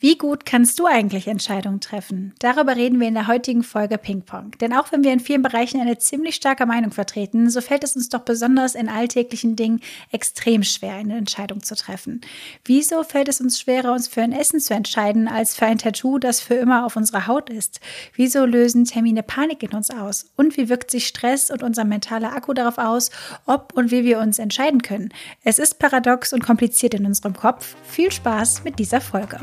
Wie 0.00 0.16
gut 0.16 0.46
kannst 0.46 0.78
du 0.78 0.86
eigentlich 0.86 1.26
Entscheidungen 1.26 1.80
treffen? 1.80 2.32
Darüber 2.38 2.76
reden 2.76 3.00
wir 3.00 3.08
in 3.08 3.14
der 3.14 3.26
heutigen 3.26 3.64
Folge 3.64 3.98
Ping 3.98 4.22
Pong. 4.22 4.52
Denn 4.60 4.72
auch 4.72 4.92
wenn 4.92 5.02
wir 5.02 5.12
in 5.12 5.18
vielen 5.18 5.42
Bereichen 5.42 5.80
eine 5.80 5.98
ziemlich 5.98 6.36
starke 6.36 6.66
Meinung 6.66 6.92
vertreten, 6.92 7.50
so 7.50 7.60
fällt 7.60 7.82
es 7.82 7.96
uns 7.96 8.08
doch 8.08 8.20
besonders 8.20 8.76
in 8.76 8.88
alltäglichen 8.88 9.56
Dingen 9.56 9.80
extrem 10.12 10.62
schwer, 10.62 10.94
eine 10.94 11.16
Entscheidung 11.16 11.64
zu 11.64 11.74
treffen. 11.74 12.20
Wieso 12.64 13.02
fällt 13.02 13.26
es 13.26 13.40
uns 13.40 13.58
schwerer, 13.58 13.92
uns 13.92 14.06
für 14.06 14.22
ein 14.22 14.30
Essen 14.30 14.60
zu 14.60 14.72
entscheiden, 14.72 15.26
als 15.26 15.56
für 15.56 15.66
ein 15.66 15.78
Tattoo, 15.78 16.20
das 16.20 16.38
für 16.38 16.54
immer 16.54 16.86
auf 16.86 16.94
unserer 16.94 17.26
Haut 17.26 17.50
ist? 17.50 17.80
Wieso 18.14 18.44
lösen 18.44 18.84
Termine 18.84 19.24
Panik 19.24 19.64
in 19.64 19.72
uns 19.72 19.90
aus? 19.90 20.26
Und 20.36 20.56
wie 20.56 20.68
wirkt 20.68 20.92
sich 20.92 21.08
Stress 21.08 21.50
und 21.50 21.64
unser 21.64 21.84
mentaler 21.84 22.36
Akku 22.36 22.52
darauf 22.52 22.78
aus, 22.78 23.10
ob 23.46 23.72
und 23.74 23.90
wie 23.90 24.04
wir 24.04 24.20
uns 24.20 24.38
entscheiden 24.38 24.80
können? 24.80 25.08
Es 25.42 25.58
ist 25.58 25.80
paradox 25.80 26.32
und 26.32 26.44
kompliziert 26.44 26.94
in 26.94 27.04
unserem 27.04 27.34
Kopf. 27.34 27.74
Viel 27.82 28.12
Spaß 28.12 28.62
mit 28.62 28.78
dieser 28.78 29.00
Folge. 29.00 29.40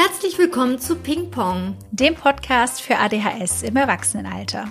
Herzlich 0.00 0.38
willkommen 0.38 0.78
zu 0.78 0.94
Ping 0.94 1.28
Pong, 1.32 1.76
dem 1.90 2.14
Podcast 2.14 2.80
für 2.80 2.98
ADHS 2.98 3.64
im 3.64 3.74
Erwachsenenalter. 3.74 4.70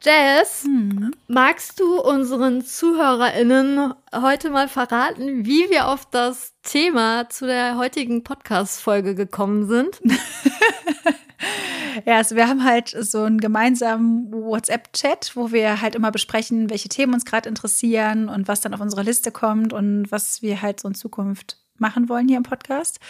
Jess, 0.00 0.62
hm. 0.62 1.12
magst 1.26 1.80
du 1.80 2.00
unseren 2.00 2.64
ZuhörerInnen 2.64 3.94
heute 4.14 4.50
mal 4.50 4.68
verraten, 4.68 5.44
wie 5.44 5.68
wir 5.70 5.88
auf 5.88 6.06
das 6.06 6.52
Thema 6.62 7.28
zu 7.28 7.46
der 7.46 7.76
heutigen 7.76 8.22
Podcast-Folge 8.22 9.16
gekommen 9.16 9.66
sind? 9.66 10.00
ja, 12.06 12.16
also 12.16 12.36
wir 12.36 12.46
haben 12.46 12.62
halt 12.62 12.90
so 12.90 13.24
einen 13.24 13.40
gemeinsamen 13.40 14.30
WhatsApp-Chat, 14.30 15.32
wo 15.34 15.50
wir 15.50 15.80
halt 15.80 15.96
immer 15.96 16.12
besprechen, 16.12 16.70
welche 16.70 16.88
Themen 16.88 17.14
uns 17.14 17.24
gerade 17.24 17.48
interessieren 17.48 18.28
und 18.28 18.46
was 18.46 18.60
dann 18.60 18.74
auf 18.74 18.80
unsere 18.80 19.02
Liste 19.02 19.32
kommt 19.32 19.72
und 19.72 20.12
was 20.12 20.42
wir 20.42 20.62
halt 20.62 20.78
so 20.78 20.86
in 20.86 20.94
Zukunft 20.94 21.56
machen 21.76 22.08
wollen 22.08 22.28
hier 22.28 22.36
im 22.36 22.44
Podcast. 22.44 23.00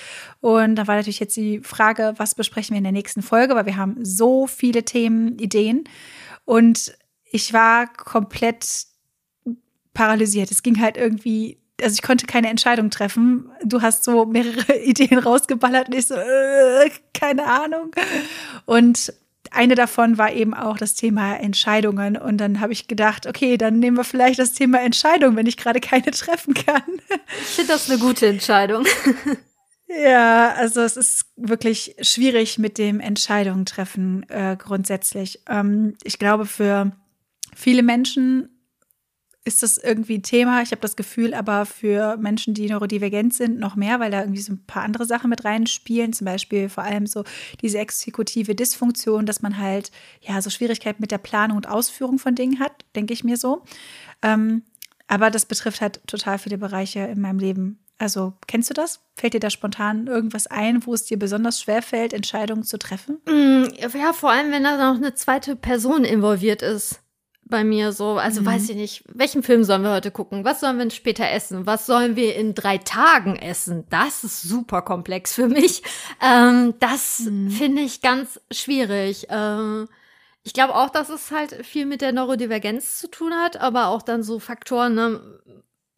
Und 0.41 0.77
da 0.77 0.87
war 0.87 0.97
natürlich 0.97 1.21
jetzt 1.21 1.37
die 1.37 1.61
Frage, 1.61 2.15
was 2.17 2.35
besprechen 2.35 2.73
wir 2.73 2.79
in 2.79 2.85
der 2.85 2.93
nächsten 2.93 3.21
Folge, 3.21 3.55
weil 3.55 3.67
wir 3.67 3.77
haben 3.77 4.03
so 4.05 4.47
viele 4.47 4.85
Themen, 4.85 5.39
Ideen. 5.39 5.85
Und 6.49 6.95
ich 7.31 7.53
war 7.53 7.93
komplett 7.93 8.87
paralysiert. 9.93 10.51
Es 10.51 10.63
ging 10.63 10.81
halt 10.81 10.97
irgendwie, 10.97 11.59
also 11.79 11.93
ich 11.93 12.01
konnte 12.01 12.25
keine 12.25 12.49
Entscheidung 12.49 12.89
treffen. 12.89 13.51
Du 13.63 13.83
hast 13.83 14.03
so 14.03 14.25
mehrere 14.25 14.79
Ideen 14.83 15.19
rausgeballert 15.19 15.89
und 15.89 15.95
ich 15.95 16.07
so, 16.07 16.15
äh, 16.15 16.91
keine 17.13 17.45
Ahnung. 17.45 17.91
Und 18.65 19.13
eine 19.51 19.75
davon 19.75 20.17
war 20.17 20.33
eben 20.33 20.55
auch 20.55 20.79
das 20.79 20.95
Thema 20.95 21.37
Entscheidungen. 21.37 22.17
Und 22.17 22.39
dann 22.39 22.61
habe 22.61 22.73
ich 22.73 22.89
gedacht, 22.89 23.27
okay, 23.27 23.59
dann 23.59 23.79
nehmen 23.79 23.99
wir 23.99 24.05
vielleicht 24.05 24.39
das 24.39 24.55
Thema 24.55 24.81
Entscheidung, 24.81 25.37
wenn 25.37 25.47
ich 25.47 25.59
gerade 25.59 25.81
keine 25.81 26.11
treffen 26.13 26.55
kann. 26.55 26.83
Ich 27.43 27.57
finde 27.57 27.75
das 27.75 27.91
eine 27.91 27.99
gute 27.99 28.27
Entscheidung. 28.27 28.87
Ja, 29.89 30.53
also 30.53 30.83
es 30.83 30.99
ist 30.99 31.27
wirklich 31.37 31.97
schwierig 32.03 32.59
mit 32.59 32.77
dem 32.77 33.01
Entscheidungen 33.01 33.65
treffen 33.65 34.29
äh, 34.29 34.55
grundsätzlich. 34.59 35.41
Ähm, 35.49 35.95
ich 36.05 36.19
glaube, 36.19 36.45
für 36.45 36.93
viele 37.57 37.83
Menschen 37.83 38.51
ist 39.45 39.63
das 39.63 39.79
irgendwie 39.79 40.19
ein 40.19 40.23
Thema. 40.23 40.61
Ich 40.61 40.73
habe 40.73 40.83
das 40.83 40.95
Gefühl, 40.95 41.33
aber 41.33 41.65
für 41.65 42.19
Menschen, 42.19 42.53
die 42.53 42.69
neurodivergent 42.69 43.33
sind, 43.33 43.59
noch 43.59 43.77
mehr, 43.77 43.99
weil 43.99 44.11
da 44.11 44.21
irgendwie 44.21 44.43
so 44.43 44.53
ein 44.53 44.67
paar 44.67 44.83
andere 44.83 45.07
Sachen 45.07 45.31
mit 45.31 45.47
reinspielen. 45.47 46.13
Zum 46.13 46.27
Beispiel 46.27 46.69
vor 46.69 46.85
allem 46.85 47.07
so 47.07 47.25
diese 47.63 47.79
exekutive 47.79 48.55
Dysfunktion, 48.55 49.25
dass 49.25 49.41
man 49.41 49.57
halt 49.57 49.91
ja 50.21 50.43
so 50.43 50.51
Schwierigkeiten 50.51 51.01
mit 51.01 51.13
der 51.13 51.19
Planung 51.19 51.57
und 51.57 51.67
Ausführung 51.67 52.19
von 52.19 52.35
Dingen 52.35 52.61
hat, 52.61 52.85
denke 52.95 53.15
ich 53.15 53.25
mir 53.25 53.39
so. 53.39 53.63
Ähm, 54.21 54.65
aber 55.07 55.31
das 55.31 55.47
betrifft 55.47 55.81
halt 55.81 56.07
total 56.07 56.39
viele 56.39 56.59
Bereiche 56.59 57.01
in 57.01 57.23
meinem 57.23 57.39
Leben. 57.39 57.79
Also, 57.99 58.35
kennst 58.47 58.71
du 58.71 58.75
das? 58.75 59.01
Fällt 59.17 59.35
dir 59.35 59.41
da 59.41 59.51
spontan 59.51 60.07
irgendwas 60.07 60.47
ein, 60.47 60.87
wo 60.87 60.95
es 60.95 61.05
dir 61.05 61.19
besonders 61.19 61.61
schwer 61.61 61.83
fällt, 61.83 62.13
Entscheidungen 62.13 62.63
zu 62.63 62.79
treffen? 62.79 63.19
Mm, 63.27 63.65
ja, 63.77 64.13
vor 64.13 64.31
allem, 64.31 64.53
wenn 64.53 64.63
da 64.63 64.77
noch 64.77 65.01
eine 65.01 65.15
zweite 65.15 65.57
Person 65.57 66.05
involviert 66.05 66.63
ist. 66.63 67.01
Bei 67.45 67.65
mir 67.65 67.93
so. 67.93 68.19
Also, 68.19 68.43
mhm. 68.43 68.47
weiß 68.47 68.69
ich 68.69 68.77
nicht, 68.77 69.05
welchen 69.09 69.43
Film 69.43 69.65
sollen 69.65 69.83
wir 69.83 69.91
heute 69.91 70.11
gucken? 70.11 70.45
Was 70.45 70.61
sollen 70.61 70.79
wir 70.79 70.89
später 70.91 71.29
essen? 71.29 71.67
Was 71.67 71.87
sollen 71.87 72.15
wir 72.15 72.37
in 72.37 72.55
drei 72.55 72.79
Tagen 72.79 73.37
essen? 73.37 73.85
Das 73.91 74.23
ist 74.23 74.43
super 74.43 74.83
komplex 74.83 75.35
für 75.35 75.49
mich. 75.49 75.83
Ähm, 76.21 76.75
das 76.81 77.21
mhm. 77.21 77.51
finde 77.51 77.83
ich 77.83 78.01
ganz 78.01 78.41
schwierig. 78.51 79.29
Ähm, 79.31 79.89
ich 80.43 80.53
glaube 80.53 80.75
auch, 80.75 80.91
dass 80.91 81.11
es 81.11 81.31
halt 81.31 81.65
viel 81.65 81.87
mit 81.87 82.01
der 82.01 82.13
Neurodivergenz 82.13 82.99
zu 82.99 83.09
tun 83.09 83.35
hat, 83.35 83.61
aber 83.61 83.87
auch 83.87 84.03
dann 84.03 84.25
so 84.25 84.41
Faktoren, 84.41 84.95
ne? 84.95 85.21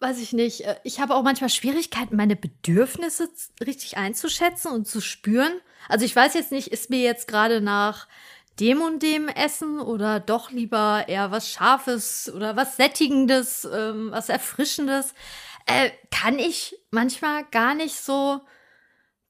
Weiß 0.00 0.20
ich 0.20 0.32
nicht, 0.32 0.62
äh, 0.62 0.76
ich 0.84 1.00
habe 1.00 1.14
auch 1.14 1.22
manchmal 1.22 1.50
Schwierigkeiten, 1.50 2.16
meine 2.16 2.36
Bedürfnisse 2.36 3.28
richtig 3.64 3.96
einzuschätzen 3.96 4.72
und 4.72 4.86
zu 4.86 5.00
spüren. 5.00 5.52
Also 5.88 6.04
ich 6.04 6.14
weiß 6.14 6.34
jetzt 6.34 6.52
nicht, 6.52 6.68
ist 6.68 6.90
mir 6.90 7.00
jetzt 7.00 7.28
gerade 7.28 7.60
nach 7.60 8.08
dem 8.58 8.82
und 8.82 9.02
dem 9.02 9.28
Essen 9.28 9.80
oder 9.80 10.20
doch 10.20 10.50
lieber 10.50 11.04
eher 11.08 11.30
was 11.30 11.50
Scharfes 11.50 12.30
oder 12.34 12.56
was 12.56 12.76
Sättigendes, 12.76 13.66
ähm, 13.72 14.10
was 14.10 14.28
Erfrischendes, 14.28 15.14
äh, 15.66 15.90
kann 16.10 16.38
ich 16.38 16.76
manchmal 16.90 17.44
gar 17.50 17.74
nicht 17.74 17.96
so 17.96 18.40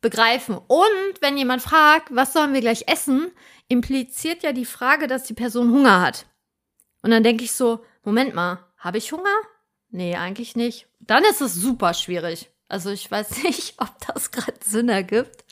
begreifen. 0.01 0.57
Und 0.57 1.21
wenn 1.21 1.37
jemand 1.37 1.63
fragt, 1.63 2.15
was 2.15 2.33
sollen 2.33 2.55
wir 2.55 2.61
gleich 2.61 2.85
essen, 2.89 3.31
impliziert 3.69 4.43
ja 4.43 4.53
die 4.53 4.65
Frage, 4.65 5.07
dass 5.07 5.25
die 5.25 5.35
Person 5.35 5.71
Hunger 5.71 6.01
hat. 6.01 6.27
Und 7.03 7.11
dann 7.11 7.23
denke 7.23 7.45
ich 7.45 7.53
so, 7.53 7.85
Moment 8.03 8.35
mal, 8.35 8.67
habe 8.79 8.99
ich 8.99 9.13
Hunger? 9.13 9.37
Nee, 9.91 10.17
eigentlich 10.17 10.57
nicht. 10.57 10.87
Dann 11.01 11.25
ist 11.25 11.41
es 11.41 11.55
super 11.55 11.95
schwierig. 11.95 12.51
Also 12.69 12.91
ich 12.91 13.11
weiß 13.11 13.43
nicht, 13.43 13.75
ob 13.79 13.91
das 14.07 14.31
gerade 14.31 14.59
Sinn 14.65 14.89
ergibt 14.89 15.45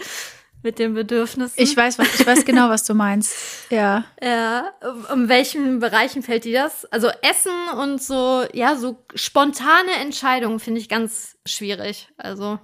mit 0.63 0.79
den 0.79 0.95
Bedürfnissen. 0.95 1.61
Ich 1.63 1.77
weiß, 1.77 1.99
ich 1.99 2.27
weiß 2.27 2.45
genau, 2.45 2.69
was 2.69 2.85
du 2.85 2.95
meinst. 2.95 3.35
Ja. 3.71 4.05
Ja. 4.23 4.73
Um 5.13 5.29
welchen 5.29 5.79
Bereichen 5.79 6.23
fällt 6.23 6.45
dir 6.45 6.63
das? 6.63 6.87
Also 6.87 7.09
Essen 7.21 7.53
und 7.79 8.03
so, 8.03 8.47
ja, 8.55 8.77
so 8.77 9.05
spontane 9.15 9.93
Entscheidungen 10.01 10.59
finde 10.59 10.81
ich 10.81 10.89
ganz 10.89 11.37
schwierig. 11.45 12.09
Also. 12.17 12.59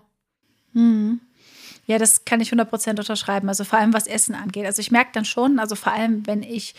Hm. 0.72 1.20
Ja, 1.86 1.98
das 1.98 2.24
kann 2.24 2.40
ich 2.40 2.50
100% 2.52 2.88
unterschreiben. 2.90 3.50
Also 3.50 3.64
vor 3.64 3.78
allem, 3.78 3.92
was 3.92 4.06
Essen 4.06 4.34
angeht. 4.34 4.64
Also 4.64 4.80
ich 4.80 4.90
merke 4.90 5.10
dann 5.12 5.26
schon, 5.26 5.58
also 5.58 5.74
vor 5.74 5.92
allem, 5.92 6.26
wenn 6.26 6.42
ich 6.42 6.74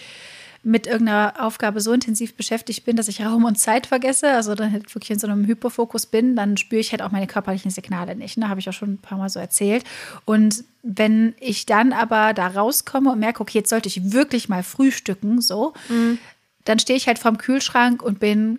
mit 0.65 0.87
irgendeiner 0.87 1.35
Aufgabe 1.39 1.79
so 1.79 1.93
intensiv 1.93 2.35
beschäftigt 2.35 2.85
bin, 2.85 2.95
dass 2.95 3.07
ich 3.07 3.23
Raum 3.23 3.45
und 3.45 3.59
Zeit 3.59 3.85
vergesse, 3.85 4.31
also 4.31 4.55
dann 4.55 4.71
halt 4.71 4.93
wirklich 4.95 5.11
in 5.11 5.19
so 5.19 5.27
einem 5.27 5.45
Hyperfokus 5.45 6.07
bin, 6.07 6.35
dann 6.35 6.57
spüre 6.57 6.81
ich 6.81 6.91
halt 6.91 7.03
auch 7.03 7.11
meine 7.11 7.27
körperlichen 7.27 7.69
Signale 7.69 8.15
nicht. 8.15 8.37
Ne? 8.37 8.49
Habe 8.49 8.59
ich 8.59 8.67
auch 8.67 8.73
schon 8.73 8.93
ein 8.93 8.97
paar 8.97 9.19
Mal 9.19 9.29
so 9.29 9.39
erzählt. 9.39 9.83
Und 10.25 10.63
wenn 10.81 11.35
ich 11.39 11.67
dann 11.67 11.93
aber 11.93 12.33
da 12.33 12.47
rauskomme 12.47 13.11
und 13.11 13.19
merke, 13.19 13.41
okay, 13.41 13.59
jetzt 13.59 13.69
sollte 13.69 13.87
ich 13.87 14.11
wirklich 14.11 14.49
mal 14.49 14.63
frühstücken, 14.63 15.39
so, 15.39 15.73
mhm. 15.87 16.17
dann 16.63 16.79
stehe 16.79 16.97
ich 16.97 17.05
halt 17.05 17.19
vorm 17.19 17.37
Kühlschrank 17.37 18.01
und 18.01 18.19
bin 18.19 18.57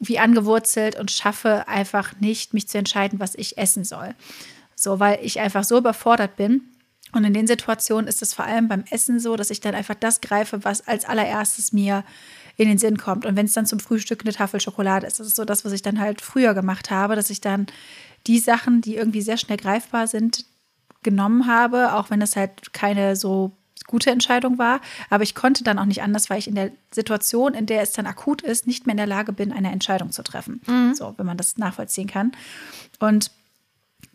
wie 0.00 0.18
angewurzelt 0.18 0.98
und 0.98 1.12
schaffe 1.12 1.68
einfach 1.68 2.20
nicht, 2.20 2.54
mich 2.54 2.66
zu 2.66 2.76
entscheiden, 2.76 3.20
was 3.20 3.36
ich 3.36 3.56
essen 3.56 3.84
soll. 3.84 4.16
So, 4.74 4.98
weil 4.98 5.20
ich 5.22 5.38
einfach 5.38 5.62
so 5.62 5.78
überfordert 5.78 6.36
bin. 6.36 6.62
Und 7.12 7.24
in 7.24 7.32
den 7.32 7.46
Situationen 7.46 8.08
ist 8.08 8.22
es 8.22 8.34
vor 8.34 8.44
allem 8.44 8.68
beim 8.68 8.84
Essen 8.90 9.20
so, 9.20 9.36
dass 9.36 9.50
ich 9.50 9.60
dann 9.60 9.74
einfach 9.74 9.94
das 9.94 10.20
greife, 10.20 10.64
was 10.64 10.86
als 10.86 11.04
allererstes 11.04 11.72
mir 11.72 12.04
in 12.56 12.68
den 12.68 12.78
Sinn 12.78 12.98
kommt. 12.98 13.26
Und 13.26 13.36
wenn 13.36 13.46
es 13.46 13.52
dann 13.52 13.66
zum 13.66 13.80
Frühstück 13.80 14.22
eine 14.22 14.32
Tafel 14.32 14.60
Schokolade 14.60 15.06
ist, 15.06 15.20
das 15.20 15.26
ist 15.26 15.36
so 15.36 15.44
das, 15.44 15.64
was 15.64 15.72
ich 15.72 15.82
dann 15.82 16.00
halt 16.00 16.20
früher 16.20 16.54
gemacht 16.54 16.90
habe, 16.90 17.16
dass 17.16 17.30
ich 17.30 17.40
dann 17.40 17.66
die 18.26 18.38
Sachen, 18.38 18.80
die 18.80 18.96
irgendwie 18.96 19.22
sehr 19.22 19.36
schnell 19.36 19.58
greifbar 19.58 20.06
sind, 20.06 20.44
genommen 21.02 21.46
habe, 21.46 21.94
auch 21.94 22.10
wenn 22.10 22.20
es 22.22 22.34
halt 22.34 22.72
keine 22.72 23.14
so 23.14 23.52
gute 23.86 24.10
Entscheidung 24.10 24.58
war. 24.58 24.80
Aber 25.10 25.22
ich 25.22 25.34
konnte 25.34 25.62
dann 25.62 25.78
auch 25.78 25.84
nicht 25.84 26.02
anders, 26.02 26.28
weil 26.30 26.38
ich 26.38 26.48
in 26.48 26.54
der 26.54 26.72
Situation, 26.90 27.54
in 27.54 27.66
der 27.66 27.82
es 27.82 27.92
dann 27.92 28.06
akut 28.06 28.42
ist, 28.42 28.66
nicht 28.66 28.86
mehr 28.86 28.94
in 28.94 28.98
der 28.98 29.06
Lage 29.06 29.32
bin, 29.32 29.52
eine 29.52 29.70
Entscheidung 29.70 30.10
zu 30.10 30.22
treffen. 30.22 30.60
Mhm. 30.66 30.94
So, 30.94 31.14
wenn 31.16 31.26
man 31.26 31.36
das 31.36 31.56
nachvollziehen 31.58 32.08
kann. 32.08 32.32
Und 32.98 33.30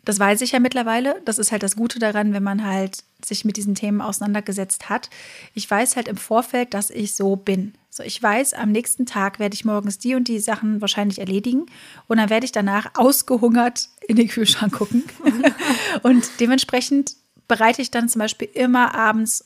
das 0.04 0.18
weiß 0.18 0.40
ich 0.40 0.52
ja 0.52 0.58
mittlerweile. 0.58 1.20
Das 1.24 1.38
ist 1.38 1.52
halt 1.52 1.62
das 1.62 1.76
Gute 1.76 1.98
daran, 1.98 2.32
wenn 2.32 2.42
man 2.42 2.66
halt 2.66 3.04
sich 3.24 3.44
mit 3.44 3.56
diesen 3.56 3.74
Themen 3.74 4.00
auseinandergesetzt 4.00 4.88
hat. 4.88 5.10
Ich 5.54 5.70
weiß 5.70 5.96
halt 5.96 6.08
im 6.08 6.16
Vorfeld, 6.16 6.74
dass 6.74 6.90
ich 6.90 7.14
so 7.14 7.36
bin. 7.36 7.74
So, 7.88 8.02
ich 8.02 8.20
weiß, 8.20 8.54
am 8.54 8.72
nächsten 8.72 9.06
Tag 9.06 9.38
werde 9.38 9.54
ich 9.54 9.64
morgens 9.64 9.98
die 9.98 10.14
und 10.14 10.26
die 10.26 10.40
Sachen 10.40 10.80
wahrscheinlich 10.80 11.18
erledigen 11.18 11.66
und 12.08 12.16
dann 12.16 12.30
werde 12.30 12.46
ich 12.46 12.52
danach 12.52 12.90
ausgehungert 12.94 13.90
in 14.08 14.16
den 14.16 14.28
Kühlschrank 14.28 14.72
gucken. 14.72 15.04
und 16.02 16.24
dementsprechend 16.40 17.14
bereite 17.48 17.82
ich 17.82 17.90
dann 17.90 18.08
zum 18.08 18.20
Beispiel 18.20 18.48
immer 18.54 18.94
abends 18.94 19.44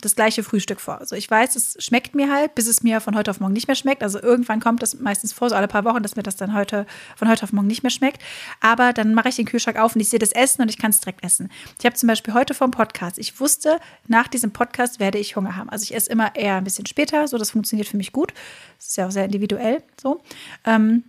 das 0.00 0.14
gleiche 0.14 0.42
Frühstück 0.42 0.80
vor. 0.80 0.98
Also 0.98 1.16
ich 1.16 1.30
weiß, 1.30 1.56
es 1.56 1.76
schmeckt 1.82 2.14
mir 2.14 2.32
halt, 2.32 2.54
bis 2.54 2.66
es 2.66 2.82
mir 2.82 3.00
von 3.00 3.16
heute 3.16 3.30
auf 3.30 3.40
morgen 3.40 3.52
nicht 3.52 3.68
mehr 3.68 3.74
schmeckt. 3.74 4.02
Also 4.02 4.20
irgendwann 4.20 4.60
kommt 4.60 4.82
das 4.82 4.98
meistens 4.98 5.32
vor, 5.32 5.48
so 5.50 5.56
alle 5.56 5.68
paar 5.68 5.84
Wochen, 5.84 6.02
dass 6.02 6.16
mir 6.16 6.22
das 6.22 6.36
dann 6.36 6.54
heute 6.54 6.86
von 7.16 7.28
heute 7.28 7.42
auf 7.44 7.52
morgen 7.52 7.66
nicht 7.66 7.82
mehr 7.82 7.90
schmeckt. 7.90 8.22
Aber 8.60 8.92
dann 8.92 9.14
mache 9.14 9.28
ich 9.28 9.36
den 9.36 9.46
Kühlschrank 9.46 9.78
auf 9.78 9.94
und 9.94 10.00
ich 10.00 10.08
sehe 10.08 10.18
das 10.18 10.32
Essen 10.32 10.62
und 10.62 10.68
ich 10.68 10.78
kann 10.78 10.90
es 10.90 11.00
direkt 11.00 11.24
essen. 11.24 11.50
Ich 11.78 11.86
habe 11.86 11.96
zum 11.96 12.06
Beispiel 12.06 12.34
heute 12.34 12.54
vom 12.54 12.70
Podcast, 12.70 13.18
ich 13.18 13.40
wusste, 13.40 13.78
nach 14.06 14.28
diesem 14.28 14.52
Podcast 14.52 15.00
werde 15.00 15.18
ich 15.18 15.36
Hunger 15.36 15.56
haben. 15.56 15.68
Also 15.68 15.82
ich 15.84 15.94
esse 15.94 16.10
immer 16.10 16.34
eher 16.34 16.56
ein 16.56 16.64
bisschen 16.64 16.86
später, 16.86 17.28
so 17.28 17.38
das 17.38 17.50
funktioniert 17.50 17.88
für 17.88 17.96
mich 17.96 18.12
gut. 18.12 18.32
Das 18.78 18.88
ist 18.88 18.96
ja 18.96 19.06
auch 19.06 19.10
sehr 19.10 19.24
individuell 19.24 19.82
so. 20.00 20.20
Ähm, 20.64 21.04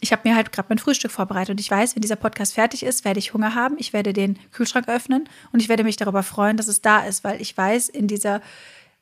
ich 0.00 0.12
habe 0.12 0.28
mir 0.28 0.36
halt 0.36 0.52
gerade 0.52 0.66
mein 0.68 0.78
Frühstück 0.78 1.10
vorbereitet 1.10 1.52
und 1.52 1.60
ich 1.60 1.70
weiß, 1.70 1.96
wenn 1.96 2.02
dieser 2.02 2.16
Podcast 2.16 2.54
fertig 2.54 2.82
ist, 2.82 3.04
werde 3.04 3.18
ich 3.18 3.32
Hunger 3.32 3.54
haben. 3.54 3.76
Ich 3.78 3.92
werde 3.92 4.12
den 4.12 4.38
Kühlschrank 4.52 4.88
öffnen 4.88 5.28
und 5.52 5.60
ich 5.60 5.68
werde 5.68 5.84
mich 5.84 5.96
darüber 5.96 6.22
freuen, 6.22 6.56
dass 6.56 6.68
es 6.68 6.82
da 6.82 7.00
ist, 7.00 7.24
weil 7.24 7.40
ich 7.40 7.56
weiß, 7.56 7.88
in 7.88 8.06
dieser 8.06 8.42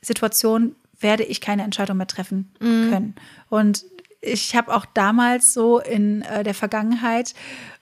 Situation 0.00 0.76
werde 1.00 1.24
ich 1.24 1.40
keine 1.40 1.62
Entscheidung 1.64 1.96
mehr 1.96 2.06
treffen 2.06 2.52
mhm. 2.60 2.90
können. 2.90 3.14
Und 3.48 3.84
ich 4.20 4.54
habe 4.54 4.74
auch 4.74 4.86
damals 4.86 5.52
so 5.52 5.80
in 5.80 6.22
äh, 6.22 6.44
der 6.44 6.54
Vergangenheit 6.54 7.34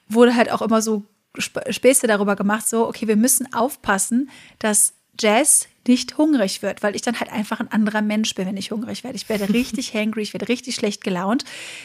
wurde 0.09 0.35
halt 0.35 0.51
auch 0.51 0.63
immer 0.63 0.83
so 0.83 1.05
Späße 1.39 2.07
darüber 2.07 2.37
gemacht, 2.37 2.69
so, 2.69 2.87
okay, 2.87 3.09
wir 3.09 3.17
müssen 3.17 3.53
aufpassen, 3.55 4.29
dass 4.59 4.95
Jazz 5.19 5.67
nicht 5.89 6.19
hungrig 6.19 6.63
wird, 6.63 6.83
weil 6.83 6.95
ich 6.95 7.03
dann 7.03 7.19
halt 7.19 7.31
einfach 7.31 7.61
ein 7.61 7.71
anderer 7.71 8.03
Mensch 8.03 8.35
bin, 8.35 8.47
wenn 8.47 8.57
ich 8.57 8.71
hungrig 8.71 9.05
werde. 9.05 9.17
Ich 9.17 9.29
werde 9.29 9.49
richtig 9.53 9.95
hangry, 9.95 10.23
ich 10.23 10.35
werde 10.35 10.49
richtig 10.49 10.75
schlecht 10.75 11.03
gelaunt. 11.03 11.45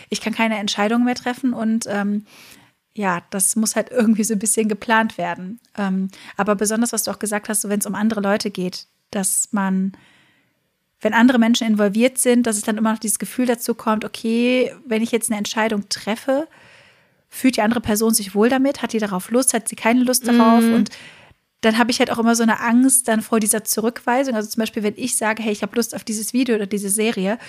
Ich 0.09 0.21
kann 0.21 0.33
keine 0.33 0.57
Entscheidungen 0.57 1.05
mehr 1.05 1.15
treffen 1.15 1.53
und 1.53 1.85
ähm, 1.88 2.25
ja, 2.94 3.21
das 3.29 3.55
muss 3.55 3.75
halt 3.75 3.91
irgendwie 3.91 4.23
so 4.23 4.33
ein 4.33 4.39
bisschen 4.39 4.67
geplant 4.67 5.17
werden. 5.17 5.59
Ähm, 5.77 6.09
aber 6.35 6.55
besonders, 6.55 6.94
was 6.94 7.03
du 7.03 7.11
auch 7.11 7.19
gesagt 7.19 7.47
hast, 7.47 7.61
so 7.61 7.69
wenn 7.69 7.79
es 7.79 7.85
um 7.85 7.94
andere 7.94 8.21
Leute 8.21 8.49
geht, 8.49 8.88
dass 9.11 9.49
man, 9.51 9.91
wenn 11.00 11.13
andere 11.13 11.38
Menschen 11.38 11.67
involviert 11.67 12.17
sind, 12.17 12.47
dass 12.47 12.57
es 12.57 12.63
dann 12.63 12.77
immer 12.77 12.93
noch 12.93 13.00
dieses 13.00 13.19
Gefühl 13.19 13.45
dazu 13.45 13.75
kommt, 13.75 14.03
okay, 14.03 14.73
wenn 14.85 15.03
ich 15.03 15.11
jetzt 15.11 15.29
eine 15.29 15.38
Entscheidung 15.38 15.88
treffe, 15.89 16.47
fühlt 17.29 17.57
die 17.57 17.61
andere 17.61 17.81
Person 17.81 18.15
sich 18.15 18.33
wohl 18.33 18.50
damit, 18.50 18.81
hat 18.81 18.93
die 18.93 19.00
darauf 19.00 19.29
Lust, 19.29 19.53
hat 19.53 19.67
sie 19.67 19.75
keine 19.75 20.03
Lust 20.03 20.27
darauf 20.27 20.63
mm. 20.63 20.73
und 20.73 20.89
dann 21.62 21.77
habe 21.77 21.92
ich 21.92 22.00
halt 22.00 22.12
auch 22.12 22.19
immer 22.19 22.36
so 22.36 22.44
eine 22.44 22.59
Angst 22.59 23.07
dann 23.07 23.21
vor 23.21 23.39
dieser 23.39 23.63
Zurückweisung. 23.63 24.36
Also 24.36 24.50
zum 24.50 24.62
Beispiel, 24.62 24.83
wenn 24.83 24.94
ich 24.95 25.15
sage, 25.18 25.42
hey, 25.42 25.51
ich 25.51 25.63
habe 25.63 25.75
Lust 25.75 25.95
auf 25.95 26.04
dieses 26.04 26.33
Video 26.33 26.56
oder 26.56 26.68
diese 26.68 26.89
Serie, 26.89 27.39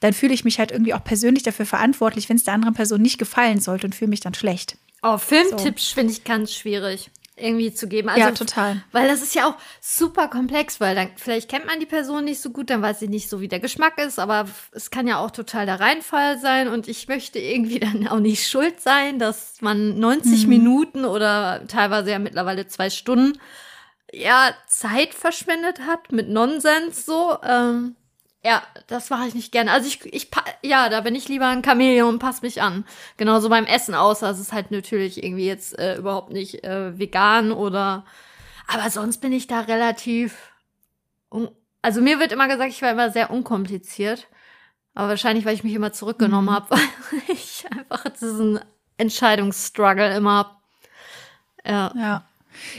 dann 0.00 0.12
fühle 0.12 0.32
ich 0.32 0.44
mich 0.44 0.58
halt 0.58 0.70
irgendwie 0.70 0.94
auch 0.94 1.04
persönlich 1.04 1.42
dafür 1.42 1.66
verantwortlich, 1.66 2.28
wenn 2.28 2.36
es 2.36 2.44
der 2.44 2.54
anderen 2.54 2.74
Person 2.74 3.02
nicht 3.02 3.18
gefallen 3.18 3.60
sollte 3.60 3.86
und 3.86 3.94
fühle 3.94 4.08
mich 4.08 4.20
dann 4.20 4.34
schlecht. 4.34 4.78
Oh, 5.02 5.18
Filmtipps 5.18 5.90
so. 5.90 5.94
finde 5.94 6.12
ich 6.12 6.24
ganz 6.24 6.54
schwierig 6.54 7.10
irgendwie 7.40 7.72
zu 7.72 7.88
geben. 7.88 8.08
Also, 8.08 8.20
ja, 8.20 8.30
total. 8.32 8.82
Weil 8.92 9.08
das 9.08 9.22
ist 9.22 9.34
ja 9.34 9.48
auch 9.48 9.54
super 9.80 10.28
komplex, 10.28 10.80
weil 10.80 10.94
dann 10.94 11.10
vielleicht 11.16 11.48
kennt 11.50 11.66
man 11.66 11.80
die 11.80 11.86
Person 11.86 12.24
nicht 12.24 12.40
so 12.40 12.50
gut, 12.50 12.70
dann 12.70 12.82
weiß 12.82 13.00
sie 13.00 13.08
nicht 13.08 13.28
so, 13.28 13.40
wie 13.40 13.48
der 13.48 13.60
Geschmack 13.60 13.98
ist, 13.98 14.18
aber 14.18 14.46
es 14.72 14.90
kann 14.90 15.06
ja 15.06 15.18
auch 15.18 15.30
total 15.30 15.66
der 15.66 15.80
Reinfall 15.80 16.38
sein 16.38 16.68
und 16.68 16.88
ich 16.88 17.08
möchte 17.08 17.38
irgendwie 17.38 17.80
dann 17.80 18.08
auch 18.08 18.20
nicht 18.20 18.46
schuld 18.48 18.80
sein, 18.80 19.18
dass 19.18 19.60
man 19.60 19.98
90 19.98 20.44
mhm. 20.44 20.48
Minuten 20.48 21.04
oder 21.04 21.66
teilweise 21.66 22.10
ja 22.10 22.18
mittlerweile 22.18 22.66
zwei 22.66 22.90
Stunden 22.90 23.38
ja 24.12 24.52
Zeit 24.66 25.14
verschwendet 25.14 25.80
hat 25.86 26.12
mit 26.12 26.28
Nonsens 26.28 27.06
so. 27.06 27.36
Ähm, 27.42 27.96
ja, 28.42 28.62
das 28.86 29.10
mache 29.10 29.26
ich 29.28 29.34
nicht 29.34 29.52
gerne. 29.52 29.70
Also 29.70 29.86
ich, 29.86 30.04
ich, 30.06 30.30
ja, 30.62 30.88
da 30.88 31.02
bin 31.02 31.14
ich 31.14 31.28
lieber 31.28 31.48
ein 31.48 31.62
Chamäleon 31.62 32.08
und 32.08 32.18
pass 32.18 32.40
mich 32.40 32.62
an. 32.62 32.86
Genauso 33.18 33.50
beim 33.50 33.66
Essen, 33.66 33.94
außer 33.94 34.30
es 34.30 34.40
ist 34.40 34.52
halt 34.52 34.70
natürlich 34.70 35.22
irgendwie 35.22 35.46
jetzt 35.46 35.78
äh, 35.78 35.96
überhaupt 35.96 36.32
nicht 36.32 36.64
äh, 36.64 36.98
vegan 36.98 37.52
oder. 37.52 38.04
Aber 38.66 38.88
sonst 38.88 39.18
bin 39.18 39.32
ich 39.32 39.46
da 39.46 39.60
relativ. 39.60 40.52
Also 41.82 42.00
mir 42.00 42.18
wird 42.18 42.32
immer 42.32 42.48
gesagt, 42.48 42.70
ich 42.70 42.82
war 42.82 42.90
immer 42.92 43.10
sehr 43.10 43.30
unkompliziert. 43.30 44.26
Aber 44.94 45.08
wahrscheinlich, 45.10 45.44
weil 45.44 45.54
ich 45.54 45.64
mich 45.64 45.74
immer 45.74 45.92
zurückgenommen 45.92 46.48
mhm. 46.48 46.54
habe, 46.54 46.70
weil 46.70 47.22
ich 47.28 47.64
einfach 47.70 48.08
diesen 48.08 48.60
Entscheidungsstruggle 48.96 50.16
immer 50.16 50.36
habe. 50.38 50.50
Ja. 51.64 51.92
Ja. 51.94 52.29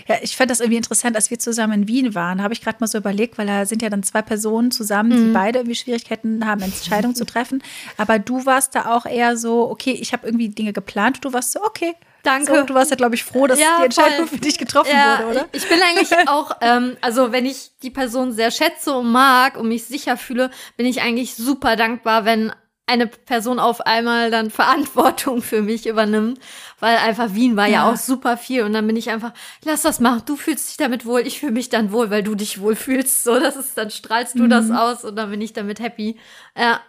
Ja, 0.08 0.16
ich 0.22 0.36
fand 0.36 0.52
das 0.52 0.60
irgendwie 0.60 0.78
interessant, 0.78 1.16
als 1.16 1.30
wir 1.30 1.40
zusammen 1.40 1.74
in 1.74 1.88
Wien 1.88 2.16
waren, 2.16 2.42
habe 2.42 2.54
ich 2.54 2.62
gerade 2.62 2.78
mal 2.80 2.88
so 2.88 2.98
überlegt, 2.98 3.38
weil 3.38 3.48
da 3.48 3.66
sind 3.66 3.82
ja 3.82 3.90
dann 3.90 4.04
zwei 4.04 4.22
Personen 4.22 4.72
zusammen, 4.72 5.12
die 5.12 5.18
mhm. 5.18 5.34
beide 5.34 5.60
irgendwie 5.60 5.76
Schwierigkeiten 5.76 6.46
haben, 6.46 6.62
Entscheidungen 6.62 7.16
zu 7.16 7.26
treffen. 7.26 7.64
Aber 7.98 8.20
du 8.20 8.46
warst 8.46 8.76
da 8.76 8.94
auch 8.94 9.06
eher 9.06 9.38
so, 9.38 9.70
okay, 9.70 9.92
ich 9.92 10.14
habe 10.14 10.28
irgendwie 10.28 10.50
Dinge 10.50 10.74
geplant, 10.74 11.20
du 11.22 11.34
warst 11.34 11.52
so, 11.52 11.64
okay. 11.64 11.96
Danke. 12.24 12.56
So, 12.56 12.64
du 12.64 12.74
warst 12.74 12.92
ja, 12.92 12.98
glaube 12.98 13.16
ich, 13.16 13.24
froh, 13.24 13.48
dass 13.48 13.60
ja, 13.60 13.78
die 13.80 13.86
Entscheidung 13.86 14.28
voll. 14.28 14.38
für 14.38 14.38
dich 14.38 14.58
getroffen 14.58 14.92
ja, 14.94 15.20
wurde, 15.20 15.32
oder? 15.32 15.46
Ich 15.54 15.68
bin 15.68 15.80
eigentlich 15.82 16.12
auch, 16.28 16.56
ähm, 16.62 16.98
also 17.02 17.32
wenn 17.32 17.46
ich 17.46 17.72
die 17.82 17.90
Person 17.90 18.32
sehr 18.32 18.52
schätze 18.52 18.94
und 18.94 19.12
mag 19.12 19.58
und 19.58 19.68
mich 19.68 19.86
sicher 19.86 20.18
fühle, 20.18 20.52
bin 20.78 20.86
ich 20.86 21.02
eigentlich 21.02 21.36
super 21.36 21.76
dankbar, 21.76 22.26
wenn 22.26 22.52
eine 22.92 23.08
Person 23.08 23.58
auf 23.58 23.82
einmal 23.82 24.32
dann 24.32 24.52
Verantwortung 24.52 25.42
für 25.42 25.62
mich 25.62 25.88
übernimmt, 25.88 26.40
weil 26.82 26.98
einfach 26.98 27.34
Wien 27.34 27.56
war 27.56 27.68
ja. 27.68 27.74
ja. 27.86 27.92
auch 27.92 27.96
super 27.96 28.36
viel 28.36 28.64
und 28.64 28.74
dann 28.74 28.86
bin 28.86 28.98
ich 28.98 29.10
einfach, 29.10 29.34
lass 29.64 29.84
das 29.84 30.02
machen, 30.02 30.24
du 30.26 30.36
fühlst 30.36 30.70
dich 30.70 30.78
damit 30.78 31.06
wohl, 31.06 31.22
ich 31.22 31.40
fühle 31.40 31.54
mich 31.54 31.70
dann 31.70 31.94
wohl, 31.94 32.10
weil 32.10 32.22
du 32.22 32.36
dich 32.36 32.60
wohl 32.60 32.76
fühlst, 32.76 33.24
so, 33.24 33.40
das 33.40 33.56
ist, 33.56 33.78
dann 33.78 33.92
strahlst 33.92 34.36
du 34.36 34.44
mhm. 34.44 34.50
das 34.50 34.72
aus 34.72 35.06
und 35.06 35.16
dann 35.16 35.30
bin 35.32 35.40
ich 35.40 35.54
damit 35.54 35.80
happy. 35.80 36.20
Ja. 36.58 36.82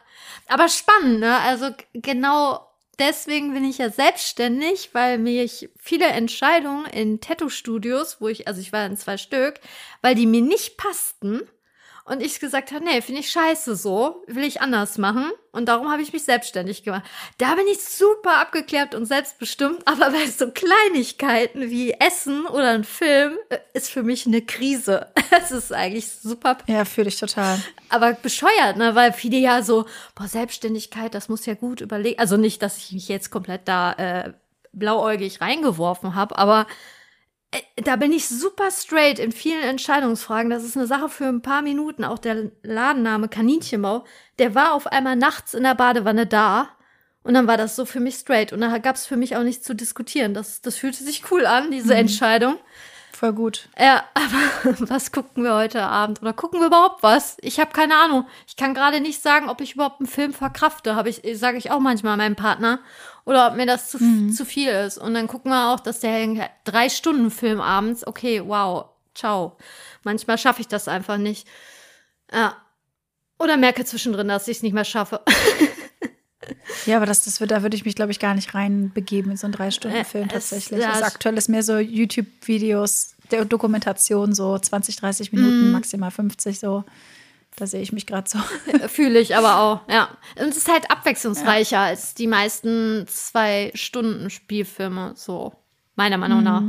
Aber 0.48 0.68
spannend, 0.68 1.20
ne? 1.20 1.38
Also 1.38 1.70
genau 1.94 2.66
deswegen 2.98 3.54
bin 3.54 3.64
ich 3.64 3.78
ja 3.78 3.90
selbstständig, 3.90 4.90
weil 4.92 5.18
mich 5.18 5.70
viele 5.78 6.06
Entscheidungen 6.06 6.84
in 6.86 7.20
Tattoo-Studios, 7.20 8.20
wo 8.20 8.26
ich, 8.28 8.48
also 8.48 8.60
ich 8.60 8.72
war 8.72 8.84
in 8.86 8.96
zwei 8.96 9.16
Stück, 9.16 9.60
weil 10.02 10.16
die 10.16 10.26
mir 10.26 10.42
nicht 10.42 10.76
passten, 10.76 11.42
und 12.04 12.20
ich 12.20 12.40
gesagt 12.40 12.72
habe, 12.72 12.84
nee, 12.84 13.00
finde 13.00 13.20
ich 13.20 13.30
scheiße 13.30 13.76
so, 13.76 14.24
will 14.26 14.44
ich 14.44 14.60
anders 14.60 14.98
machen. 14.98 15.30
Und 15.52 15.66
darum 15.66 15.90
habe 15.90 16.02
ich 16.02 16.12
mich 16.12 16.24
selbstständig 16.24 16.82
gemacht. 16.82 17.04
Da 17.38 17.54
bin 17.54 17.66
ich 17.68 17.84
super 17.84 18.40
abgeklärt 18.40 18.94
und 18.94 19.04
selbstbestimmt, 19.04 19.82
aber 19.86 20.10
bei 20.10 20.26
so 20.26 20.50
Kleinigkeiten 20.50 21.70
wie 21.70 21.92
Essen 21.92 22.46
oder 22.46 22.70
ein 22.70 22.84
Film 22.84 23.36
äh, 23.50 23.58
ist 23.74 23.90
für 23.90 24.02
mich 24.02 24.26
eine 24.26 24.42
Krise. 24.42 25.08
Es 25.34 25.50
ist 25.50 25.72
eigentlich 25.72 26.10
super. 26.10 26.58
Ja, 26.66 26.84
fühle 26.84 27.08
ich 27.08 27.18
total. 27.18 27.58
Aber 27.88 28.12
bescheuert, 28.12 28.76
ne? 28.76 28.94
Weil 28.94 29.14
viele 29.14 29.38
ja 29.38 29.62
so, 29.62 29.86
boah, 30.14 30.28
Selbstständigkeit, 30.28 31.14
das 31.14 31.30
muss 31.30 31.46
ja 31.46 31.54
gut 31.54 31.80
überlegen. 31.80 32.18
Also 32.18 32.36
nicht, 32.36 32.62
dass 32.62 32.76
ich 32.76 32.92
mich 32.92 33.08
jetzt 33.08 33.30
komplett 33.30 33.66
da 33.66 33.92
äh, 33.94 34.32
blauäugig 34.72 35.40
reingeworfen 35.40 36.14
habe, 36.14 36.36
aber 36.36 36.66
da 37.76 37.96
bin 37.96 38.12
ich 38.12 38.28
super 38.28 38.70
straight 38.70 39.18
in 39.18 39.32
vielen 39.32 39.62
Entscheidungsfragen. 39.62 40.50
Das 40.50 40.64
ist 40.64 40.76
eine 40.76 40.86
Sache 40.86 41.08
für 41.08 41.26
ein 41.26 41.42
paar 41.42 41.62
Minuten. 41.62 42.04
Auch 42.04 42.18
der 42.18 42.50
Ladenname 42.62 43.28
Kaninchenbau, 43.28 44.04
der 44.38 44.54
war 44.54 44.72
auf 44.72 44.86
einmal 44.86 45.16
nachts 45.16 45.54
in 45.54 45.62
der 45.62 45.74
Badewanne 45.74 46.26
da. 46.26 46.70
Und 47.22 47.34
dann 47.34 47.46
war 47.46 47.56
das 47.56 47.76
so 47.76 47.84
für 47.84 48.00
mich 48.00 48.16
straight. 48.16 48.52
Und 48.52 48.62
da 48.62 48.78
gab 48.78 48.96
es 48.96 49.06
für 49.06 49.16
mich 49.16 49.36
auch 49.36 49.42
nichts 49.42 49.64
zu 49.64 49.74
diskutieren. 49.74 50.34
Das, 50.34 50.60
das 50.60 50.76
fühlte 50.76 51.04
sich 51.04 51.30
cool 51.30 51.46
an, 51.46 51.70
diese 51.70 51.92
mhm. 51.92 52.00
Entscheidung. 52.00 52.56
Voll 53.22 53.34
gut. 53.34 53.68
Ja, 53.78 54.02
aber 54.14 54.74
was 54.90 55.12
gucken 55.12 55.44
wir 55.44 55.54
heute 55.54 55.84
Abend? 55.84 56.20
Oder 56.22 56.32
gucken 56.32 56.58
wir 56.58 56.66
überhaupt 56.66 57.04
was? 57.04 57.36
Ich 57.40 57.60
habe 57.60 57.70
keine 57.70 57.94
Ahnung. 57.94 58.26
Ich 58.48 58.56
kann 58.56 58.74
gerade 58.74 59.00
nicht 59.00 59.22
sagen, 59.22 59.48
ob 59.48 59.60
ich 59.60 59.74
überhaupt 59.74 60.00
einen 60.00 60.08
Film 60.08 60.32
verkrafte. 60.32 60.96
Habe 60.96 61.08
ich, 61.08 61.22
sage 61.38 61.56
ich 61.56 61.70
auch 61.70 61.78
manchmal 61.78 62.16
meinem 62.16 62.34
Partner 62.34 62.80
oder 63.24 63.46
ob 63.46 63.54
mir 63.54 63.64
das 63.64 63.90
zu, 63.90 64.02
mhm. 64.02 64.32
zu 64.32 64.44
viel 64.44 64.70
ist. 64.70 64.98
Und 64.98 65.14
dann 65.14 65.28
gucken 65.28 65.52
wir 65.52 65.72
auch, 65.72 65.78
dass 65.78 66.00
der 66.00 66.50
drei 66.64 66.88
Stunden 66.88 67.30
Film 67.30 67.60
abends, 67.60 68.04
okay, 68.04 68.42
wow, 68.44 68.86
ciao. 69.14 69.56
Manchmal 70.02 70.36
schaffe 70.36 70.60
ich 70.60 70.66
das 70.66 70.88
einfach 70.88 71.16
nicht. 71.16 71.46
Ja. 72.32 72.56
Oder 73.38 73.56
merke 73.56 73.84
zwischendrin, 73.84 74.26
dass 74.26 74.48
ich 74.48 74.56
es 74.56 74.62
nicht 74.64 74.72
mehr 74.72 74.84
schaffe. 74.84 75.20
ja, 76.86 76.96
aber 76.96 77.06
das, 77.06 77.24
das 77.24 77.40
wird, 77.40 77.50
da 77.50 77.62
würde 77.62 77.76
ich 77.76 77.84
mich, 77.84 77.94
glaube 77.94 78.12
ich, 78.12 78.18
gar 78.18 78.34
nicht 78.34 78.54
reinbegeben 78.54 79.30
in 79.30 79.36
so 79.36 79.46
einen 79.46 79.54
Drei-Stunden-Film 79.54 80.28
tatsächlich. 80.28 80.80
Es, 80.80 80.86
das 80.86 81.02
aktuell 81.02 81.36
ist 81.36 81.48
mehr 81.48 81.62
so 81.62 81.78
YouTube-Videos, 81.78 83.14
der 83.30 83.44
Dokumentation, 83.44 84.34
so 84.34 84.58
20, 84.58 84.96
30 84.96 85.32
Minuten, 85.32 85.70
mm. 85.70 85.72
maximal 85.72 86.10
50 86.10 86.58
so. 86.58 86.84
Da 87.56 87.66
sehe 87.66 87.82
ich 87.82 87.92
mich 87.92 88.06
gerade 88.06 88.30
so. 88.30 88.38
Fühle 88.88 89.20
ich 89.20 89.36
aber 89.36 89.58
auch, 89.58 89.82
ja. 89.88 90.08
Und 90.40 90.48
es 90.48 90.56
ist 90.56 90.72
halt 90.72 90.90
abwechslungsreicher 90.90 91.76
ja. 91.76 91.84
als 91.84 92.14
die 92.14 92.26
meisten 92.26 93.06
Zwei-Stunden-Spielfilme, 93.06 95.12
so 95.16 95.52
meiner 95.94 96.18
Meinung 96.18 96.38
mhm. 96.38 96.44
nach. 96.44 96.62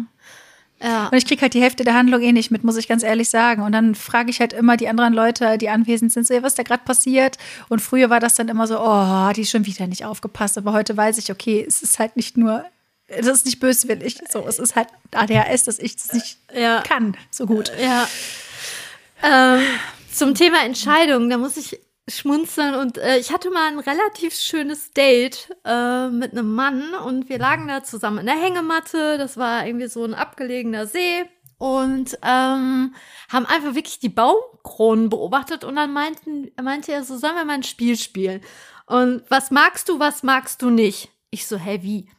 Ja. 0.83 1.07
Und 1.07 1.17
ich 1.17 1.25
kriege 1.25 1.41
halt 1.41 1.53
die 1.53 1.61
Hälfte 1.61 1.85
der 1.85 1.93
Handlung 1.93 2.21
eh 2.21 2.33
nicht 2.33 2.51
mit, 2.51 2.65
muss 2.65 2.75
ich 2.75 2.89
ganz 2.89 3.03
ehrlich 3.03 3.29
sagen. 3.29 3.63
Und 3.63 3.71
dann 3.71 3.95
frage 3.95 4.29
ich 4.29 4.41
halt 4.41 4.51
immer 4.51 4.75
die 4.75 4.89
anderen 4.89 5.13
Leute, 5.13 5.57
die 5.57 5.69
anwesend 5.69 6.11
sind, 6.11 6.27
so, 6.27 6.33
ja, 6.33 6.43
was 6.43 6.51
ist 6.51 6.59
da 6.59 6.63
gerade 6.63 6.83
passiert? 6.83 7.37
Und 7.69 7.79
früher 7.79 8.09
war 8.09 8.19
das 8.19 8.35
dann 8.35 8.49
immer 8.49 8.67
so, 8.67 8.79
oh, 8.79 9.31
die 9.33 9.41
ist 9.41 9.51
schon 9.51 9.65
wieder 9.65 9.87
nicht 9.87 10.03
aufgepasst. 10.03 10.57
Aber 10.57 10.73
heute 10.73 10.95
weiß 10.97 11.17
ich, 11.19 11.31
okay, 11.31 11.63
es 11.65 11.81
ist 11.81 11.99
halt 11.99 12.17
nicht 12.17 12.35
nur, 12.35 12.65
das 13.07 13.27
ist 13.27 13.45
nicht 13.45 13.61
böswillig. 13.61 14.19
So, 14.29 14.45
es 14.45 14.59
ist 14.59 14.75
halt 14.75 14.89
ADHS, 15.11 15.63
dass 15.63 15.79
ich 15.79 15.95
das 15.95 16.11
nicht 16.11 16.37
ja. 16.53 16.81
kann, 16.81 17.15
so 17.31 17.45
gut. 17.45 17.71
Ja. 17.81 18.07
Ähm, 19.23 19.61
zum 20.11 20.35
Thema 20.35 20.65
Entscheidungen, 20.65 21.29
da 21.29 21.37
muss 21.37 21.55
ich 21.55 21.79
schmunzeln 22.07 22.75
und 22.75 22.97
äh, 22.97 23.17
ich 23.17 23.31
hatte 23.31 23.49
mal 23.49 23.67
ein 23.67 23.79
relativ 23.79 24.35
schönes 24.35 24.91
Date 24.91 25.55
äh, 25.63 26.09
mit 26.09 26.33
einem 26.33 26.53
Mann 26.53 26.93
und 26.93 27.29
wir 27.29 27.39
lagen 27.39 27.67
da 27.67 27.83
zusammen 27.83 28.19
in 28.19 28.25
der 28.25 28.35
Hängematte. 28.35 29.17
Das 29.17 29.37
war 29.37 29.65
irgendwie 29.65 29.87
so 29.87 30.03
ein 30.03 30.13
abgelegener 30.13 30.85
See 30.85 31.23
und 31.57 32.17
ähm, 32.23 32.93
haben 33.29 33.45
einfach 33.45 33.75
wirklich 33.75 33.99
die 33.99 34.09
Baumkronen 34.09 35.09
beobachtet 35.09 35.63
und 35.63 35.77
dann 35.77 35.93
meinten, 35.93 36.51
meinte 36.61 36.91
er 36.91 37.03
so, 37.03 37.17
sollen 37.17 37.35
wir 37.35 37.45
mal 37.45 37.53
ein 37.53 37.63
Spiel 37.63 37.97
spielen? 37.97 38.41
Und 38.85 39.23
was 39.29 39.49
magst 39.49 39.87
du, 39.87 39.97
was 39.99 40.23
magst 40.23 40.61
du 40.61 40.69
nicht? 40.69 41.09
Ich 41.29 41.47
so, 41.47 41.57
hä, 41.57 41.79
wie? 41.81 42.09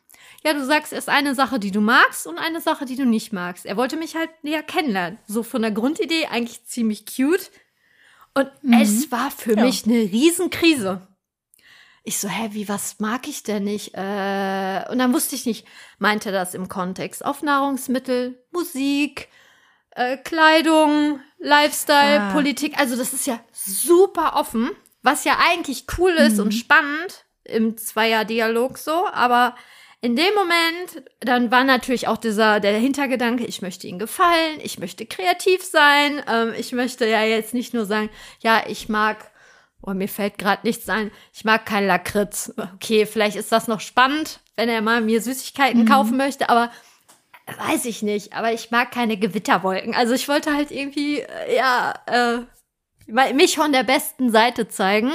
Ja, 0.44 0.54
du 0.54 0.64
sagst 0.64 0.92
erst 0.92 1.08
eine 1.08 1.34
Sache, 1.34 1.58
die 1.58 1.70
du 1.70 1.80
magst 1.80 2.26
und 2.26 2.38
eine 2.38 2.60
Sache, 2.60 2.84
die 2.84 2.96
du 2.96 3.04
nicht 3.04 3.32
magst. 3.32 3.66
Er 3.66 3.76
wollte 3.76 3.96
mich 3.96 4.16
halt 4.16 4.30
näher 4.42 4.62
kennenlernen. 4.62 5.18
So 5.26 5.42
von 5.42 5.62
der 5.62 5.70
Grundidee 5.70 6.26
eigentlich 6.26 6.64
ziemlich 6.64 7.04
cute. 7.06 7.50
Und 8.34 8.50
mhm. 8.62 8.74
es 8.74 9.10
war 9.10 9.30
für 9.30 9.56
ja. 9.56 9.64
mich 9.64 9.86
eine 9.86 10.00
Riesenkrise. 10.00 11.06
Ich 12.02 12.18
so, 12.18 12.28
hä, 12.28 12.50
wie, 12.52 12.68
was 12.68 13.00
mag 13.00 13.26
ich 13.28 13.44
denn 13.44 13.64
nicht? 13.64 13.94
Äh, 13.94 14.84
und 14.90 14.98
dann 14.98 15.14
wusste 15.14 15.36
ich 15.36 15.46
nicht, 15.46 15.66
meinte 15.98 16.32
das 16.32 16.54
im 16.54 16.68
Kontext 16.68 17.24
auf 17.24 17.42
Nahrungsmittel, 17.42 18.44
Musik, 18.50 19.28
äh, 19.92 20.18
Kleidung, 20.18 21.20
Lifestyle, 21.38 22.20
ah. 22.20 22.32
Politik. 22.32 22.78
Also 22.78 22.96
das 22.96 23.14
ist 23.14 23.26
ja 23.26 23.40
super 23.52 24.34
offen, 24.36 24.70
was 25.02 25.24
ja 25.24 25.38
eigentlich 25.48 25.86
cool 25.96 26.12
ist 26.12 26.36
mhm. 26.36 26.44
und 26.44 26.52
spannend 26.52 27.24
im 27.44 27.76
Zweier-Dialog 27.76 28.78
so, 28.78 29.06
aber 29.10 29.54
in 30.04 30.16
dem 30.16 30.34
Moment, 30.34 31.10
dann 31.20 31.50
war 31.50 31.64
natürlich 31.64 32.08
auch 32.08 32.18
dieser, 32.18 32.60
der 32.60 32.76
Hintergedanke, 32.76 33.46
ich 33.46 33.62
möchte 33.62 33.86
ihnen 33.86 33.98
gefallen, 33.98 34.60
ich 34.62 34.78
möchte 34.78 35.06
kreativ 35.06 35.62
sein, 35.62 36.22
ähm, 36.30 36.52
ich 36.58 36.72
möchte 36.72 37.06
ja 37.06 37.22
jetzt 37.22 37.54
nicht 37.54 37.72
nur 37.72 37.86
sagen, 37.86 38.10
ja, 38.40 38.64
ich 38.68 38.90
mag, 38.90 39.30
oh, 39.80 39.94
mir 39.94 40.08
fällt 40.08 40.36
gerade 40.36 40.66
nichts 40.66 40.90
ein, 40.90 41.10
ich 41.32 41.46
mag 41.46 41.64
kein 41.64 41.86
Lakritz. 41.86 42.52
Okay, 42.74 43.06
vielleicht 43.06 43.36
ist 43.36 43.50
das 43.50 43.66
noch 43.66 43.80
spannend, 43.80 44.40
wenn 44.56 44.68
er 44.68 44.82
mal 44.82 45.00
mir 45.00 45.22
Süßigkeiten 45.22 45.84
mhm. 45.84 45.88
kaufen 45.88 46.18
möchte, 46.18 46.50
aber 46.50 46.70
weiß 47.70 47.86
ich 47.86 48.02
nicht, 48.02 48.34
aber 48.34 48.52
ich 48.52 48.70
mag 48.70 48.90
keine 48.90 49.16
Gewitterwolken. 49.16 49.94
Also 49.94 50.12
ich 50.12 50.28
wollte 50.28 50.54
halt 50.54 50.70
irgendwie, 50.70 51.20
äh, 51.20 51.56
ja, 51.56 51.94
äh, 52.04 53.32
mich 53.32 53.56
von 53.56 53.72
der 53.72 53.84
besten 53.84 54.30
Seite 54.30 54.68
zeigen. 54.68 55.12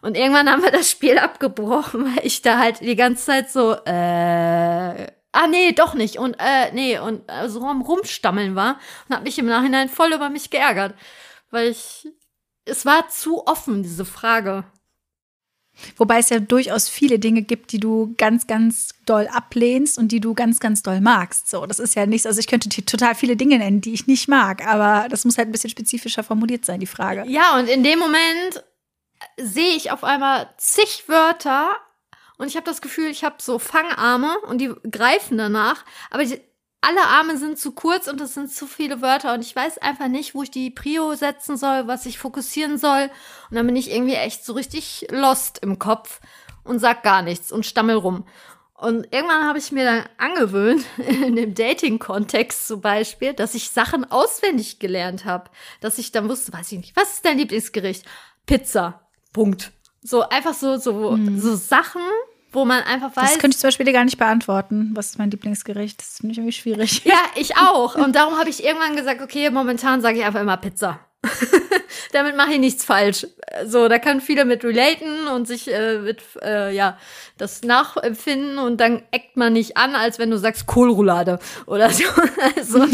Und 0.00 0.16
irgendwann 0.16 0.48
haben 0.50 0.62
wir 0.62 0.70
das 0.70 0.90
Spiel 0.90 1.18
abgebrochen, 1.18 2.04
weil 2.16 2.26
ich 2.26 2.42
da 2.42 2.58
halt 2.58 2.80
die 2.80 2.96
ganze 2.96 3.26
Zeit 3.26 3.50
so, 3.50 3.72
äh, 3.72 5.06
ah 5.32 5.46
nee, 5.50 5.72
doch 5.72 5.94
nicht 5.94 6.18
und 6.18 6.34
äh, 6.38 6.72
nee 6.72 6.98
und 6.98 7.22
äh, 7.28 7.48
so 7.48 7.62
am 7.64 7.82
rumstammeln 7.82 8.54
war 8.54 8.78
und 9.08 9.14
habe 9.14 9.24
mich 9.24 9.38
im 9.38 9.46
Nachhinein 9.46 9.88
voll 9.88 10.12
über 10.12 10.30
mich 10.30 10.50
geärgert, 10.50 10.94
weil 11.50 11.68
ich 11.68 12.08
es 12.64 12.84
war 12.84 13.08
zu 13.08 13.46
offen 13.46 13.82
diese 13.82 14.04
Frage. 14.04 14.64
Wobei 15.96 16.18
es 16.18 16.28
ja 16.28 16.40
durchaus 16.40 16.88
viele 16.88 17.20
Dinge 17.20 17.42
gibt, 17.42 17.70
die 17.70 17.78
du 17.78 18.14
ganz, 18.18 18.48
ganz 18.48 18.94
doll 19.06 19.28
ablehnst 19.28 19.96
und 19.96 20.10
die 20.10 20.20
du 20.20 20.34
ganz, 20.34 20.58
ganz 20.58 20.82
doll 20.82 21.00
magst. 21.00 21.48
So, 21.48 21.66
das 21.66 21.78
ist 21.78 21.94
ja 21.94 22.04
nichts. 22.04 22.26
Also 22.26 22.40
ich 22.40 22.48
könnte 22.48 22.68
dir 22.68 22.84
total 22.84 23.14
viele 23.14 23.36
Dinge 23.36 23.58
nennen, 23.58 23.80
die 23.80 23.92
ich 23.92 24.08
nicht 24.08 24.28
mag, 24.28 24.66
aber 24.66 25.08
das 25.08 25.24
muss 25.24 25.38
halt 25.38 25.48
ein 25.48 25.52
bisschen 25.52 25.70
spezifischer 25.70 26.24
formuliert 26.24 26.64
sein, 26.64 26.80
die 26.80 26.86
Frage. 26.86 27.24
Ja, 27.28 27.56
und 27.58 27.68
in 27.68 27.84
dem 27.84 28.00
Moment 28.00 28.64
sehe 29.36 29.74
ich 29.74 29.90
auf 29.90 30.04
einmal 30.04 30.48
zig 30.56 31.08
Wörter 31.08 31.70
und 32.36 32.46
ich 32.46 32.56
habe 32.56 32.66
das 32.66 32.80
Gefühl, 32.80 33.08
ich 33.08 33.24
habe 33.24 33.36
so 33.38 33.58
Fangarme 33.58 34.38
und 34.48 34.58
die 34.58 34.72
greifen 34.90 35.38
danach, 35.38 35.84
aber 36.10 36.24
die, 36.24 36.40
alle 36.80 37.02
Arme 37.02 37.36
sind 37.36 37.58
zu 37.58 37.72
kurz 37.72 38.06
und 38.06 38.20
es 38.20 38.34
sind 38.34 38.52
zu 38.52 38.66
viele 38.66 39.02
Wörter 39.02 39.34
und 39.34 39.40
ich 39.40 39.54
weiß 39.54 39.78
einfach 39.78 40.08
nicht, 40.08 40.34
wo 40.34 40.42
ich 40.42 40.50
die 40.50 40.70
Prio 40.70 41.14
setzen 41.14 41.56
soll, 41.56 41.88
was 41.88 42.06
ich 42.06 42.18
fokussieren 42.18 42.78
soll 42.78 43.10
und 43.50 43.56
dann 43.56 43.66
bin 43.66 43.76
ich 43.76 43.90
irgendwie 43.90 44.14
echt 44.14 44.44
so 44.44 44.52
richtig 44.52 45.06
lost 45.10 45.58
im 45.58 45.78
Kopf 45.78 46.20
und 46.64 46.78
sag 46.78 47.02
gar 47.02 47.22
nichts 47.22 47.50
und 47.50 47.66
stammel 47.66 47.96
rum. 47.96 48.24
Und 48.78 49.12
irgendwann 49.12 49.44
habe 49.44 49.58
ich 49.58 49.72
mir 49.72 49.84
dann 49.84 50.04
angewöhnt, 50.18 50.84
in 50.98 51.34
dem 51.34 51.54
Dating-Kontext 51.54 52.68
zum 52.68 52.80
Beispiel, 52.80 53.34
dass 53.34 53.56
ich 53.56 53.70
Sachen 53.70 54.08
auswendig 54.08 54.78
gelernt 54.78 55.24
habe. 55.24 55.50
Dass 55.80 55.98
ich 55.98 56.12
dann 56.12 56.28
wusste, 56.28 56.52
weiß 56.52 56.70
ich 56.72 56.78
nicht, 56.78 56.96
was 56.96 57.14
ist 57.14 57.24
dein 57.24 57.38
Lieblingsgericht? 57.38 58.06
Pizza. 58.46 59.07
Punkt. 59.38 59.70
So 60.02 60.28
einfach 60.28 60.52
so, 60.52 60.78
so, 60.78 61.12
hm. 61.12 61.38
so 61.38 61.54
Sachen, 61.54 62.02
wo 62.50 62.64
man 62.64 62.82
einfach 62.82 63.14
weiß. 63.14 63.34
Das 63.34 63.38
könnte 63.38 63.54
ich 63.54 63.60
zum 63.60 63.68
Beispiel 63.68 63.92
gar 63.92 64.04
nicht 64.04 64.18
beantworten. 64.18 64.90
Was 64.94 65.10
ist 65.10 65.18
mein 65.20 65.30
Lieblingsgericht? 65.30 66.00
Das 66.00 66.16
finde 66.16 66.32
ich 66.32 66.38
irgendwie 66.38 66.52
schwierig. 66.52 67.04
Ja, 67.04 67.20
ich 67.36 67.56
auch. 67.56 67.94
Und 67.94 68.16
darum 68.16 68.36
habe 68.36 68.50
ich 68.50 68.64
irgendwann 68.64 68.96
gesagt, 68.96 69.22
okay, 69.22 69.48
momentan 69.50 70.00
sage 70.00 70.18
ich 70.18 70.24
einfach 70.24 70.40
immer 70.40 70.56
Pizza. 70.56 70.98
Damit 72.12 72.36
mache 72.36 72.52
ich 72.52 72.58
nichts 72.58 72.84
falsch. 72.84 73.26
So, 73.66 73.88
da 73.88 73.98
können 73.98 74.20
viele 74.20 74.44
mit 74.44 74.64
relaten 74.64 75.26
und 75.28 75.48
sich 75.48 75.72
äh, 75.72 75.98
mit, 75.98 76.22
äh, 76.42 76.74
ja, 76.74 76.96
das 77.38 77.62
nachempfinden 77.62 78.58
und 78.58 78.78
dann 78.78 79.02
eckt 79.10 79.36
man 79.36 79.52
nicht 79.52 79.76
an, 79.76 79.94
als 79.94 80.18
wenn 80.18 80.30
du 80.30 80.38
sagst 80.38 80.66
Kohlroulade 80.66 81.38
oder 81.66 81.90
so. 81.90 82.04
also. 82.56 82.86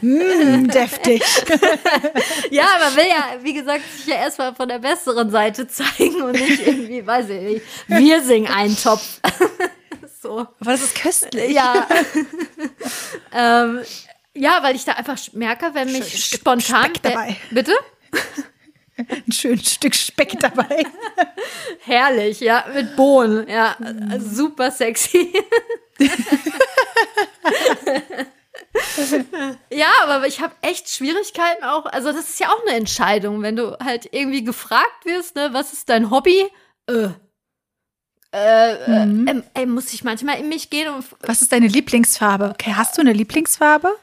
mm, 0.00 0.68
deftig. 0.68 1.22
ja, 2.50 2.64
man 2.80 2.96
will 2.96 3.08
ja, 3.08 3.42
wie 3.42 3.54
gesagt, 3.54 3.82
sich 3.96 4.06
ja 4.06 4.16
erstmal 4.16 4.54
von 4.54 4.68
der 4.68 4.78
besseren 4.78 5.30
Seite 5.30 5.66
zeigen 5.68 6.22
und 6.22 6.32
nicht 6.32 6.66
irgendwie, 6.66 7.06
weiß 7.06 7.28
ich 7.28 7.42
nicht, 7.42 7.62
wir 7.86 8.22
singen 8.22 8.48
einen 8.48 8.76
Topf. 8.76 9.20
so. 10.22 10.38
Aber 10.38 10.72
das 10.72 10.82
ist 10.82 10.94
köstlich. 10.94 11.52
Ja. 11.52 11.86
ähm, 13.34 13.80
ja, 14.38 14.62
weil 14.62 14.76
ich 14.76 14.84
da 14.84 14.92
einfach 14.92 15.18
merke, 15.32 15.70
wenn 15.74 15.90
mich 15.92 16.08
Schön 16.08 16.38
spontan. 16.38 16.94
Speck 16.94 17.02
dabei. 17.02 17.36
Bitte? 17.50 17.72
Ein 18.96 19.32
schönes 19.32 19.74
Stück 19.74 19.94
Speck 19.94 20.40
dabei. 20.40 20.84
Herrlich, 21.84 22.40
ja, 22.40 22.64
mit 22.74 22.96
Bohnen. 22.96 23.48
Ja, 23.48 23.76
super 24.18 24.72
sexy. 24.72 25.32
ja, 29.70 29.86
aber 30.02 30.26
ich 30.26 30.40
habe 30.40 30.54
echt 30.62 30.90
Schwierigkeiten 30.90 31.62
auch. 31.62 31.86
Also, 31.86 32.10
das 32.12 32.28
ist 32.28 32.40
ja 32.40 32.48
auch 32.48 32.60
eine 32.66 32.76
Entscheidung, 32.76 33.40
wenn 33.42 33.54
du 33.54 33.78
halt 33.78 34.08
irgendwie 34.12 34.42
gefragt 34.42 35.04
wirst, 35.04 35.36
ne, 35.36 35.50
was 35.52 35.72
ist 35.72 35.88
dein 35.88 36.10
Hobby? 36.10 36.48
Äh, 36.86 37.10
äh, 38.32 39.06
mhm. 39.06 39.28
äh, 39.28 39.62
äh, 39.62 39.66
muss 39.66 39.92
ich 39.92 40.02
manchmal 40.02 40.40
in 40.40 40.48
mich 40.48 40.70
gehen 40.70 40.92
und. 40.92 41.04
Was 41.20 41.40
ist 41.40 41.52
deine 41.52 41.68
Lieblingsfarbe? 41.68 42.50
Okay, 42.50 42.74
hast 42.74 42.98
du 42.98 43.00
eine 43.00 43.12
Lieblingsfarbe? 43.12 43.96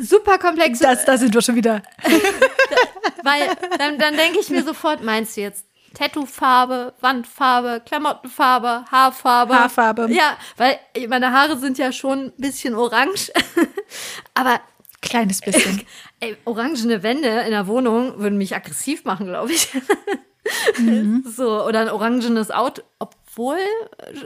Super 0.00 0.38
komplexe. 0.38 0.84
Das, 0.84 1.04
da 1.04 1.16
sind 1.16 1.34
wir 1.34 1.42
schon 1.42 1.56
wieder. 1.56 1.82
Weil 3.22 3.48
dann, 3.78 3.98
dann 3.98 4.16
denke 4.16 4.40
ich 4.40 4.50
mir 4.50 4.62
sofort, 4.62 5.02
meinst 5.02 5.36
du 5.36 5.42
jetzt 5.42 5.66
Tattoofarbe, 5.94 6.94
Wandfarbe, 7.00 7.82
Klamottenfarbe, 7.84 8.84
Haarfarbe? 8.90 9.54
Haarfarbe. 9.54 10.12
Ja, 10.12 10.36
weil 10.56 10.78
meine 11.08 11.32
Haare 11.32 11.58
sind 11.58 11.78
ja 11.78 11.90
schon 11.92 12.26
ein 12.26 12.32
bisschen 12.36 12.74
orange. 12.74 13.32
Aber. 14.34 14.60
Kleines 15.02 15.40
bisschen. 15.40 15.82
Ey, 16.20 16.36
orangene 16.44 17.02
Wände 17.02 17.28
in 17.28 17.50
der 17.50 17.66
Wohnung 17.66 18.18
würden 18.18 18.36
mich 18.36 18.54
aggressiv 18.54 19.04
machen, 19.04 19.26
glaube 19.26 19.52
ich. 19.52 19.68
Mhm. 20.78 21.24
So, 21.26 21.64
oder 21.64 21.80
ein 21.80 21.88
orangenes 21.88 22.50
Auto. 22.50 22.82
Obwohl, 23.40 23.58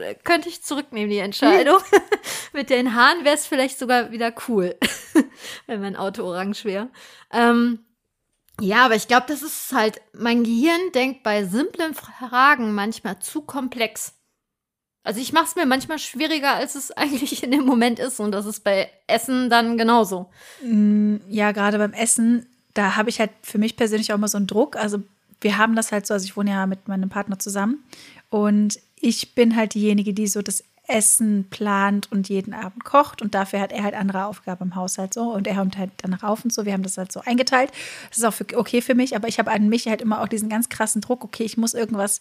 äh, 0.00 0.16
könnte 0.24 0.48
ich 0.48 0.64
zurücknehmen, 0.64 1.08
die 1.08 1.18
Entscheidung. 1.18 1.78
Mit 2.52 2.68
den 2.68 2.96
Haaren 2.96 3.24
wäre 3.24 3.36
es 3.36 3.46
vielleicht 3.46 3.78
sogar 3.78 4.10
wieder 4.10 4.34
cool, 4.48 4.74
wenn 5.68 5.80
mein 5.80 5.94
Auto 5.94 6.24
orange 6.24 6.64
wäre. 6.64 6.88
Ähm, 7.32 7.78
ja, 8.60 8.84
aber 8.84 8.96
ich 8.96 9.06
glaube, 9.06 9.26
das 9.28 9.42
ist 9.42 9.72
halt, 9.72 10.00
mein 10.14 10.42
Gehirn 10.42 10.80
denkt 10.96 11.22
bei 11.22 11.44
simplen 11.44 11.94
Fragen 11.94 12.74
manchmal 12.74 13.20
zu 13.20 13.42
komplex. 13.42 14.14
Also 15.04 15.20
ich 15.20 15.32
mache 15.32 15.46
es 15.46 15.54
mir 15.54 15.66
manchmal 15.66 16.00
schwieriger, 16.00 16.54
als 16.54 16.74
es 16.74 16.90
eigentlich 16.96 17.44
in 17.44 17.52
dem 17.52 17.64
Moment 17.64 18.00
ist. 18.00 18.18
Und 18.18 18.32
das 18.32 18.46
ist 18.46 18.64
bei 18.64 18.90
Essen 19.06 19.48
dann 19.48 19.78
genauso. 19.78 20.28
Mm, 20.60 21.18
ja, 21.28 21.52
gerade 21.52 21.78
beim 21.78 21.92
Essen, 21.92 22.48
da 22.72 22.96
habe 22.96 23.10
ich 23.10 23.20
halt 23.20 23.30
für 23.42 23.58
mich 23.58 23.76
persönlich 23.76 24.10
auch 24.10 24.16
immer 24.16 24.26
so 24.26 24.38
einen 24.38 24.48
Druck. 24.48 24.74
Also 24.74 25.04
wir 25.40 25.56
haben 25.56 25.76
das 25.76 25.92
halt 25.92 26.04
so, 26.04 26.14
also 26.14 26.24
ich 26.24 26.36
wohne 26.36 26.50
ja 26.50 26.66
mit 26.66 26.88
meinem 26.88 27.10
Partner 27.10 27.38
zusammen. 27.38 27.84
Und 28.28 28.80
ich 29.04 29.34
bin 29.34 29.54
halt 29.54 29.74
diejenige, 29.74 30.14
die 30.14 30.26
so 30.26 30.40
das 30.40 30.64
Essen 30.86 31.46
plant 31.50 32.10
und 32.10 32.28
jeden 32.28 32.54
Abend 32.54 32.84
kocht 32.84 33.22
und 33.22 33.34
dafür 33.34 33.60
hat 33.60 33.72
er 33.72 33.84
halt 33.84 33.94
andere 33.94 34.24
Aufgaben 34.24 34.64
im 34.64 34.74
Haushalt 34.74 35.14
so 35.14 35.32
und 35.32 35.46
er 35.46 35.56
kommt 35.56 35.78
halt 35.78 35.90
danach 35.98 36.22
auf 36.22 36.44
und 36.44 36.52
so. 36.52 36.64
Wir 36.64 36.72
haben 36.72 36.82
das 36.82 36.98
halt 36.98 37.12
so 37.12 37.20
eingeteilt. 37.20 37.70
Das 38.08 38.18
ist 38.18 38.24
auch 38.24 38.34
für, 38.34 38.46
okay 38.56 38.80
für 38.80 38.94
mich, 38.94 39.14
aber 39.14 39.28
ich 39.28 39.38
habe 39.38 39.50
an 39.50 39.68
mich 39.68 39.86
halt 39.86 40.02
immer 40.02 40.22
auch 40.22 40.28
diesen 40.28 40.48
ganz 40.48 40.68
krassen 40.68 41.00
Druck, 41.00 41.24
okay, 41.24 41.44
ich 41.44 41.56
muss 41.56 41.74
irgendwas 41.74 42.20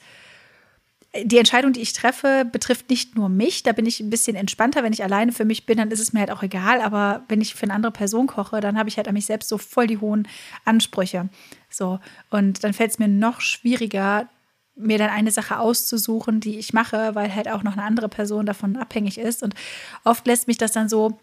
die 1.22 1.38
Entscheidung, 1.38 1.74
die 1.74 1.82
ich 1.82 1.94
treffe, 1.94 2.44
betrifft 2.52 2.90
nicht 2.90 3.16
nur 3.16 3.30
mich. 3.30 3.62
Da 3.62 3.72
bin 3.72 3.86
ich 3.86 4.00
ein 4.00 4.10
bisschen 4.10 4.36
entspannter. 4.36 4.82
Wenn 4.82 4.94
ich 4.94 5.04
alleine 5.04 5.32
für 5.32 5.46
mich 5.46 5.68
bin, 5.68 5.78
dann 5.78 5.92
ist 5.92 6.00
es 6.00 6.12
mir 6.12 6.22
halt 6.22 6.32
auch 6.32 6.42
egal. 6.42 6.82
Aber 6.82 7.24
wenn 7.28 7.40
ich 7.40 7.54
für 7.54 7.64
eine 7.64 7.74
andere 7.76 7.92
Person 7.92 8.26
koche, 8.26 8.62
dann 8.62 8.80
habe 8.80 8.90
ich 8.90 8.98
halt 8.98 9.08
an 9.08 9.14
mich 9.14 9.28
selbst 9.28 9.48
so 9.48 9.60
voll 9.60 9.86
die 9.86 10.00
hohen 10.00 10.28
Ansprüche. 10.66 11.30
So. 11.70 12.00
Und 12.32 12.64
dann 12.64 12.74
fällt 12.74 12.90
es 12.90 12.98
mir 12.98 13.08
noch 13.08 13.42
schwieriger, 13.42 14.28
mir 14.76 14.98
dann 14.98 15.10
eine 15.10 15.32
Sache 15.32 15.60
auszusuchen, 15.60 16.40
die 16.40 16.58
ich 16.58 16.74
mache, 16.74 17.14
weil 17.14 17.34
halt 17.34 17.48
auch 17.48 17.64
noch 17.64 17.74
eine 17.74 17.84
andere 17.84 18.10
Person 18.10 18.46
davon 18.46 18.76
abhängig 18.76 19.18
ist. 19.18 19.44
Und 19.44 19.54
oft 20.04 20.26
lässt 20.26 20.48
mich 20.48 20.58
das 20.58 20.72
dann 20.72 20.90
so 20.90 21.20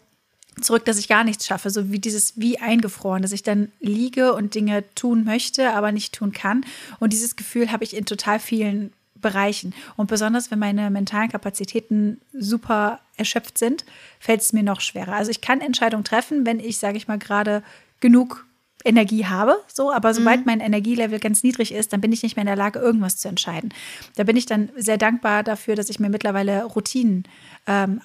zurück, 0.61 0.85
dass 0.85 0.97
ich 0.97 1.07
gar 1.07 1.23
nichts 1.23 1.45
schaffe, 1.45 1.69
so 1.69 1.91
wie 1.91 1.99
dieses 1.99 2.39
wie 2.39 2.59
eingefroren, 2.59 3.21
dass 3.21 3.31
ich 3.31 3.43
dann 3.43 3.71
liege 3.79 4.33
und 4.33 4.55
Dinge 4.55 4.83
tun 4.95 5.23
möchte, 5.23 5.73
aber 5.73 5.91
nicht 5.91 6.13
tun 6.13 6.31
kann. 6.31 6.65
Und 6.99 7.13
dieses 7.13 7.35
Gefühl 7.35 7.71
habe 7.71 7.83
ich 7.83 7.95
in 7.95 8.05
total 8.05 8.39
vielen 8.39 8.91
Bereichen. 9.15 9.73
Und 9.97 10.07
besonders, 10.07 10.51
wenn 10.51 10.59
meine 10.59 10.89
mentalen 10.89 11.29
Kapazitäten 11.29 12.19
super 12.33 12.99
erschöpft 13.17 13.57
sind, 13.57 13.85
fällt 14.19 14.41
es 14.41 14.51
mir 14.51 14.63
noch 14.63 14.81
schwerer. 14.81 15.13
Also 15.13 15.31
ich 15.31 15.41
kann 15.41 15.61
Entscheidungen 15.61 16.03
treffen, 16.03 16.45
wenn 16.45 16.59
ich, 16.59 16.77
sage 16.77 16.97
ich 16.97 17.07
mal, 17.07 17.19
gerade 17.19 17.63
genug 17.99 18.45
Energie 18.83 19.25
habe, 19.25 19.57
so, 19.67 19.91
aber 19.91 20.13
sobald 20.13 20.41
mhm. 20.41 20.45
mein 20.45 20.59
Energielevel 20.59 21.19
ganz 21.19 21.43
niedrig 21.43 21.73
ist, 21.73 21.93
dann 21.93 22.01
bin 22.01 22.11
ich 22.11 22.23
nicht 22.23 22.35
mehr 22.35 22.43
in 22.43 22.47
der 22.47 22.55
Lage, 22.55 22.79
irgendwas 22.79 23.17
zu 23.17 23.27
entscheiden. 23.27 23.73
Da 24.15 24.23
bin 24.23 24.37
ich 24.37 24.45
dann 24.45 24.69
sehr 24.75 24.97
dankbar 24.97 25.43
dafür, 25.43 25.75
dass 25.75 25.89
ich 25.89 25.99
mir 25.99 26.09
mittlerweile 26.09 26.65
Routinen 26.65 27.23
ähm, 27.67 28.01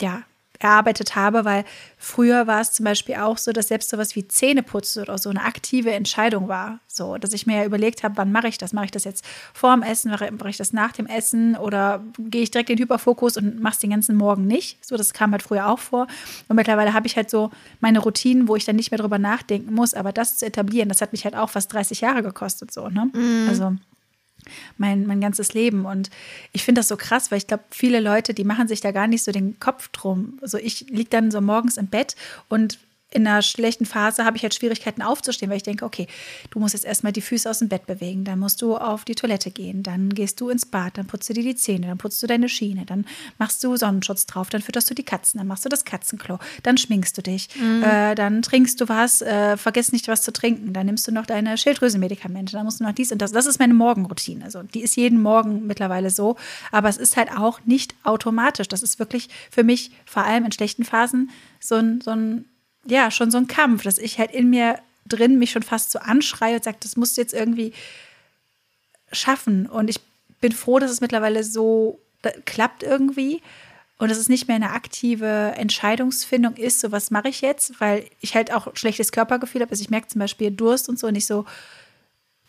ja, 0.00 0.22
erarbeitet 0.58 1.14
habe, 1.14 1.44
weil 1.44 1.64
früher 1.96 2.46
war 2.46 2.60
es 2.60 2.72
zum 2.72 2.84
Beispiel 2.84 3.16
auch 3.16 3.38
so, 3.38 3.52
dass 3.52 3.68
selbst 3.68 3.90
sowas 3.90 4.16
wie 4.16 4.26
Zähneputzen 4.26 5.02
oder 5.02 5.18
so 5.18 5.30
eine 5.30 5.44
aktive 5.44 5.92
Entscheidung 5.92 6.48
war. 6.48 6.80
So, 6.86 7.16
dass 7.16 7.32
ich 7.32 7.46
mir 7.46 7.58
ja 7.58 7.64
überlegt 7.64 8.02
habe, 8.02 8.16
wann 8.16 8.32
mache 8.32 8.48
ich 8.48 8.58
das? 8.58 8.72
Mache 8.72 8.86
ich 8.86 8.90
das 8.90 9.04
jetzt 9.04 9.24
vor 9.54 9.72
dem 9.72 9.82
Essen, 9.82 10.10
mache 10.10 10.48
ich 10.48 10.56
das 10.56 10.72
nach 10.72 10.92
dem 10.92 11.06
Essen 11.06 11.56
oder 11.56 12.02
gehe 12.18 12.42
ich 12.42 12.50
direkt 12.50 12.70
in 12.70 12.76
den 12.76 12.82
Hyperfokus 12.82 13.36
und 13.36 13.60
mache 13.60 13.74
es 13.74 13.78
den 13.78 13.90
ganzen 13.90 14.16
Morgen 14.16 14.46
nicht? 14.46 14.84
So, 14.84 14.96
das 14.96 15.12
kam 15.12 15.32
halt 15.32 15.42
früher 15.42 15.68
auch 15.68 15.78
vor. 15.78 16.08
Und 16.48 16.56
mittlerweile 16.56 16.92
habe 16.92 17.06
ich 17.06 17.16
halt 17.16 17.30
so 17.30 17.50
meine 17.80 18.00
Routinen, 18.00 18.48
wo 18.48 18.56
ich 18.56 18.64
dann 18.64 18.76
nicht 18.76 18.90
mehr 18.90 18.98
drüber 18.98 19.18
nachdenken 19.18 19.74
muss. 19.74 19.94
Aber 19.94 20.12
das 20.12 20.38
zu 20.38 20.46
etablieren, 20.46 20.88
das 20.88 21.00
hat 21.00 21.12
mich 21.12 21.24
halt 21.24 21.36
auch 21.36 21.50
fast 21.50 21.72
30 21.72 22.00
Jahre 22.00 22.22
gekostet, 22.22 22.72
so, 22.72 22.88
ne? 22.88 23.10
Mhm. 23.12 23.46
Also 23.48 23.76
mein, 24.76 25.06
mein 25.06 25.20
ganzes 25.20 25.54
Leben. 25.54 25.84
Und 25.84 26.10
ich 26.52 26.64
finde 26.64 26.80
das 26.80 26.88
so 26.88 26.96
krass, 26.96 27.30
weil 27.30 27.38
ich 27.38 27.46
glaube, 27.46 27.64
viele 27.70 28.00
Leute, 28.00 28.34
die 28.34 28.44
machen 28.44 28.68
sich 28.68 28.80
da 28.80 28.92
gar 28.92 29.06
nicht 29.06 29.22
so 29.22 29.32
den 29.32 29.58
Kopf 29.60 29.88
drum. 29.88 30.38
So, 30.42 30.58
ich 30.58 30.88
liege 30.88 31.10
dann 31.10 31.30
so 31.30 31.40
morgens 31.40 31.76
im 31.76 31.86
Bett 31.86 32.16
und 32.48 32.78
in 33.10 33.26
einer 33.26 33.40
schlechten 33.40 33.86
Phase 33.86 34.24
habe 34.24 34.36
ich 34.36 34.42
halt 34.42 34.54
Schwierigkeiten 34.54 35.00
aufzustehen, 35.00 35.50
weil 35.50 35.56
ich 35.56 35.62
denke, 35.62 35.84
okay, 35.84 36.06
du 36.50 36.58
musst 36.58 36.74
jetzt 36.74 36.84
erstmal 36.84 37.12
die 37.12 37.22
Füße 37.22 37.48
aus 37.48 37.60
dem 37.60 37.68
Bett 37.68 37.86
bewegen, 37.86 38.24
dann 38.24 38.38
musst 38.38 38.60
du 38.60 38.76
auf 38.76 39.06
die 39.06 39.14
Toilette 39.14 39.50
gehen, 39.50 39.82
dann 39.82 40.10
gehst 40.10 40.40
du 40.40 40.50
ins 40.50 40.66
Bad, 40.66 40.98
dann 40.98 41.06
putzt 41.06 41.28
du 41.30 41.32
dir 41.32 41.42
die 41.42 41.54
Zähne, 41.54 41.86
dann 41.86 41.96
putzt 41.96 42.22
du 42.22 42.26
deine 42.26 42.50
Schiene, 42.50 42.84
dann 42.84 43.06
machst 43.38 43.64
du 43.64 43.76
Sonnenschutz 43.76 44.26
drauf, 44.26 44.50
dann 44.50 44.60
fütterst 44.60 44.90
du 44.90 44.94
die 44.94 45.04
Katzen, 45.04 45.38
dann 45.38 45.46
machst 45.46 45.64
du 45.64 45.70
das 45.70 45.86
Katzenklo, 45.86 46.38
dann 46.62 46.76
schminkst 46.76 47.16
du 47.16 47.22
dich, 47.22 47.48
mhm. 47.58 47.82
äh, 47.82 48.14
dann 48.14 48.42
trinkst 48.42 48.78
du 48.78 48.88
was, 48.90 49.22
äh, 49.22 49.56
vergiss 49.56 49.90
nicht 49.90 50.06
was 50.08 50.20
zu 50.20 50.30
trinken, 50.30 50.74
dann 50.74 50.84
nimmst 50.84 51.08
du 51.08 51.12
noch 51.12 51.24
deine 51.24 51.56
Schilddrüsenmedikamente, 51.56 52.52
dann 52.52 52.66
musst 52.66 52.80
du 52.80 52.84
noch 52.84 52.92
dies 52.92 53.10
und 53.10 53.22
das. 53.22 53.32
Das 53.32 53.46
ist 53.46 53.58
meine 53.58 53.74
Morgenroutine. 53.74 54.44
Also 54.44 54.62
die 54.62 54.82
ist 54.82 54.96
jeden 54.96 55.22
Morgen 55.22 55.66
mittlerweile 55.66 56.10
so, 56.10 56.36
aber 56.72 56.90
es 56.90 56.98
ist 56.98 57.16
halt 57.16 57.30
auch 57.32 57.60
nicht 57.64 57.94
automatisch. 58.02 58.68
Das 58.68 58.82
ist 58.82 58.98
wirklich 58.98 59.30
für 59.50 59.64
mich 59.64 59.92
vor 60.04 60.24
allem 60.24 60.44
in 60.44 60.52
schlechten 60.52 60.84
Phasen 60.84 61.30
so 61.58 61.76
ein, 61.76 62.00
so 62.02 62.10
ein 62.10 62.44
ja, 62.88 63.10
schon 63.10 63.30
so 63.30 63.38
ein 63.38 63.46
Kampf, 63.46 63.82
dass 63.82 63.98
ich 63.98 64.18
halt 64.18 64.32
in 64.32 64.50
mir 64.50 64.78
drin 65.06 65.38
mich 65.38 65.50
schon 65.50 65.62
fast 65.62 65.90
so 65.90 65.98
anschreie 65.98 66.56
und 66.56 66.64
sage, 66.64 66.78
das 66.80 66.96
musst 66.96 67.16
du 67.16 67.20
jetzt 67.20 67.34
irgendwie 67.34 67.72
schaffen. 69.12 69.66
Und 69.66 69.88
ich 69.88 70.00
bin 70.40 70.52
froh, 70.52 70.78
dass 70.78 70.90
es 70.90 71.00
mittlerweile 71.00 71.44
so 71.44 71.98
klappt 72.44 72.82
irgendwie 72.82 73.42
und 73.98 74.10
dass 74.10 74.18
es 74.18 74.28
nicht 74.28 74.48
mehr 74.48 74.56
eine 74.56 74.70
aktive 74.70 75.54
Entscheidungsfindung 75.56 76.54
ist, 76.56 76.80
so 76.80 76.92
was 76.92 77.10
mache 77.10 77.28
ich 77.28 77.40
jetzt, 77.40 77.80
weil 77.80 78.08
ich 78.20 78.34
halt 78.34 78.52
auch 78.52 78.74
schlechtes 78.74 79.12
Körpergefühl 79.12 79.60
habe. 79.60 79.70
Also 79.70 79.82
ich 79.82 79.90
merke 79.90 80.08
zum 80.08 80.20
Beispiel 80.20 80.50
Durst 80.50 80.88
und 80.88 80.98
so 80.98 81.10
nicht 81.10 81.26
so 81.26 81.44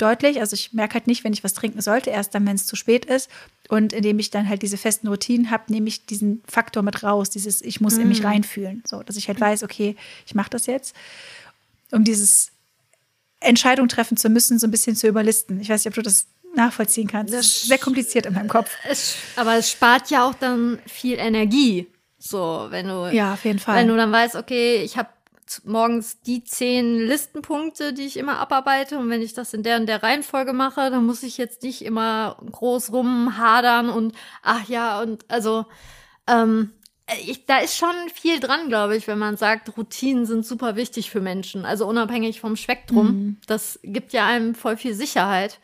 deutlich. 0.01 0.39
Also 0.39 0.53
ich 0.55 0.73
merke 0.73 0.95
halt 0.95 1.07
nicht, 1.07 1.23
wenn 1.23 1.33
ich 1.33 1.43
was 1.43 1.53
trinken 1.53 1.81
sollte, 1.81 2.09
erst 2.09 2.33
dann, 2.35 2.45
wenn 2.47 2.55
es 2.55 2.65
zu 2.65 2.75
spät 2.75 3.05
ist. 3.05 3.29
Und 3.67 3.93
indem 3.93 4.19
ich 4.19 4.29
dann 4.31 4.49
halt 4.49 4.61
diese 4.61 4.77
festen 4.77 5.07
Routinen 5.07 5.51
habe, 5.51 5.71
nehme 5.71 5.87
ich 5.87 6.05
diesen 6.05 6.41
Faktor 6.47 6.83
mit 6.83 7.03
raus, 7.03 7.29
dieses 7.29 7.61
ich 7.61 7.81
muss 7.81 7.95
mhm. 7.95 8.01
in 8.01 8.07
mich 8.09 8.21
mhm. 8.21 8.27
reinfühlen. 8.27 8.83
So, 8.85 9.03
dass 9.03 9.15
ich 9.15 9.27
halt 9.27 9.39
weiß, 9.39 9.63
okay, 9.63 9.95
ich 10.25 10.35
mache 10.35 10.49
das 10.49 10.65
jetzt. 10.65 10.95
Um 11.91 12.03
dieses 12.03 12.51
Entscheidung 13.39 13.87
treffen 13.87 14.17
zu 14.17 14.29
müssen, 14.29 14.59
so 14.59 14.67
ein 14.67 14.71
bisschen 14.71 14.95
zu 14.95 15.07
überlisten. 15.07 15.59
Ich 15.61 15.69
weiß 15.69 15.85
nicht, 15.85 15.87
ob 15.87 15.95
du 15.95 16.01
das 16.01 16.27
nachvollziehen 16.55 17.07
kannst. 17.07 17.33
Das 17.33 17.45
ist 17.45 17.67
sehr 17.67 17.77
kompliziert 17.77 18.25
in 18.25 18.33
meinem 18.33 18.47
Kopf. 18.47 18.71
Es, 18.87 19.15
aber 19.35 19.55
es 19.55 19.71
spart 19.71 20.09
ja 20.09 20.27
auch 20.27 20.33
dann 20.33 20.79
viel 20.85 21.17
Energie. 21.17 21.87
So, 22.17 22.67
wenn 22.69 22.87
du. 22.87 23.09
Ja, 23.13 23.33
auf 23.33 23.45
jeden 23.45 23.59
Fall. 23.59 23.77
Wenn 23.77 23.87
du 23.87 23.95
dann 23.95 24.11
weißt, 24.11 24.35
okay, 24.35 24.83
ich 24.83 24.97
habe 24.97 25.09
morgens 25.65 26.21
die 26.21 26.43
zehn 26.43 26.99
Listenpunkte, 26.99 27.93
die 27.93 28.05
ich 28.05 28.17
immer 28.17 28.37
abarbeite. 28.37 28.97
Und 28.97 29.09
wenn 29.09 29.21
ich 29.21 29.33
das 29.33 29.53
in 29.53 29.63
der 29.63 29.77
und 29.77 29.87
der 29.87 30.03
Reihenfolge 30.03 30.53
mache, 30.53 30.89
dann 30.89 31.05
muss 31.05 31.23
ich 31.23 31.37
jetzt 31.37 31.63
nicht 31.63 31.83
immer 31.83 32.37
groß 32.51 32.91
rumhadern 32.91 33.89
und 33.89 34.15
ach 34.43 34.67
ja, 34.67 35.01
und 35.01 35.25
also 35.29 35.65
ähm, 36.27 36.71
ich, 37.25 37.45
da 37.45 37.59
ist 37.59 37.77
schon 37.77 37.95
viel 38.13 38.39
dran, 38.39 38.67
glaube 38.67 38.95
ich, 38.95 39.07
wenn 39.07 39.17
man 39.17 39.37
sagt, 39.37 39.75
Routinen 39.77 40.25
sind 40.25 40.45
super 40.45 40.75
wichtig 40.75 41.09
für 41.09 41.21
Menschen. 41.21 41.65
Also 41.65 41.87
unabhängig 41.87 42.39
vom 42.39 42.55
Spektrum. 42.55 43.07
Mhm. 43.07 43.37
Das 43.47 43.79
gibt 43.83 44.13
ja 44.13 44.27
einem 44.27 44.53
voll 44.55 44.77
viel 44.77 44.93
Sicherheit. 44.93 45.59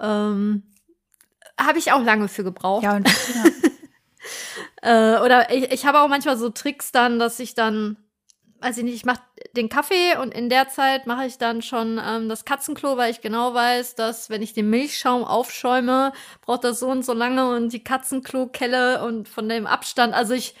Ähm, 0.00 0.64
habe 1.60 1.78
ich 1.78 1.92
auch 1.92 2.02
lange 2.02 2.28
für 2.28 2.44
gebraucht. 2.44 2.82
Ja, 2.82 2.96
und, 2.96 3.08
ja. 4.82 5.16
äh, 5.16 5.20
oder 5.20 5.52
ich, 5.52 5.70
ich 5.70 5.86
habe 5.86 6.00
auch 6.00 6.08
manchmal 6.08 6.36
so 6.36 6.48
Tricks 6.50 6.90
dann, 6.90 7.18
dass 7.18 7.38
ich 7.38 7.54
dann 7.54 7.96
weiß 8.62 8.78
ich 8.78 8.84
nicht, 8.84 8.94
ich 8.94 9.04
mache 9.04 9.20
den 9.56 9.68
Kaffee 9.68 10.16
und 10.16 10.32
in 10.32 10.48
der 10.48 10.68
Zeit 10.68 11.06
mache 11.06 11.26
ich 11.26 11.38
dann 11.38 11.62
schon 11.62 12.00
ähm, 12.04 12.28
das 12.28 12.44
Katzenklo, 12.44 12.96
weil 12.96 13.10
ich 13.10 13.20
genau 13.20 13.54
weiß, 13.54 13.94
dass 13.96 14.30
wenn 14.30 14.42
ich 14.42 14.54
den 14.54 14.70
Milchschaum 14.70 15.24
aufschäume, 15.24 16.12
braucht 16.42 16.64
das 16.64 16.78
so 16.78 16.88
und 16.88 17.04
so 17.04 17.12
lange 17.12 17.54
und 17.54 17.72
die 17.72 17.82
Katzenklo-Kelle 17.82 19.04
und 19.04 19.28
von 19.28 19.48
dem 19.48 19.66
Abstand, 19.66 20.14
also 20.14 20.34
ich 20.34 20.54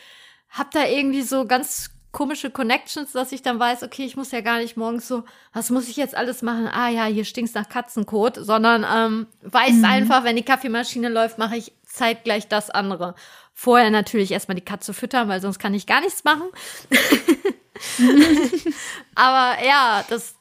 habe 0.50 0.70
da 0.72 0.84
irgendwie 0.84 1.22
so 1.22 1.46
ganz 1.46 1.90
komische 2.12 2.50
Connections, 2.50 3.12
dass 3.12 3.32
ich 3.32 3.42
dann 3.42 3.58
weiß, 3.58 3.82
okay, 3.82 4.04
ich 4.04 4.16
muss 4.16 4.30
ja 4.32 4.42
gar 4.42 4.58
nicht 4.58 4.76
morgens 4.76 5.08
so, 5.08 5.24
was 5.54 5.70
muss 5.70 5.88
ich 5.88 5.96
jetzt 5.96 6.14
alles 6.14 6.42
machen? 6.42 6.68
Ah 6.68 6.90
ja, 6.90 7.06
hier 7.06 7.24
stinkt's 7.24 7.54
nach 7.54 7.68
Katzenkot, 7.68 8.36
sondern 8.36 8.84
ähm, 8.84 9.26
weiß 9.42 9.76
mhm. 9.76 9.84
einfach, 9.86 10.22
wenn 10.22 10.36
die 10.36 10.44
Kaffeemaschine 10.44 11.08
läuft, 11.08 11.38
mache 11.38 11.56
ich 11.56 11.72
zeitgleich 11.86 12.48
das 12.48 12.68
andere. 12.68 13.14
Vorher 13.54 13.90
natürlich 13.90 14.32
erstmal 14.32 14.54
die 14.54 14.64
Katze 14.64 14.94
füttern, 14.94 15.28
weil 15.28 15.40
sonst 15.40 15.58
kann 15.58 15.74
ich 15.74 15.86
gar 15.86 16.00
nichts 16.00 16.24
machen. 16.24 16.48
aber 19.14 19.64
ja, 19.64 20.04
das, 20.08 20.34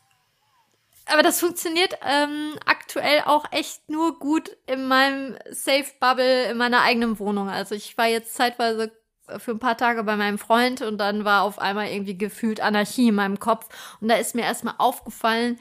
aber 1.06 1.22
das 1.22 1.40
funktioniert 1.40 1.98
ähm, 2.06 2.58
aktuell 2.66 3.24
auch 3.26 3.46
echt 3.52 3.90
nur 3.90 4.18
gut 4.18 4.56
in 4.66 4.88
meinem 4.88 5.38
Safe 5.50 5.86
Bubble 6.00 6.46
in 6.46 6.58
meiner 6.58 6.82
eigenen 6.82 7.20
Wohnung. 7.20 7.50
Also 7.50 7.76
ich 7.76 7.98
war 7.98 8.08
jetzt 8.08 8.34
zeitweise 8.34 8.92
für 9.38 9.52
ein 9.52 9.60
paar 9.60 9.78
Tage 9.78 10.04
bei 10.04 10.16
meinem 10.16 10.38
Freund 10.38 10.82
und 10.82 10.98
dann 10.98 11.26
war 11.26 11.44
auf 11.44 11.60
einmal 11.60 11.88
irgendwie 11.88 12.18
gefühlt 12.18 12.60
Anarchie 12.60 13.10
in 13.10 13.16
meinem 13.16 13.40
Kopf 13.40 13.68
und 14.02 14.08
da 14.08 14.16
ist 14.16 14.36
mir 14.36 14.44
erstmal 14.44 14.76
aufgefallen, 14.78 15.60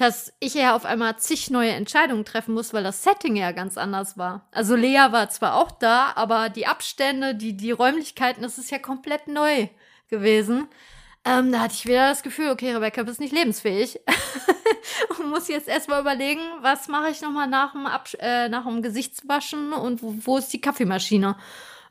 dass 0.00 0.32
ich 0.40 0.54
ja 0.54 0.74
auf 0.74 0.86
einmal 0.86 1.18
zig 1.18 1.50
neue 1.50 1.72
Entscheidungen 1.72 2.24
treffen 2.24 2.54
muss, 2.54 2.72
weil 2.72 2.82
das 2.82 3.02
Setting 3.02 3.36
ja 3.36 3.52
ganz 3.52 3.76
anders 3.76 4.16
war. 4.16 4.48
Also 4.50 4.74
Lea 4.74 5.08
war 5.10 5.28
zwar 5.28 5.56
auch 5.56 5.70
da, 5.70 6.12
aber 6.14 6.48
die 6.48 6.66
Abstände, 6.66 7.34
die, 7.34 7.54
die 7.54 7.70
Räumlichkeiten, 7.70 8.42
das 8.42 8.56
ist 8.56 8.70
ja 8.70 8.78
komplett 8.78 9.28
neu 9.28 9.68
gewesen. 10.08 10.68
Ähm, 11.26 11.52
da 11.52 11.60
hatte 11.60 11.74
ich 11.74 11.84
wieder 11.84 12.08
das 12.08 12.22
Gefühl, 12.22 12.48
okay, 12.48 12.72
Rebecca, 12.72 13.02
bist 13.02 13.20
nicht 13.20 13.34
lebensfähig. 13.34 14.00
und 15.18 15.28
muss 15.28 15.48
jetzt 15.48 15.68
erstmal 15.68 16.00
überlegen, 16.00 16.40
was 16.62 16.88
mache 16.88 17.10
ich 17.10 17.20
nochmal 17.20 17.46
nach 17.46 17.72
dem, 17.72 17.84
Absch 17.84 18.16
äh, 18.20 18.48
nach 18.48 18.64
dem 18.64 18.80
Gesichtswaschen 18.80 19.74
und 19.74 20.02
wo, 20.02 20.14
wo 20.24 20.38
ist 20.38 20.50
die 20.54 20.62
Kaffeemaschine? 20.62 21.36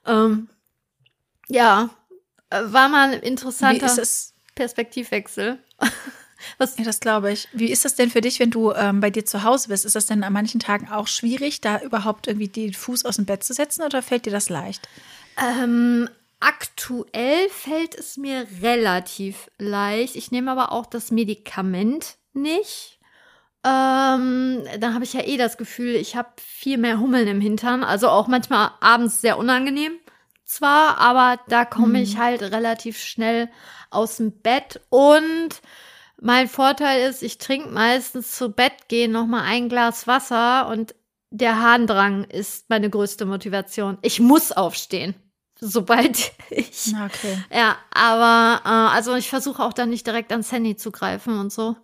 Ähm, 0.07 0.49
ja, 1.47 1.91
äh, 2.49 2.63
war 2.63 2.89
mal 2.89 3.13
ein 3.13 3.19
interessanter 3.19 3.95
Perspektivwechsel. 4.55 5.59
Was? 6.57 6.77
Ja, 6.77 6.83
das 6.83 6.99
glaube 6.99 7.31
ich. 7.31 7.47
Wie 7.53 7.71
ist 7.71 7.85
das 7.85 7.95
denn 7.95 8.09
für 8.09 8.21
dich, 8.21 8.39
wenn 8.39 8.51
du 8.51 8.71
ähm, 8.73 8.99
bei 8.99 9.09
dir 9.09 9.25
zu 9.25 9.43
Hause 9.43 9.69
bist? 9.69 9.85
Ist 9.85 9.95
das 9.95 10.05
denn 10.05 10.23
an 10.23 10.33
manchen 10.33 10.59
Tagen 10.59 10.89
auch 10.89 11.07
schwierig, 11.07 11.61
da 11.61 11.79
überhaupt 11.81 12.27
irgendwie 12.27 12.47
den 12.47 12.73
Fuß 12.73 13.05
aus 13.05 13.17
dem 13.17 13.25
Bett 13.25 13.43
zu 13.43 13.53
setzen 13.53 13.83
oder 13.83 14.01
fällt 14.01 14.25
dir 14.25 14.31
das 14.31 14.49
leicht? 14.49 14.87
Ähm, 15.37 16.09
Aktuell 16.39 17.49
fällt 17.49 17.95
es 17.95 18.15
mir 18.15 18.47
relativ 18.61 19.51
leicht. 19.57 20.15
Ich 20.15 20.31
nehme 20.31 20.51
aber 20.51 20.71
auch 20.71 20.85
das 20.85 21.11
Medikament 21.11 22.15
nicht. 22.33 22.97
Ähm, 23.65 24.63
dann 24.79 24.93
habe 24.93 25.03
ich 25.03 25.11
ja 25.11 25.21
eh 25.25 25.35
das 25.35 25.57
Gefühl, 25.57 25.95
ich 25.95 26.15
habe 26.15 26.29
viel 26.37 26.77
mehr 26.77 26.99
Hummeln 26.99 27.27
im 27.27 27.41
Hintern. 27.41 27.83
Also 27.83 28.07
auch 28.07 28.27
manchmal 28.27 28.71
abends 28.79 29.19
sehr 29.19 29.37
unangenehm. 29.37 29.91
Zwar, 30.45 30.97
aber 30.97 31.41
da 31.49 31.65
komme 31.65 32.01
ich 32.01 32.17
halt 32.17 32.41
relativ 32.41 32.97
schnell 32.97 33.49
aus 33.89 34.15
dem 34.15 34.31
Bett. 34.31 34.79
Und 34.87 35.61
mein 36.21 36.47
Vorteil 36.47 37.09
ist, 37.09 37.23
ich 37.23 37.37
trinke 37.37 37.69
meistens 37.69 38.35
zu 38.35 38.49
Bett 38.49 38.87
gehen 38.87 39.11
noch 39.11 39.25
mal 39.25 39.43
ein 39.43 39.69
Glas 39.69 40.07
Wasser 40.07 40.67
und 40.67 40.95
der 41.31 41.61
Harndrang 41.61 42.23
ist 42.25 42.69
meine 42.69 42.89
größte 42.89 43.25
Motivation. 43.25 43.97
Ich 44.01 44.19
muss 44.19 44.51
aufstehen 44.51 45.15
sobald 45.59 46.31
ich. 46.49 46.93
Okay. 46.93 47.37
Ja, 47.53 47.77
aber 47.91 48.61
äh, 48.65 48.95
also 48.95 49.15
ich 49.15 49.29
versuche 49.29 49.63
auch 49.63 49.73
dann 49.73 49.89
nicht 49.89 50.07
direkt 50.07 50.31
ans 50.31 50.51
Handy 50.51 50.75
zu 50.75 50.91
greifen 50.91 51.39
und 51.39 51.51
so. 51.51 51.75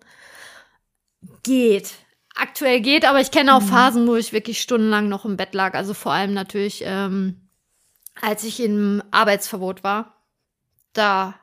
Geht. 1.42 1.94
Aktuell 2.34 2.80
geht, 2.80 3.06
aber 3.06 3.20
ich 3.20 3.30
kenne 3.30 3.54
auch 3.54 3.62
mhm. 3.62 3.68
Phasen, 3.68 4.06
wo 4.06 4.16
ich 4.16 4.32
wirklich 4.32 4.60
stundenlang 4.60 5.08
noch 5.08 5.24
im 5.24 5.36
Bett 5.36 5.54
lag. 5.54 5.74
Also 5.74 5.94
vor 5.94 6.12
allem 6.12 6.34
natürlich, 6.34 6.82
ähm, 6.84 7.48
als 8.20 8.44
ich 8.44 8.60
im 8.60 9.02
Arbeitsverbot 9.10 9.82
war. 9.82 10.24
Da 10.92 11.34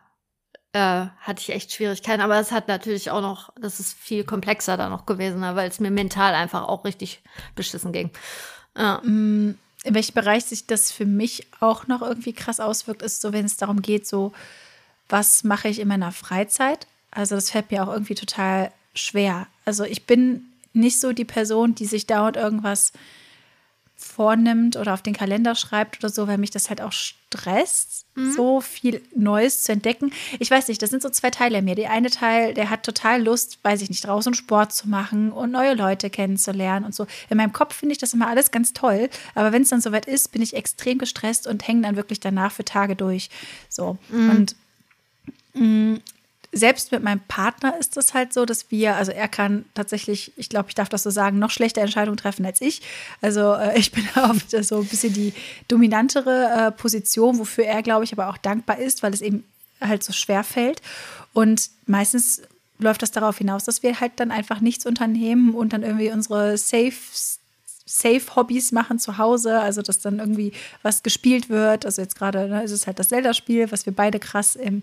äh, 0.74 1.06
hatte 1.22 1.40
ich 1.40 1.50
echt 1.52 1.72
Schwierigkeiten. 1.72 2.22
Aber 2.22 2.40
es 2.40 2.52
hat 2.52 2.68
natürlich 2.68 3.12
auch 3.12 3.22
noch, 3.22 3.52
das 3.60 3.80
ist 3.80 3.94
viel 3.94 4.24
komplexer 4.24 4.76
da 4.76 4.90
noch 4.90 5.06
gewesen, 5.06 5.42
weil 5.42 5.70
es 5.70 5.80
mir 5.80 5.92
mental 5.92 6.34
einfach 6.34 6.68
auch 6.68 6.84
richtig 6.84 7.22
beschissen 7.56 7.94
ging. 7.94 8.10
Ja. 8.78 9.00
Mm, 9.04 9.58
in 9.86 9.96
welchem 9.96 10.14
Bereich 10.14 10.46
sich 10.46 10.66
das 10.66 10.92
für 10.92 11.06
mich 11.06 11.46
auch 11.60 11.88
noch 11.88 12.02
irgendwie 12.02 12.34
krass 12.34 12.60
auswirkt, 12.60 13.02
ist 13.02 13.22
so, 13.22 13.34
wenn 13.34 13.46
es 13.46 13.58
darum 13.58 13.82
geht, 13.82 14.08
so, 14.08 14.32
was 15.10 15.44
mache 15.44 15.68
ich 15.68 15.80
in 15.80 15.90
meiner 15.90 16.12
Freizeit? 16.12 16.88
Also 17.12 17.36
das 17.36 17.52
fällt 17.52 17.70
mir 17.70 17.84
auch 17.84 17.92
irgendwie 17.92 18.16
total 18.16 18.72
schwer. 18.96 19.48
Also 19.66 19.84
ich 19.84 20.06
bin 20.06 20.46
nicht 20.72 21.00
so 21.00 21.12
die 21.12 21.26
Person, 21.26 21.76
die 21.76 21.86
sich 21.86 22.08
dauernd 22.08 22.38
irgendwas 22.38 22.94
vornimmt 24.04 24.76
oder 24.76 24.94
auf 24.94 25.02
den 25.02 25.14
Kalender 25.14 25.56
schreibt 25.56 26.04
oder 26.04 26.10
so, 26.10 26.28
weil 26.28 26.38
mich 26.38 26.52
das 26.52 26.70
halt 26.70 26.82
auch 26.82 26.92
stresst, 26.92 28.06
mhm. 28.16 28.34
so 28.34 28.62
viel 28.62 29.02
Neues 29.16 29.64
zu 29.64 29.72
entdecken. 29.72 30.12
Ich 30.40 30.52
weiß 30.52 30.68
nicht, 30.68 30.82
das 30.82 30.90
sind 30.90 31.02
so 31.02 31.10
zwei 31.10 31.30
Teile 31.30 31.60
in 31.60 31.66
mir. 31.66 31.76
Der 31.76 31.92
eine 31.92 32.10
Teil, 32.10 32.54
der 32.54 32.70
hat 32.70 32.84
total 32.84 33.24
Lust, 33.24 33.60
weiß 33.64 33.82
ich 33.82 33.90
nicht, 33.90 34.06
draußen 34.06 34.34
Sport 34.34 34.74
zu 34.74 34.90
machen 34.90 35.32
und 35.32 35.52
neue 35.52 35.74
Leute 35.74 36.10
kennenzulernen 36.10 36.86
und 36.86 36.94
so. 36.94 37.08
In 37.30 37.38
meinem 37.38 37.54
Kopf 37.54 37.76
finde 37.76 37.94
ich 37.94 38.00
das 38.00 38.14
immer 38.14 38.28
alles 38.28 38.52
ganz 38.52 38.74
toll, 38.74 39.10
aber 39.36 39.52
wenn 39.52 39.64
es 39.64 39.70
dann 39.70 39.82
soweit 39.82 40.06
ist, 40.06 40.32
bin 40.32 40.42
ich 40.42 40.56
extrem 40.56 40.98
gestresst 40.98 41.48
und 41.48 41.68
hänge 41.68 41.82
dann 41.82 41.96
wirklich 41.96 42.20
danach 42.20 42.52
für 42.52 42.66
Tage 42.66 42.96
durch. 42.96 43.30
So. 43.70 43.98
Mhm. 44.10 44.30
Und 44.30 44.56
mh, 45.54 45.66
mm, 45.66 46.02
selbst 46.54 46.92
mit 46.92 47.04
meinem 47.04 47.22
Partner 47.28 47.78
ist 47.80 47.98
es 47.98 48.14
halt 48.14 48.32
so, 48.32 48.46
dass 48.46 48.70
wir, 48.70 48.96
also 48.96 49.12
er 49.12 49.28
kann 49.28 49.66
tatsächlich, 49.74 50.32
ich 50.38 50.50
glaube, 50.50 50.70
ich 50.70 50.76
darf 50.76 50.88
das 50.88 51.04
so 51.04 51.10
sagen, 51.10 51.40
noch 51.40 51.50
schlechte 51.50 51.82
Entscheidungen 51.82 52.18
treffen 52.18 52.46
als 52.46 52.62
ich. 52.62 52.82
Also 53.22 53.54
äh, 53.54 53.78
ich 53.78 53.92
bin 53.92 54.08
oft 54.16 54.52
so 54.52 54.80
ein 54.80 54.86
bisschen 54.86 55.14
die 55.14 55.34
dominantere 55.68 56.68
äh, 56.68 56.72
Position, 56.72 57.40
wofür 57.40 57.66
er, 57.66 57.82
glaube 57.82 58.04
ich, 58.04 58.14
aber 58.14 58.30
auch 58.30 58.38
dankbar 58.38 58.78
ist, 58.78 59.04
weil 59.04 59.14
es 59.14 59.22
eben 59.22 59.44
halt 59.82 60.04
so 60.04 60.14
schwer 60.14 60.44
fällt. 60.44 60.82
Und 61.34 61.70
meistens 61.88 62.44
läuft 62.78 63.02
das 63.02 63.12
darauf 63.12 63.38
hinaus, 63.38 63.64
dass 63.64 63.82
wir 63.82 64.00
halt 64.00 64.14
dann 64.18 64.32
einfach 64.32 64.62
nichts 64.62 64.86
unternehmen 64.86 65.56
und 65.56 65.74
dann 65.74 65.84
irgendwie 65.84 66.12
unsere 66.12 66.58
Safe 66.58 66.94
Safe-Hobbys 67.86 68.72
machen 68.72 68.98
zu 68.98 69.18
Hause, 69.18 69.60
also 69.60 69.82
dass 69.82 70.00
dann 70.00 70.20
irgendwie 70.20 70.54
was 70.84 71.04
gespielt 71.04 71.50
wird. 71.50 71.86
Also 71.86 72.02
jetzt 72.02 72.18
gerade 72.18 72.48
ne, 72.48 72.64
ist 72.64 72.72
es 72.72 72.88
halt 72.88 73.00
das 73.00 73.10
Zelda-Spiel, 73.10 73.72
was 73.72 73.86
wir 73.86 73.94
beide 73.94 74.20
krass 74.20 74.56
im, 74.56 74.82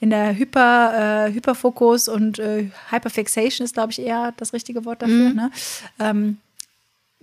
in 0.00 0.10
der 0.10 0.36
Hyper, 0.36 1.26
äh, 1.26 1.32
Hyperfokus 1.32 2.08
und 2.08 2.38
äh, 2.38 2.70
Hyperfixation 2.90 3.64
ist, 3.64 3.74
glaube 3.74 3.92
ich, 3.92 4.00
eher 4.00 4.32
das 4.36 4.52
richtige 4.52 4.84
Wort 4.84 5.02
dafür, 5.02 5.30
mhm. 5.30 5.36
ne? 5.36 5.50
ähm, 5.98 6.38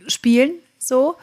spielen 0.08 0.54
so. 0.80 1.16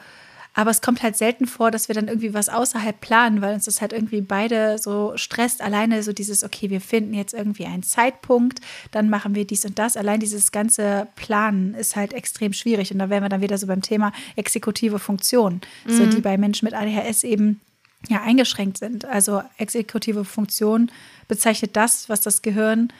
Aber 0.53 0.71
es 0.71 0.81
kommt 0.81 1.03
halt 1.03 1.15
selten 1.15 1.45
vor, 1.45 1.71
dass 1.71 1.87
wir 1.87 1.95
dann 1.95 2.07
irgendwie 2.07 2.33
was 2.33 2.49
außerhalb 2.49 2.99
planen, 2.99 3.41
weil 3.41 3.53
uns 3.53 3.65
das 3.65 3.81
halt 3.81 3.93
irgendwie 3.93 4.21
beide 4.21 4.77
so 4.77 5.13
stresst. 5.15 5.61
Alleine 5.61 6.03
so 6.03 6.11
dieses, 6.11 6.43
okay, 6.43 6.69
wir 6.69 6.81
finden 6.81 7.13
jetzt 7.13 7.33
irgendwie 7.33 7.65
einen 7.65 7.83
Zeitpunkt, 7.83 8.59
dann 8.91 9.09
machen 9.09 9.35
wir 9.35 9.45
dies 9.45 9.63
und 9.65 9.77
das. 9.77 9.95
Allein 9.95 10.19
dieses 10.19 10.51
ganze 10.51 11.07
Planen 11.15 11.75
ist 11.75 11.95
halt 11.95 12.13
extrem 12.13 12.53
schwierig. 12.53 12.91
Und 12.91 12.99
da 12.99 13.09
wären 13.09 13.23
wir 13.23 13.29
dann 13.29 13.41
wieder 13.41 13.57
so 13.57 13.67
beim 13.67 13.81
Thema 13.81 14.11
exekutive 14.35 14.99
Funktion, 14.99 15.61
mhm. 15.85 15.91
so 15.91 16.05
die 16.07 16.21
bei 16.21 16.37
Menschen 16.37 16.65
mit 16.65 16.73
ADHS 16.73 17.23
eben 17.23 17.61
ja 18.07 18.21
eingeschränkt 18.21 18.77
sind. 18.79 19.05
Also 19.05 19.43
exekutive 19.57 20.25
Funktion 20.25 20.91
bezeichnet 21.27 21.75
das, 21.75 22.09
was 22.09 22.21
das 22.21 22.41
Gehirn 22.41 22.91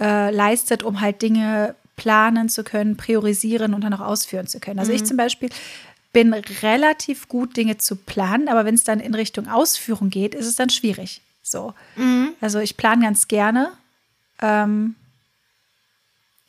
äh, 0.00 0.30
leistet, 0.30 0.82
um 0.82 1.00
halt 1.00 1.22
Dinge 1.22 1.74
planen 1.96 2.48
zu 2.48 2.64
können, 2.64 2.96
priorisieren 2.96 3.74
und 3.74 3.82
dann 3.82 3.94
auch 3.94 4.00
ausführen 4.00 4.46
zu 4.46 4.60
können. 4.60 4.78
Also 4.78 4.92
mhm. 4.92 4.96
ich 4.96 5.04
zum 5.04 5.16
Beispiel 5.16 5.50
bin 6.14 6.32
relativ 6.32 7.28
gut, 7.28 7.58
Dinge 7.58 7.76
zu 7.76 7.96
planen, 7.96 8.48
aber 8.48 8.64
wenn 8.64 8.76
es 8.76 8.84
dann 8.84 9.00
in 9.00 9.14
Richtung 9.14 9.48
Ausführung 9.48 10.08
geht, 10.08 10.34
ist 10.34 10.46
es 10.46 10.56
dann 10.56 10.70
schwierig. 10.70 11.20
So. 11.42 11.74
Mhm. 11.96 12.32
Also 12.40 12.60
ich 12.60 12.78
plane 12.78 13.02
ganz 13.02 13.28
gerne. 13.28 13.72
Ähm, 14.40 14.94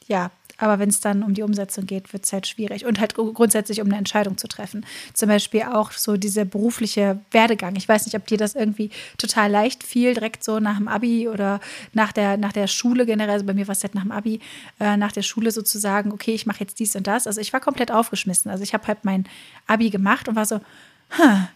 ja, 0.07 0.31
aber 0.57 0.79
wenn 0.79 0.89
es 0.89 0.99
dann 0.99 1.23
um 1.23 1.33
die 1.33 1.41
Umsetzung 1.41 1.85
geht, 1.85 2.13
wird 2.13 2.25
es 2.25 2.33
halt 2.33 2.47
schwierig. 2.47 2.85
Und 2.85 2.99
halt 2.99 3.15
grundsätzlich, 3.15 3.81
um 3.81 3.87
eine 3.87 3.97
Entscheidung 3.97 4.37
zu 4.37 4.47
treffen. 4.47 4.85
Zum 5.13 5.29
Beispiel 5.29 5.63
auch 5.63 5.91
so 5.91 6.17
dieser 6.17 6.45
berufliche 6.45 7.19
Werdegang. 7.31 7.75
Ich 7.75 7.87
weiß 7.87 8.05
nicht, 8.05 8.15
ob 8.15 8.25
dir 8.27 8.37
das 8.37 8.55
irgendwie 8.55 8.89
total 9.17 9.51
leicht 9.51 9.83
fiel, 9.83 10.13
direkt 10.13 10.43
so 10.43 10.59
nach 10.59 10.77
dem 10.77 10.87
Abi 10.87 11.27
oder 11.27 11.59
nach 11.93 12.11
der, 12.11 12.37
nach 12.37 12.53
der 12.53 12.67
Schule 12.67 13.05
generell. 13.05 13.33
Also 13.33 13.45
bei 13.45 13.53
mir 13.53 13.67
war 13.67 13.73
es 13.73 13.83
halt 13.83 13.95
nach 13.95 14.03
dem 14.03 14.11
Abi, 14.11 14.39
äh, 14.79 14.97
nach 14.97 15.11
der 15.11 15.23
Schule 15.23 15.51
sozusagen, 15.51 16.11
okay, 16.11 16.33
ich 16.33 16.45
mache 16.45 16.61
jetzt 16.61 16.79
dies 16.79 16.95
und 16.95 17.07
das. 17.07 17.27
Also 17.27 17.41
ich 17.41 17.53
war 17.53 17.59
komplett 17.59 17.91
aufgeschmissen. 17.91 18.49
Also 18.49 18.63
ich 18.63 18.73
habe 18.73 18.87
halt 18.87 19.03
mein 19.03 19.25
Abi 19.67 19.89
gemacht 19.89 20.27
und 20.27 20.35
war 20.35 20.45
so, 20.45 20.61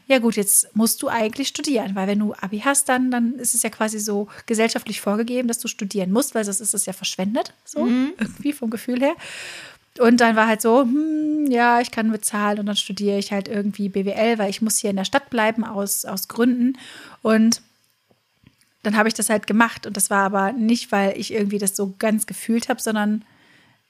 ja 0.08 0.20
gut, 0.20 0.36
jetzt 0.36 0.76
musst 0.76 1.02
du 1.02 1.08
eigentlich 1.08 1.50
studieren, 1.50 1.96
weil 1.96 2.08
wenn 2.08 2.20
du 2.20 2.34
Abi 2.34 2.60
hast, 2.60 2.88
dann, 2.88 3.12
dann 3.12 3.36
ist 3.36 3.56
es 3.56 3.64
ja 3.64 3.70
quasi 3.70 4.00
so 4.00 4.28
gesellschaftlich 4.46 5.02
vorgegeben, 5.02 5.48
dass 5.48 5.60
du 5.60 5.68
studieren 5.68 6.12
musst, 6.12 6.36
weil 6.36 6.46
sonst 6.46 6.62
ist 6.62 6.74
es 6.74 6.86
ja 6.86 6.94
verschwendet, 6.94 7.54
so 7.66 7.86
mhm. 7.86 8.14
irgendwie 8.18 8.54
vom 8.54 8.70
Gefühl 8.70 9.02
her. 9.02 9.16
Und 10.00 10.22
dann 10.22 10.36
war 10.36 10.48
halt 10.48 10.62
so, 10.62 10.82
hm, 10.82 11.48
ja, 11.50 11.82
ich 11.82 11.92
kann 11.92 12.12
bezahlen 12.12 12.60
und 12.60 12.68
dann 12.68 12.76
studiere 12.76 13.18
ich 13.18 13.32
halt 13.32 13.48
irgendwie 13.48 13.90
BWL, 13.90 14.38
weil 14.38 14.50
ich 14.50 14.62
muss 14.62 14.78
hier 14.78 14.92
in 14.92 14.96
der 14.96 15.06
Stadt 15.06 15.30
bleiben 15.30 15.66
aus, 15.66 16.06
aus 16.06 16.28
Gründen. 16.28 16.78
Und 17.22 17.62
dann 18.84 18.96
habe 18.96 19.10
ich 19.10 19.14
das 19.14 19.30
halt 19.30 19.46
gemacht 19.46 19.86
und 19.86 19.98
das 19.98 20.10
war 20.10 20.24
aber 20.24 20.54
nicht, 20.54 20.92
weil 20.92 21.18
ich 21.18 21.34
irgendwie 21.34 21.58
das 21.58 21.76
so 21.76 21.96
ganz 22.00 22.28
gefühlt 22.28 22.70
habe, 22.70 22.82
sondern 22.82 23.26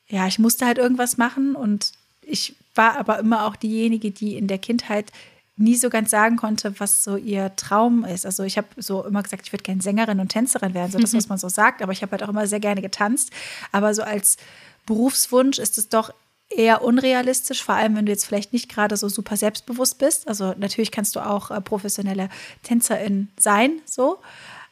ja, 0.07 0.25
ich 0.25 0.39
musste 0.39 0.65
halt 0.65 0.79
irgendwas 0.79 1.17
machen 1.17 1.55
und 1.55 1.91
ich 2.23 2.55
war 2.73 2.97
aber 2.97 3.19
immer 3.19 3.45
auch 3.45 3.55
diejenige, 3.55 4.09
die 4.09 4.35
in 4.35 4.47
der 4.47 4.57
Kindheit 4.57 5.11
nie 5.59 5.75
so 5.75 5.89
ganz 5.89 6.09
sagen 6.09 6.37
konnte, 6.37 6.79
was 6.79 7.03
so 7.03 7.17
ihr 7.17 7.55
Traum 7.55 8.05
ist. 8.05 8.25
Also 8.25 8.43
ich 8.43 8.57
habe 8.57 8.67
so 8.77 9.05
immer 9.05 9.21
gesagt, 9.21 9.45
ich 9.45 9.53
würde 9.53 9.63
gerne 9.63 9.81
Sängerin 9.81 10.19
und 10.19 10.29
Tänzerin 10.29 10.73
werden, 10.73 10.91
so 10.91 10.99
das, 10.99 11.13
was 11.13 11.29
man 11.29 11.37
so 11.37 11.49
sagt, 11.49 11.81
aber 11.81 11.91
ich 11.91 12.01
habe 12.01 12.11
halt 12.13 12.23
auch 12.23 12.29
immer 12.29 12.47
sehr 12.47 12.59
gerne 12.59 12.81
getanzt. 12.81 13.31
Aber 13.71 13.93
so 13.93 14.01
als 14.01 14.37
Berufswunsch 14.85 15.59
ist 15.59 15.77
es 15.77 15.89
doch 15.89 16.11
eher 16.49 16.83
unrealistisch, 16.83 17.63
vor 17.63 17.75
allem 17.75 17.95
wenn 17.95 18.05
du 18.05 18.11
jetzt 18.11 18.25
vielleicht 18.25 18.53
nicht 18.53 18.69
gerade 18.69 18.97
so 18.97 19.07
super 19.07 19.37
selbstbewusst 19.37 19.99
bist. 19.99 20.27
Also 20.27 20.53
natürlich 20.57 20.91
kannst 20.91 21.15
du 21.15 21.19
auch 21.19 21.51
äh, 21.51 21.61
professionelle 21.61 22.29
Tänzerin 22.63 23.29
sein, 23.37 23.81
so, 23.85 24.19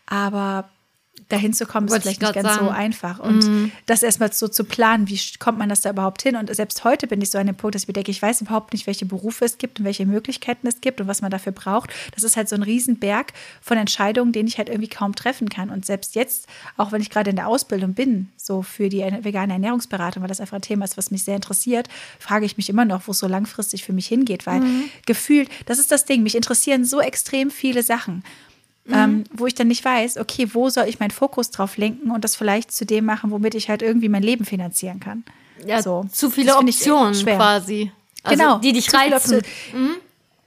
aber 0.08 0.70
dahin 1.30 1.54
zu 1.54 1.66
kommen, 1.66 1.88
ist 1.88 2.02
vielleicht 2.02 2.22
nicht 2.22 2.34
ganz 2.34 2.48
sagen. 2.48 2.66
so 2.66 2.72
einfach. 2.72 3.20
Und 3.20 3.46
mhm. 3.46 3.72
das 3.86 4.04
erstmal 4.04 4.32
so 4.32 4.48
zu 4.48 4.64
planen, 4.64 5.10
wie 5.10 5.20
kommt 5.40 5.58
man 5.58 5.70
das 5.70 5.82
da 5.82 5.90
überhaupt 5.90 6.22
hin? 6.22 6.36
Und 6.36 6.54
selbst 6.56 6.84
heute 6.84 7.08
bin 7.08 7.22
ich 7.22 7.32
so 7.32 7.38
an 7.38 7.48
dem 7.48 7.56
Punkt, 7.56 7.76
dass 7.76 7.84
ich 7.84 7.88
mir 7.88 7.94
denke, 7.94 8.12
ich 8.12 8.22
weiß 8.22 8.42
überhaupt 8.42 8.74
nicht, 8.74 8.88
welche 8.88 9.06
Berufe 9.06 9.46
es 9.46 9.58
gibt 9.58 9.80
und 9.80 9.86
welche 9.86 10.06
Möglichkeiten 10.06 10.68
es 10.68 10.82
gibt 10.82 11.02
und 11.02 11.08
was 11.08 11.22
man 11.22 11.32
dafür 11.32 11.52
braucht. 11.52 11.90
Das 12.14 12.24
ist 12.24 12.38
halt 12.38 12.48
so 12.50 12.56
ein 12.56 12.64
Riesenberg 12.64 13.34
von 13.62 13.78
Entscheidungen, 13.78 14.32
den 14.32 14.48
ich 14.48 14.58
halt 14.58 14.70
irgendwie 14.70 14.90
kaum 14.90 15.16
treffen 15.16 15.50
kann. 15.50 15.70
Und 15.70 15.86
selbst 15.86 16.16
jetzt, 16.16 16.48
auch 16.78 16.92
wenn 16.92 17.02
ich 17.02 17.10
gerade 17.10 17.30
in 17.30 17.36
der 17.36 17.48
Ausbildung 17.48 17.94
bin, 17.94 18.30
so 18.38 18.62
für 18.62 18.90
die 18.90 19.00
vegane 19.22 19.54
Ernährungsberatung, 19.54 20.24
weil 20.24 20.30
das 20.30 20.40
einfach 20.40 20.58
ein 20.58 20.62
Thema 20.62 20.86
ist, 20.86 20.98
was 20.98 21.12
mich 21.12 21.24
sehr 21.24 21.36
interessiert, 21.36 21.90
frage 22.20 22.46
ich 22.46 22.58
mich 22.58 22.70
immer 22.70 22.86
noch, 22.86 23.08
wo 23.08 23.12
es 23.12 23.20
so 23.20 23.28
langfristig 23.28 23.84
für 23.84 23.94
mich 23.94 24.08
hingeht, 24.08 24.46
weil 24.46 24.62
mhm. 24.62 24.86
gefühlt, 25.06 25.50
das 25.66 25.80
ist 25.80 25.92
das 25.92 26.06
Ding, 26.06 26.24
mich 26.24 26.36
interessieren 26.36 26.86
so 26.86 27.02
extrem 27.02 27.52
viele 27.52 27.84
Sachen 27.84 28.24
mhm. 28.88 28.94
ähm, 28.94 29.24
wo 29.34 29.46
ich 29.46 29.56
dann 29.56 29.68
nicht 29.68 29.86
weiß, 29.86 30.18
okay, 30.18 30.50
wo 30.54 30.70
soll 30.70 30.86
ich 30.88 31.00
meinen 31.00 31.12
Fokus 31.12 31.52
drauf 31.52 31.78
lenken 31.78 32.12
und 32.12 32.24
das 32.24 32.36
vielleicht 32.36 32.72
zu 32.72 32.86
dem 32.86 33.06
machen, 33.06 33.32
womit 33.32 33.56
ich 33.56 33.70
halt 33.70 33.82
irgendwie 33.82 34.10
mein 34.10 34.24
Leben 34.24 34.46
finanzieren 34.46 35.00
kann. 35.00 35.24
Ja, 35.66 35.82
so. 35.82 36.06
zu 36.12 36.30
viele 36.30 36.56
Optionen 36.56 37.14
quasi. 37.26 37.92
Also 38.24 38.38
genau. 38.38 38.58
Die 38.60 38.74
dich 38.74 38.94
reizen. 38.94 39.42
Mhm. 39.74 39.96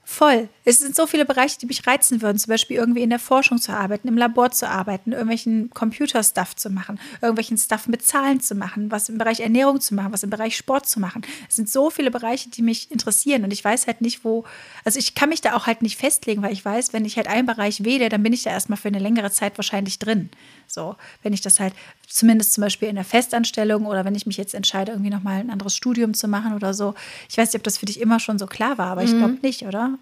Voll. 0.03 0.49
Es 0.63 0.79
sind 0.79 0.95
so 0.95 1.07
viele 1.07 1.25
Bereiche, 1.25 1.57
die 1.59 1.65
mich 1.65 1.85
reizen 1.87 2.21
würden. 2.21 2.37
Zum 2.37 2.49
Beispiel 2.49 2.77
irgendwie 2.77 3.01
in 3.01 3.09
der 3.09 3.19
Forschung 3.19 3.59
zu 3.59 3.71
arbeiten, 3.71 4.07
im 4.07 4.17
Labor 4.17 4.51
zu 4.51 4.67
arbeiten, 4.67 5.11
irgendwelchen 5.11 5.69
Computerstuff 5.71 6.55
zu 6.55 6.69
machen, 6.69 6.99
irgendwelchen 7.21 7.57
Stuff 7.57 7.87
mit 7.87 8.05
Zahlen 8.05 8.41
zu 8.41 8.55
machen, 8.55 8.91
was 8.91 9.09
im 9.09 9.17
Bereich 9.17 9.39
Ernährung 9.39 9.81
zu 9.81 9.95
machen, 9.95 10.13
was 10.13 10.23
im 10.23 10.29
Bereich 10.29 10.55
Sport 10.55 10.87
zu 10.87 10.99
machen. 10.99 11.23
Es 11.49 11.55
sind 11.55 11.69
so 11.69 11.89
viele 11.89 12.11
Bereiche, 12.11 12.49
die 12.49 12.61
mich 12.61 12.91
interessieren 12.91 13.43
und 13.43 13.51
ich 13.51 13.63
weiß 13.63 13.87
halt 13.87 14.01
nicht, 14.01 14.23
wo. 14.23 14.43
Also 14.85 14.99
ich 14.99 15.15
kann 15.15 15.29
mich 15.29 15.41
da 15.41 15.55
auch 15.55 15.67
halt 15.67 15.81
nicht 15.81 15.97
festlegen, 15.97 16.41
weil 16.41 16.53
ich 16.53 16.63
weiß, 16.63 16.93
wenn 16.93 17.05
ich 17.05 17.17
halt 17.17 17.27
einen 17.27 17.45
Bereich 17.47 17.83
wähle, 17.83 18.09
dann 18.09 18.23
bin 18.23 18.33
ich 18.33 18.43
da 18.43 18.51
erstmal 18.51 18.77
für 18.77 18.87
eine 18.87 18.99
längere 18.99 19.31
Zeit 19.31 19.57
wahrscheinlich 19.57 19.99
drin. 19.99 20.29
So, 20.67 20.95
wenn 21.21 21.33
ich 21.33 21.41
das 21.41 21.59
halt 21.59 21.73
zumindest 22.07 22.53
zum 22.53 22.61
Beispiel 22.61 22.87
in 22.87 22.95
der 22.95 23.03
Festanstellung 23.03 23.85
oder 23.85 24.05
wenn 24.05 24.15
ich 24.15 24.25
mich 24.25 24.37
jetzt 24.37 24.53
entscheide, 24.53 24.93
irgendwie 24.93 25.09
nochmal 25.09 25.39
ein 25.39 25.49
anderes 25.49 25.75
Studium 25.75 26.13
zu 26.13 26.27
machen 26.27 26.53
oder 26.53 26.73
so. 26.73 26.93
Ich 27.29 27.37
weiß 27.37 27.49
nicht, 27.49 27.59
ob 27.59 27.63
das 27.63 27.77
für 27.77 27.85
dich 27.85 27.99
immer 27.99 28.19
schon 28.19 28.39
so 28.39 28.45
klar 28.45 28.77
war, 28.77 28.87
aber 28.87 29.03
ich 29.03 29.11
glaube 29.11 29.33
mhm. 29.33 29.39
nicht, 29.41 29.63
oder? 29.63 29.97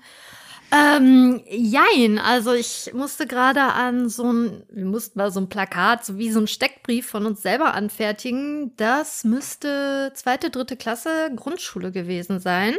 Ähm, 0.72 1.42
jein, 1.48 2.20
also 2.20 2.54
ich 2.54 2.92
musste 2.94 3.26
gerade 3.26 3.62
an 3.62 4.08
so 4.08 4.32
ein, 4.32 4.64
wir 4.70 4.86
mussten 4.86 5.18
mal 5.18 5.32
so 5.32 5.40
ein 5.40 5.50
Plakat, 5.50 6.06
so 6.06 6.18
wie 6.18 6.32
so 6.32 6.40
ein 6.40 6.48
Steckbrief 6.48 7.08
von 7.08 7.26
uns 7.26 7.42
selber 7.42 7.74
anfertigen. 7.74 8.76
Das 8.78 9.24
müsste 9.24 10.12
zweite, 10.14 10.52
dritte 10.52 10.78
Klasse 10.78 11.32
Grundschule 11.36 11.92
gewesen 11.92 12.40
sein. 12.40 12.76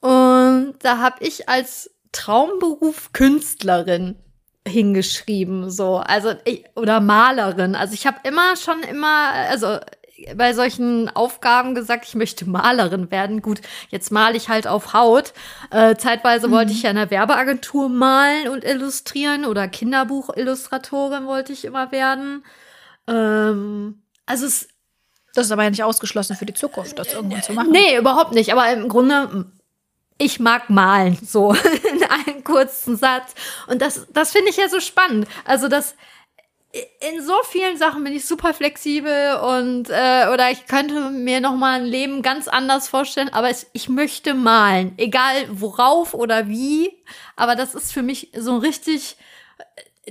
Und 0.00 0.74
da 0.82 0.98
habe 0.98 1.16
ich 1.24 1.48
als 1.48 1.90
Traumberuf 2.12 3.12
Künstlerin 3.12 4.16
hingeschrieben, 4.66 5.70
so, 5.70 5.96
also 5.96 6.34
ich, 6.44 6.64
oder 6.76 7.00
Malerin. 7.00 7.74
Also 7.74 7.94
ich 7.94 8.06
habe 8.06 8.18
immer 8.24 8.56
schon 8.56 8.80
immer, 8.82 9.32
also 9.32 9.78
bei 10.34 10.52
solchen 10.52 11.08
Aufgaben 11.08 11.74
gesagt, 11.74 12.06
ich 12.06 12.14
möchte 12.14 12.48
Malerin 12.48 13.10
werden. 13.10 13.42
Gut, 13.42 13.60
jetzt 13.88 14.10
male 14.10 14.36
ich 14.36 14.48
halt 14.48 14.66
auf 14.66 14.92
Haut. 14.92 15.32
Äh, 15.70 15.96
zeitweise 15.96 16.48
mhm. 16.48 16.52
wollte 16.52 16.72
ich 16.72 16.82
ja 16.82 16.90
in 16.90 16.96
der 16.96 17.10
Werbeagentur 17.10 17.88
malen 17.88 18.48
und 18.48 18.64
illustrieren 18.64 19.44
oder 19.44 19.68
Kinderbuchillustratorin 19.68 21.26
wollte 21.26 21.52
ich 21.52 21.64
immer 21.64 21.92
werden. 21.92 22.44
Ähm, 23.06 24.02
also 24.26 24.46
es 24.46 24.68
das 25.34 25.46
ist 25.46 25.52
aber 25.52 25.62
ja 25.62 25.70
nicht 25.70 25.84
ausgeschlossen 25.84 26.36
für 26.36 26.46
die 26.46 26.54
Zukunft, 26.54 26.98
das 26.98 27.12
irgendwann 27.12 27.42
zu 27.42 27.52
machen. 27.52 27.70
Nee, 27.70 27.96
überhaupt 27.96 28.32
nicht. 28.32 28.50
Aber 28.52 28.72
im 28.72 28.88
Grunde 28.88 29.46
ich 30.18 30.40
mag 30.40 30.68
malen, 30.68 31.16
so 31.22 31.52
in 31.92 32.02
einem 32.02 32.42
kurzen 32.42 32.96
Satz. 32.96 33.34
Und 33.68 33.80
das, 33.80 34.06
das 34.12 34.32
finde 34.32 34.50
ich 34.50 34.56
ja 34.56 34.68
so 34.68 34.80
spannend. 34.80 35.28
Also 35.44 35.68
das, 35.68 35.94
in 37.00 37.22
so 37.22 37.34
vielen 37.48 37.76
Sachen 37.76 38.04
bin 38.04 38.12
ich 38.12 38.26
super 38.26 38.54
flexibel 38.54 39.36
und 39.36 39.90
äh, 39.90 40.28
oder 40.32 40.50
ich 40.50 40.66
könnte 40.66 41.10
mir 41.10 41.40
noch 41.40 41.54
mal 41.54 41.80
ein 41.80 41.86
Leben 41.86 42.22
ganz 42.22 42.48
anders 42.48 42.88
vorstellen, 42.88 43.30
aber 43.32 43.50
es, 43.50 43.66
ich 43.72 43.88
möchte 43.88 44.34
malen, 44.34 44.94
egal 44.96 45.46
worauf 45.50 46.14
oder 46.14 46.48
wie, 46.48 46.92
aber 47.36 47.56
das 47.56 47.74
ist 47.74 47.92
für 47.92 48.02
mich 48.02 48.30
so 48.36 48.56
richtig 48.56 49.16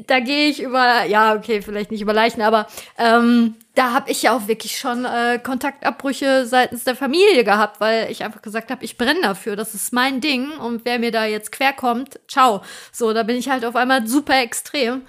da 0.06 0.20
gehe 0.20 0.50
ich 0.50 0.62
über, 0.62 1.06
ja, 1.06 1.34
okay, 1.34 1.62
vielleicht 1.62 1.92
nicht 1.92 2.02
über 2.02 2.14
Leichen, 2.14 2.42
aber 2.42 2.68
ähm, 2.98 3.56
da 3.76 3.94
habe 3.94 4.12
ich 4.12 4.24
ja 4.24 4.36
auch 4.36 4.48
wirklich 4.48 4.78
schon 4.78 5.06
äh, 5.06 5.40
Kontaktabbrüche 5.42 6.46
seitens 6.46 6.84
der 6.84 6.96
Familie 6.96 7.44
gehabt, 7.44 7.80
weil 7.80 8.12
ich 8.12 8.24
einfach 8.24 8.42
gesagt 8.42 8.70
habe, 8.72 8.84
ich 8.86 8.98
brenne 8.98 9.22
dafür, 9.22 9.56
das 9.56 9.74
ist 9.74 9.94
mein 9.94 10.22
Ding 10.22 10.52
und 10.52 10.86
wer 10.86 11.00
mir 11.00 11.12
da 11.12 11.26
jetzt 11.26 11.52
querkommt, 11.52 12.20
ciao. 12.28 12.62
So, 12.92 13.14
da 13.14 13.24
bin 13.24 13.38
ich 13.38 13.50
halt 13.50 13.66
auf 13.66 13.76
einmal 13.76 14.08
super 14.08 14.40
extrem. 14.40 15.04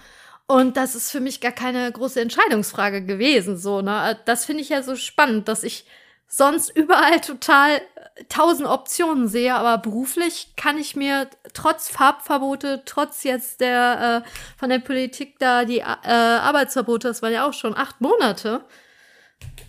Und 0.51 0.79
das 0.79 0.95
ist 0.95 1.11
für 1.11 1.21
mich 1.21 1.41
gar 1.41 1.53
keine 1.53 1.93
große 1.93 2.21
Entscheidungsfrage 2.21 3.05
gewesen. 3.05 3.59
So, 3.59 3.83
ne? 3.83 4.19
Das 4.25 4.47
finde 4.47 4.63
ich 4.63 4.71
ja 4.71 4.83
so 4.83 4.97
spannend, 4.97 5.47
dass 5.47 5.63
ich 5.63 5.85
sonst 6.27 6.75
überall 6.75 7.21
total 7.21 7.77
äh, 7.77 8.25
tausend 8.29 8.69
Optionen 8.69 9.29
sehe, 9.29 9.55
aber 9.55 9.79
beruflich 9.79 10.53
kann 10.57 10.79
ich 10.79 10.97
mir 10.97 11.29
trotz 11.55 11.89
Farbverbote, 11.89 12.83
trotz 12.85 13.25
jetzt 13.25 13.61
der 13.61 14.25
äh, 14.25 14.29
von 14.59 14.69
der 14.69 14.79
Politik 14.79 15.39
da 15.39 15.65
die 15.65 15.79
äh, 15.79 15.83
Arbeitsverbote, 15.85 17.09
das 17.09 17.23
waren 17.23 17.33
ja 17.33 17.49
auch 17.49 17.55
schon 17.55 17.77
acht 17.77 18.01
Monate, 18.01 18.65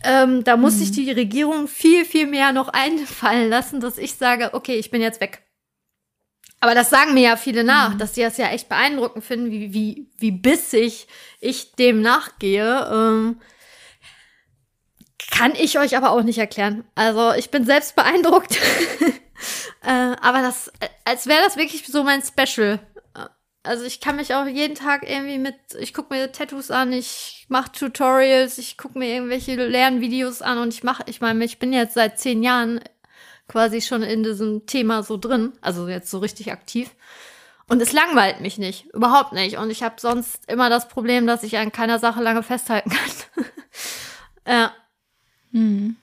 ähm, 0.03 0.43
da 0.43 0.57
muss 0.57 0.75
mhm. 0.75 0.79
sich 0.79 0.91
die 0.91 1.11
Regierung 1.11 1.67
viel, 1.67 2.05
viel 2.05 2.27
mehr 2.27 2.51
noch 2.51 2.69
einfallen 2.69 3.49
lassen, 3.49 3.79
dass 3.79 3.97
ich 3.97 4.15
sage, 4.15 4.53
okay, 4.53 4.75
ich 4.75 4.91
bin 4.91 5.01
jetzt 5.01 5.21
weg. 5.21 5.43
Aber 6.61 6.75
das 6.75 6.89
sagen 6.89 7.13
mir 7.13 7.23
ja 7.23 7.37
viele 7.37 7.63
nach, 7.63 7.93
mhm. 7.93 7.97
dass 7.99 8.15
sie 8.15 8.21
das 8.21 8.37
ja 8.37 8.49
echt 8.49 8.69
beeindruckend 8.69 9.23
finden, 9.23 9.51
wie, 9.51 9.73
wie, 9.73 10.09
wie 10.17 10.31
bissig 10.31 11.07
ich 11.39 11.73
dem 11.73 12.01
nachgehe. 12.01 12.89
Ähm, 12.91 13.39
kann 15.31 15.53
ich 15.55 15.79
euch 15.79 15.95
aber 15.95 16.11
auch 16.11 16.23
nicht 16.23 16.37
erklären. 16.37 16.83
Also 16.95 17.33
ich 17.33 17.49
bin 17.49 17.65
selbst 17.65 17.95
beeindruckt. 17.95 18.57
äh, 19.83 20.15
aber 20.21 20.41
das, 20.41 20.71
als 21.05 21.27
wäre 21.27 21.41
das 21.43 21.55
wirklich 21.55 21.85
so 21.87 22.03
mein 22.03 22.21
Special. 22.21 22.79
Also 23.63 23.83
ich 23.83 23.99
kann 23.99 24.15
mich 24.15 24.33
auch 24.33 24.47
jeden 24.47 24.75
Tag 24.75 25.07
irgendwie 25.07 25.37
mit, 25.37 25.55
ich 25.79 25.93
gucke 25.93 26.13
mir 26.13 26.31
Tattoos 26.31 26.71
an, 26.71 26.93
ich 26.93 27.45
mache 27.49 27.71
Tutorials, 27.73 28.57
ich 28.57 28.77
gucke 28.77 28.97
mir 28.97 29.13
irgendwelche 29.13 29.55
Lernvideos 29.55 30.41
an 30.41 30.57
und 30.59 30.73
ich 30.73 30.83
mache, 30.83 31.03
ich 31.07 31.19
meine, 31.19 31.43
ich 31.43 31.59
bin 31.59 31.73
jetzt 31.73 31.93
seit 31.93 32.19
zehn 32.19 32.41
Jahren 32.41 32.79
quasi 33.49 33.81
schon 33.81 34.03
in 34.03 34.23
diesem 34.23 34.65
Thema 34.65 35.03
so 35.03 35.17
drin, 35.17 35.51
also 35.59 35.89
jetzt 35.89 36.09
so 36.09 36.19
richtig 36.19 36.53
aktiv. 36.53 36.91
Und 37.67 37.81
es 37.81 37.91
langweilt 37.91 38.39
mich 38.39 38.57
nicht, 38.57 38.85
überhaupt 38.93 39.33
nicht. 39.33 39.57
Und 39.57 39.69
ich 39.69 39.83
habe 39.83 39.95
sonst 39.99 40.49
immer 40.49 40.69
das 40.69 40.87
Problem, 40.87 41.27
dass 41.27 41.43
ich 41.43 41.57
an 41.57 41.71
keiner 41.71 41.99
Sache 41.99 42.23
lange 42.23 42.41
festhalten 42.41 42.89
kann. 42.89 43.45
ja. 44.47 44.73
Mhm. 45.51 45.97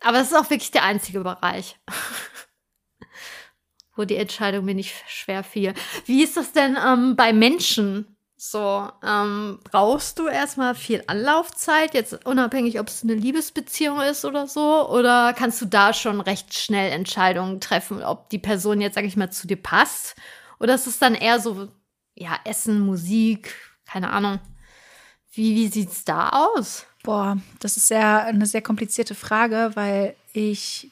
Aber 0.00 0.20
es 0.20 0.28
ist 0.28 0.36
auch 0.36 0.48
wirklich 0.48 0.70
der 0.70 0.84
einzige 0.84 1.20
Bereich, 1.20 1.76
wo 3.96 4.04
die 4.04 4.16
Entscheidung 4.16 4.64
mir 4.64 4.74
nicht 4.74 4.94
schwer 5.08 5.42
fiel. 5.42 5.74
Wie 6.06 6.22
ist 6.22 6.36
das 6.36 6.52
denn 6.52 6.78
ähm, 6.82 7.16
bei 7.16 7.32
Menschen? 7.32 8.16
So, 8.42 8.88
ähm, 9.06 9.58
brauchst 9.64 10.18
du 10.18 10.26
erstmal 10.26 10.74
viel 10.74 11.04
Anlaufzeit, 11.08 11.92
jetzt 11.92 12.24
unabhängig, 12.24 12.80
ob 12.80 12.88
es 12.88 13.02
eine 13.02 13.12
Liebesbeziehung 13.12 14.00
ist 14.00 14.24
oder 14.24 14.46
so? 14.46 14.88
Oder 14.88 15.34
kannst 15.34 15.60
du 15.60 15.66
da 15.66 15.92
schon 15.92 16.22
recht 16.22 16.58
schnell 16.58 16.90
Entscheidungen 16.90 17.60
treffen, 17.60 18.02
ob 18.02 18.30
die 18.30 18.38
Person 18.38 18.80
jetzt, 18.80 18.94
sag 18.94 19.04
ich 19.04 19.18
mal, 19.18 19.28
zu 19.28 19.46
dir 19.46 19.58
passt? 19.58 20.16
Oder 20.58 20.74
ist 20.74 20.86
es 20.86 20.98
dann 20.98 21.14
eher 21.14 21.38
so, 21.38 21.68
ja, 22.14 22.40
Essen, 22.46 22.80
Musik, 22.80 23.54
keine 23.84 24.08
Ahnung. 24.08 24.38
Wie, 25.32 25.54
wie 25.54 25.68
sieht's 25.68 26.06
da 26.06 26.30
aus? 26.30 26.86
Boah, 27.02 27.36
das 27.58 27.76
ist 27.76 27.88
sehr, 27.88 28.24
eine 28.24 28.46
sehr 28.46 28.62
komplizierte 28.62 29.14
Frage, 29.14 29.72
weil 29.74 30.16
ich 30.32 30.90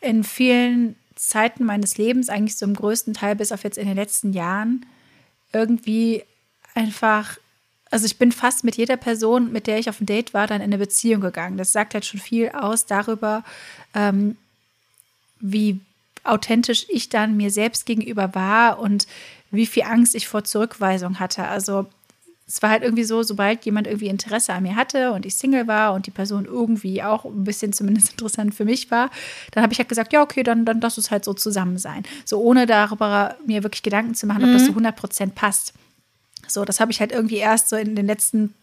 in 0.00 0.22
vielen 0.22 0.94
Zeiten 1.16 1.64
meines 1.64 1.98
Lebens, 1.98 2.28
eigentlich 2.28 2.56
so 2.56 2.64
im 2.64 2.74
größten 2.74 3.12
Teil 3.12 3.34
bis 3.34 3.50
auf 3.50 3.64
jetzt 3.64 3.76
in 3.76 3.88
den 3.88 3.96
letzten 3.96 4.32
Jahren, 4.32 4.86
irgendwie 5.52 6.22
einfach, 6.74 7.38
also 7.90 8.06
ich 8.06 8.18
bin 8.18 8.32
fast 8.32 8.64
mit 8.64 8.76
jeder 8.76 8.96
Person, 8.96 9.52
mit 9.52 9.66
der 9.66 9.78
ich 9.78 9.88
auf 9.88 10.00
ein 10.00 10.06
Date 10.06 10.34
war, 10.34 10.46
dann 10.46 10.60
in 10.60 10.64
eine 10.64 10.78
Beziehung 10.78 11.20
gegangen. 11.20 11.56
Das 11.56 11.72
sagt 11.72 11.94
halt 11.94 12.04
schon 12.04 12.20
viel 12.20 12.50
aus 12.50 12.86
darüber, 12.86 13.44
ähm, 13.94 14.36
wie 15.40 15.80
authentisch 16.24 16.86
ich 16.88 17.08
dann 17.08 17.36
mir 17.36 17.50
selbst 17.50 17.86
gegenüber 17.86 18.34
war 18.34 18.78
und 18.78 19.06
wie 19.50 19.66
viel 19.66 19.84
Angst 19.84 20.14
ich 20.14 20.26
vor 20.26 20.44
Zurückweisung 20.44 21.20
hatte. 21.20 21.46
Also 21.46 21.86
es 22.46 22.60
war 22.60 22.70
halt 22.70 22.82
irgendwie 22.82 23.04
so, 23.04 23.22
sobald 23.22 23.64
jemand 23.64 23.86
irgendwie 23.86 24.08
Interesse 24.08 24.52
an 24.52 24.64
mir 24.64 24.76
hatte 24.76 25.12
und 25.12 25.24
ich 25.24 25.36
Single 25.36 25.66
war 25.66 25.94
und 25.94 26.06
die 26.06 26.10
Person 26.10 26.44
irgendwie 26.44 27.02
auch 27.02 27.24
ein 27.24 27.44
bisschen 27.44 27.72
zumindest 27.72 28.10
interessant 28.12 28.54
für 28.54 28.64
mich 28.64 28.90
war, 28.90 29.10
dann 29.52 29.62
habe 29.62 29.72
ich 29.72 29.78
halt 29.78 29.88
gesagt, 29.88 30.12
ja, 30.12 30.22
okay, 30.22 30.42
dann, 30.42 30.64
dann 30.64 30.80
lass 30.80 30.98
es 30.98 31.10
halt 31.10 31.24
so 31.24 31.32
zusammen 31.32 31.78
sein. 31.78 32.02
So 32.24 32.40
ohne 32.40 32.66
darüber 32.66 33.36
mir 33.46 33.62
wirklich 33.62 33.82
Gedanken 33.82 34.14
zu 34.14 34.26
machen, 34.26 34.42
mhm. 34.42 34.48
ob 34.48 34.52
das 34.54 34.64
so 34.64 34.70
100 34.70 34.96
Prozent 34.96 35.34
passt. 35.34 35.72
So, 36.48 36.64
das 36.64 36.80
habe 36.80 36.92
ich 36.92 37.00
halt 37.00 37.12
irgendwie 37.12 37.36
erst 37.36 37.68
so 37.68 37.76
in 37.76 37.96
den 37.96 38.06
letzten 38.06 38.54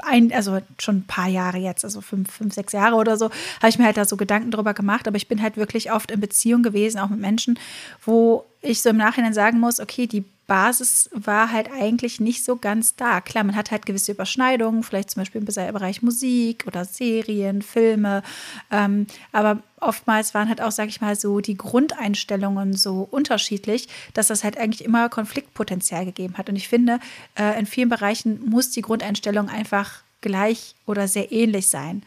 ein, 0.00 0.32
also 0.32 0.60
schon 0.78 0.98
ein 0.98 1.06
paar 1.06 1.28
Jahre 1.28 1.58
jetzt, 1.58 1.84
also 1.84 2.00
fünf, 2.00 2.30
fünf, 2.30 2.54
sechs 2.54 2.72
Jahre 2.72 2.94
oder 2.96 3.16
so, 3.16 3.26
habe 3.60 3.68
ich 3.68 3.78
mir 3.78 3.84
halt 3.84 3.96
da 3.96 4.04
so 4.04 4.16
Gedanken 4.16 4.50
drüber 4.50 4.74
gemacht. 4.74 5.08
Aber 5.08 5.16
ich 5.16 5.28
bin 5.28 5.42
halt 5.42 5.56
wirklich 5.56 5.90
oft 5.90 6.10
in 6.10 6.20
Beziehung 6.20 6.62
gewesen, 6.62 6.98
auch 6.98 7.08
mit 7.08 7.20
Menschen, 7.20 7.58
wo 8.04 8.44
ich 8.62 8.80
so 8.80 8.90
im 8.90 8.96
Nachhinein 8.96 9.34
sagen 9.34 9.58
muss, 9.58 9.80
okay, 9.80 10.06
die 10.06 10.24
Basis 10.48 11.10
war 11.12 11.52
halt 11.52 11.70
eigentlich 11.70 12.20
nicht 12.20 12.42
so 12.42 12.56
ganz 12.56 12.96
da. 12.96 13.20
Klar, 13.20 13.44
man 13.44 13.54
hat 13.54 13.70
halt 13.70 13.84
gewisse 13.84 14.12
Überschneidungen, 14.12 14.82
vielleicht 14.82 15.10
zum 15.10 15.20
Beispiel 15.20 15.42
im 15.42 15.44
Bereich 15.44 16.02
Musik 16.02 16.64
oder 16.66 16.86
Serien, 16.86 17.62
Filme, 17.62 18.22
ähm, 18.72 19.06
aber 19.30 19.62
oftmals 19.78 20.32
waren 20.32 20.48
halt 20.48 20.62
auch, 20.62 20.72
sag 20.72 20.88
ich 20.88 21.02
mal, 21.02 21.14
so 21.16 21.40
die 21.40 21.56
Grundeinstellungen 21.56 22.72
so 22.72 23.06
unterschiedlich, 23.10 23.88
dass 24.14 24.28
das 24.28 24.42
halt 24.42 24.56
eigentlich 24.56 24.84
immer 24.84 25.10
Konfliktpotenzial 25.10 26.06
gegeben 26.06 26.38
hat. 26.38 26.48
Und 26.48 26.56
ich 26.56 26.66
finde, 26.66 26.98
äh, 27.38 27.58
in 27.58 27.66
vielen 27.66 27.90
Bereichen 27.90 28.40
muss 28.48 28.70
die 28.70 28.82
Grundeinstellung 28.82 29.50
einfach 29.50 30.00
gleich 30.22 30.74
oder 30.86 31.08
sehr 31.08 31.30
ähnlich 31.30 31.68
sein. 31.68 32.02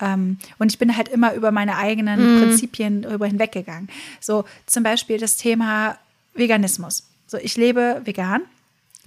Ähm, 0.00 0.38
und 0.58 0.72
ich 0.72 0.78
bin 0.78 0.96
halt 0.96 1.08
immer 1.08 1.34
über 1.34 1.52
meine 1.52 1.76
eigenen 1.76 2.36
mhm. 2.36 2.40
Prinzipien 2.40 3.02
darüber 3.02 3.26
hinweggegangen. 3.26 3.90
So 4.18 4.46
zum 4.64 4.82
Beispiel 4.82 5.18
das 5.18 5.36
Thema 5.36 5.98
Veganismus. 6.32 7.11
So, 7.32 7.38
ich 7.38 7.56
lebe 7.56 8.02
vegan. 8.04 8.42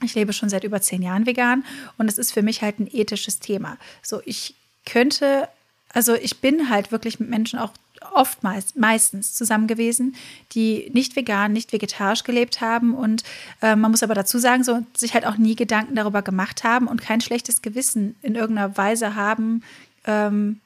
Ich 0.03 0.15
lebe 0.15 0.33
schon 0.33 0.49
seit 0.49 0.63
über 0.63 0.81
zehn 0.81 1.03
Jahren 1.03 1.27
vegan 1.27 1.63
und 1.99 2.09
es 2.09 2.17
ist 2.17 2.33
für 2.33 2.41
mich 2.41 2.63
halt 2.63 2.79
ein 2.79 2.89
ethisches 2.91 3.39
Thema. 3.39 3.77
So, 4.01 4.19
ich 4.25 4.55
könnte, 4.83 5.47
also 5.93 6.15
ich 6.15 6.41
bin 6.41 6.69
halt 6.71 6.91
wirklich 6.91 7.19
mit 7.19 7.29
Menschen 7.29 7.59
auch 7.59 7.71
oftmals, 8.13 8.75
meistens 8.75 9.35
zusammen 9.35 9.67
gewesen, 9.67 10.15
die 10.53 10.89
nicht 10.93 11.15
vegan, 11.15 11.53
nicht 11.53 11.71
vegetarisch 11.71 12.23
gelebt 12.23 12.61
haben 12.61 12.95
und 12.95 13.23
äh, 13.61 13.75
man 13.75 13.91
muss 13.91 14.01
aber 14.01 14.15
dazu 14.15 14.39
sagen, 14.39 14.63
so 14.63 14.83
sich 14.97 15.13
halt 15.13 15.27
auch 15.27 15.37
nie 15.37 15.55
Gedanken 15.55 15.95
darüber 15.95 16.23
gemacht 16.23 16.63
haben 16.63 16.87
und 16.87 17.01
kein 17.01 17.21
schlechtes 17.21 17.61
Gewissen 17.61 18.15
in 18.23 18.33
irgendeiner 18.33 18.75
Weise 18.75 19.13
haben 19.13 19.63
ähm, 20.05 20.59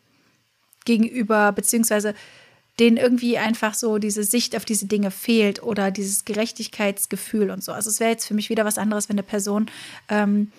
gegenüber, 0.86 1.52
beziehungsweise 1.52 2.16
denen 2.80 2.98
irgendwie 2.98 3.38
einfach 3.38 3.74
so 3.74 3.98
diese 3.98 4.24
Sicht 4.24 4.56
auf 4.56 4.66
diese 4.66 4.88
Dinge 4.88 5.12
fehlt 5.12 5.62
oder 5.62 5.92
dieses 5.92 6.26
Gerechtigkeitsgefühl 6.26 7.52
und 7.52 7.64
so. 7.64 7.72
Also 7.72 7.90
es 7.90 8.00
wäre 8.00 8.12
jetzt 8.12 8.26
für 8.26 8.34
mich 8.34 8.50
wieder 8.50 8.66
was 8.66 8.78
anderes, 8.78 9.10
wenn 9.10 9.16
eine 9.16 9.24
Person 9.24 9.70
ähm, 10.08 10.52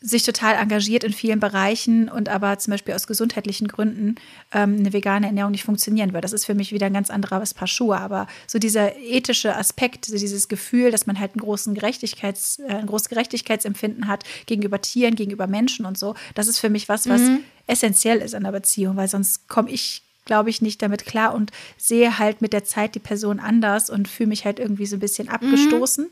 sich 0.00 0.22
total 0.22 0.54
engagiert 0.54 1.02
in 1.02 1.12
vielen 1.12 1.40
Bereichen 1.40 2.08
und 2.08 2.28
aber 2.28 2.56
zum 2.58 2.70
Beispiel 2.70 2.94
aus 2.94 3.08
gesundheitlichen 3.08 3.66
Gründen 3.66 4.14
ähm, 4.52 4.76
eine 4.78 4.92
vegane 4.92 5.26
Ernährung 5.26 5.50
nicht 5.50 5.64
funktionieren 5.64 6.10
würde. 6.10 6.20
Das 6.20 6.32
ist 6.32 6.44
für 6.44 6.54
mich 6.54 6.72
wieder 6.72 6.86
ein 6.86 6.92
ganz 6.92 7.10
anderer 7.10 7.42
Paar 7.42 7.66
Schuhe. 7.66 7.98
Aber 7.98 8.28
so 8.46 8.60
dieser 8.60 8.96
ethische 8.96 9.56
Aspekt, 9.56 10.04
so 10.04 10.16
dieses 10.16 10.46
Gefühl, 10.46 10.92
dass 10.92 11.06
man 11.06 11.18
halt 11.18 11.32
einen 11.32 11.40
großen 11.40 11.74
Gerechtigkeits, 11.74 12.60
äh, 12.60 12.74
ein 12.74 12.86
großes 12.86 13.08
Gerechtigkeitsempfinden 13.08 14.06
hat 14.06 14.22
gegenüber 14.46 14.80
Tieren, 14.80 15.16
gegenüber 15.16 15.48
Menschen 15.48 15.84
und 15.84 15.98
so, 15.98 16.14
das 16.34 16.46
ist 16.46 16.60
für 16.60 16.70
mich 16.70 16.88
was, 16.88 17.08
was 17.08 17.22
mhm. 17.22 17.40
essentiell 17.66 18.18
ist 18.18 18.36
an 18.36 18.44
der 18.44 18.52
Beziehung, 18.52 18.96
weil 18.96 19.08
sonst 19.08 19.48
komme 19.48 19.70
ich 19.70 20.07
glaube 20.28 20.50
ich, 20.50 20.62
nicht 20.62 20.80
damit 20.80 21.04
klar 21.04 21.34
und 21.34 21.50
sehe 21.76 22.20
halt 22.20 22.40
mit 22.40 22.52
der 22.52 22.62
Zeit 22.62 22.94
die 22.94 23.00
Person 23.00 23.40
anders 23.40 23.90
und 23.90 24.06
fühle 24.06 24.28
mich 24.28 24.44
halt 24.44 24.60
irgendwie 24.60 24.86
so 24.86 24.96
ein 24.96 25.00
bisschen 25.00 25.28
abgestoßen. 25.28 26.04
Mhm. 26.04 26.10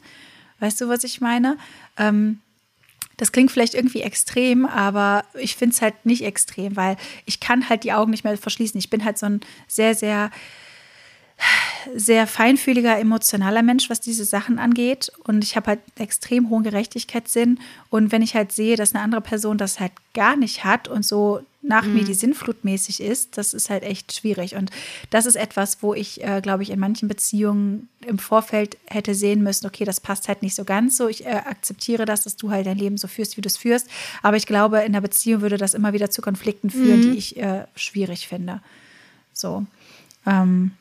Weißt 0.59 0.81
du, 0.81 0.89
was 0.89 1.05
ich 1.05 1.21
meine? 1.21 1.57
Ähm, 1.97 2.41
das 3.17 3.33
klingt 3.33 3.51
vielleicht 3.51 3.75
irgendwie 3.75 4.03
extrem, 4.03 4.67
aber 4.67 5.25
ich 5.35 5.57
finde 5.57 5.75
es 5.75 5.83
halt 5.83 6.05
nicht 6.05 6.23
extrem, 6.23 6.77
weil 6.77 6.97
ich 7.25 7.41
kann 7.41 7.69
halt 7.69 7.85
die 7.85 7.93
Augen 7.93 8.11
nicht 8.11 8.25
mehr 8.25 8.37
verschließen. 8.37 8.79
Ich 8.79 8.91
bin 8.91 9.05
halt 9.05 9.19
so 9.19 9.27
ein 9.27 9.41
sehr, 9.69 9.95
sehr, 9.95 10.31
sehr 11.95 12.27
feinfühliger, 12.27 12.99
emotionaler 12.99 13.63
Mensch, 13.63 13.89
was 13.89 14.01
diese 14.01 14.25
Sachen 14.25 14.59
angeht. 14.59 15.13
Und 15.25 15.45
ich 15.45 15.57
habe 15.57 15.69
halt 15.69 15.81
extrem 15.99 16.51
hohen 16.51 16.65
Gerechtigkeitssinn. 16.65 17.59
Und 17.91 18.13
wenn 18.13 18.23
ich 18.23 18.35
halt 18.35 18.53
sehe, 18.53 18.77
dass 18.77 18.95
eine 18.95 19.05
andere 19.05 19.23
Person 19.23 19.57
das 19.57 19.81
halt 19.81 19.93
gar 20.13 20.37
nicht 20.37 20.65
hat 20.65 20.89
und 20.89 21.05
so 21.05 21.41
nach 21.67 21.85
mhm. 21.85 21.95
mir 21.95 22.05
die 22.05 22.15
Sinnflut 22.15 22.65
mäßig 22.65 23.01
ist, 23.01 23.37
das 23.37 23.55
ist 23.55 23.71
halt 23.71 23.83
echt 23.83 24.15
schwierig. 24.15 24.55
Und 24.55 24.71
das 25.11 25.27
ist 25.27 25.37
etwas, 25.37 25.83
wo 25.83 25.95
ich, 25.95 26.23
äh, 26.23 26.41
glaube 26.41 26.63
ich, 26.63 26.71
in 26.71 26.79
manchen 26.79 27.09
Beziehungen 27.09 27.89
im 28.07 28.19
Vorfeld 28.19 28.77
hätte 28.87 29.15
sehen 29.15 29.43
müssen, 29.43 29.67
okay, 29.67 29.85
das 29.85 30.01
passt 30.01 30.29
halt 30.29 30.43
nicht 30.43 30.55
so 30.55 30.65
ganz 30.65 30.97
so. 30.97 31.09
Ich 31.09 31.27
äh, 31.27 31.31
akzeptiere 31.31 32.05
das, 32.05 32.23
dass 32.23 32.37
du 32.37 32.51
halt 32.51 32.67
dein 32.67 32.79
Leben 32.79 32.97
so 32.97 33.09
führst, 33.09 33.37
wie 33.37 33.41
du 33.41 33.49
es 33.49 33.57
führst. 33.57 33.89
Aber 34.23 34.37
ich 34.37 34.47
glaube, 34.47 34.81
in 34.81 34.93
der 34.93 35.01
Beziehung 35.01 35.43
würde 35.43 35.59
das 35.59 35.75
immer 35.75 35.93
wieder 35.93 36.11
zu 36.11 36.23
Konflikten 36.23 36.71
führen, 36.71 37.01
mhm. 37.01 37.13
die 37.13 37.19
ich 37.19 37.37
äh, 37.37 37.65
schwierig 37.75 38.29
finde. 38.29 38.61
So. 39.33 39.67
Ähm, 40.25 40.73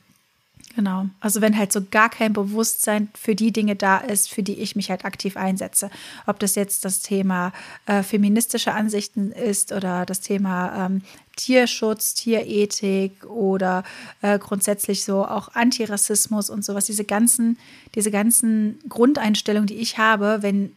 Genau. 0.75 1.05
Also 1.21 1.39
wenn 1.39 1.57
halt 1.57 1.71
so 1.71 1.81
gar 1.89 2.09
kein 2.09 2.33
Bewusstsein 2.33 3.07
für 3.13 3.33
die 3.33 3.53
Dinge 3.53 3.77
da 3.77 3.97
ist, 3.97 4.29
für 4.29 4.43
die 4.43 4.59
ich 4.59 4.75
mich 4.75 4.89
halt 4.89 5.05
aktiv 5.05 5.38
einsetze. 5.38 5.89
Ob 6.27 6.38
das 6.39 6.55
jetzt 6.55 6.83
das 6.83 6.99
Thema 6.99 7.53
äh, 7.85 8.03
feministische 8.03 8.73
Ansichten 8.73 9.31
ist 9.31 9.71
oder 9.71 10.05
das 10.05 10.19
Thema 10.19 10.85
ähm, 10.85 11.01
Tierschutz, 11.38 12.13
Tierethik 12.13 13.25
oder 13.25 13.83
äh, 14.21 14.38
grundsätzlich 14.38 15.05
so 15.05 15.25
auch 15.25 15.55
Antirassismus 15.55 16.49
und 16.49 16.65
sowas. 16.65 16.85
Diese 16.85 17.05
ganzen, 17.05 17.57
diese 17.95 18.11
ganzen 18.11 18.79
Grundeinstellungen, 18.89 19.67
die 19.67 19.75
ich 19.75 19.97
habe, 19.97 20.39
wenn 20.41 20.73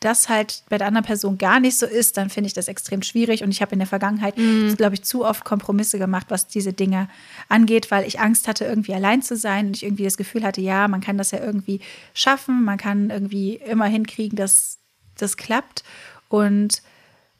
das 0.00 0.28
halt 0.28 0.62
bei 0.68 0.78
der 0.78 0.86
anderen 0.86 1.04
Person 1.04 1.38
gar 1.38 1.58
nicht 1.58 1.76
so 1.76 1.84
ist, 1.84 2.16
dann 2.16 2.30
finde 2.30 2.46
ich 2.46 2.52
das 2.52 2.68
extrem 2.68 3.02
schwierig. 3.02 3.42
Und 3.42 3.50
ich 3.50 3.60
habe 3.60 3.72
in 3.72 3.80
der 3.80 3.88
Vergangenheit, 3.88 4.38
mhm. 4.38 4.76
glaube 4.76 4.94
ich, 4.94 5.02
zu 5.02 5.24
oft 5.24 5.44
Kompromisse 5.44 5.98
gemacht, 5.98 6.26
was 6.28 6.46
diese 6.46 6.72
Dinge 6.72 7.08
angeht, 7.48 7.90
weil 7.90 8.06
ich 8.06 8.20
Angst 8.20 8.46
hatte, 8.46 8.64
irgendwie 8.64 8.94
allein 8.94 9.22
zu 9.22 9.36
sein 9.36 9.66
und 9.66 9.76
ich 9.76 9.82
irgendwie 9.82 10.04
das 10.04 10.16
Gefühl 10.16 10.44
hatte, 10.44 10.60
ja, 10.60 10.86
man 10.86 11.00
kann 11.00 11.18
das 11.18 11.32
ja 11.32 11.40
irgendwie 11.40 11.80
schaffen, 12.14 12.64
man 12.64 12.78
kann 12.78 13.10
irgendwie 13.10 13.54
immer 13.56 13.86
hinkriegen, 13.86 14.36
dass 14.36 14.78
das 15.16 15.36
klappt. 15.36 15.82
Und 16.28 16.82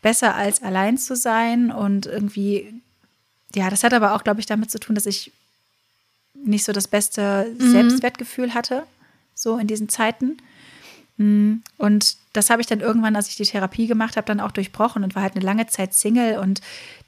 besser 0.02 0.34
als 0.34 0.62
allein 0.62 0.98
zu 0.98 1.14
sein 1.16 1.70
und 1.70 2.06
irgendwie, 2.06 2.72
ja, 3.54 3.70
das 3.70 3.84
hat 3.84 3.94
aber 3.94 4.14
auch, 4.14 4.24
glaube 4.24 4.40
ich, 4.40 4.46
damit 4.46 4.70
zu 4.70 4.80
tun, 4.80 4.94
dass 4.94 5.06
ich 5.06 5.32
nicht 6.34 6.64
so 6.64 6.72
das 6.72 6.88
beste 6.88 7.54
mhm. 7.58 7.70
Selbstwertgefühl 7.70 8.54
hatte, 8.54 8.84
so 9.34 9.58
in 9.58 9.66
diesen 9.66 9.88
Zeiten. 9.88 10.38
Mhm. 11.18 11.62
Und 11.76 12.16
das 12.32 12.50
habe 12.50 12.60
ich 12.60 12.66
dann 12.66 12.80
irgendwann, 12.80 13.16
als 13.16 13.28
ich 13.28 13.36
die 13.36 13.44
Therapie 13.44 13.86
gemacht 13.86 14.16
habe, 14.16 14.26
dann 14.26 14.40
auch 14.40 14.52
durchbrochen 14.52 15.02
und 15.04 15.14
war 15.14 15.22
halt 15.22 15.34
eine 15.34 15.44
lange 15.44 15.66
Zeit 15.66 15.92
Single 15.92 16.38
und 16.38 16.60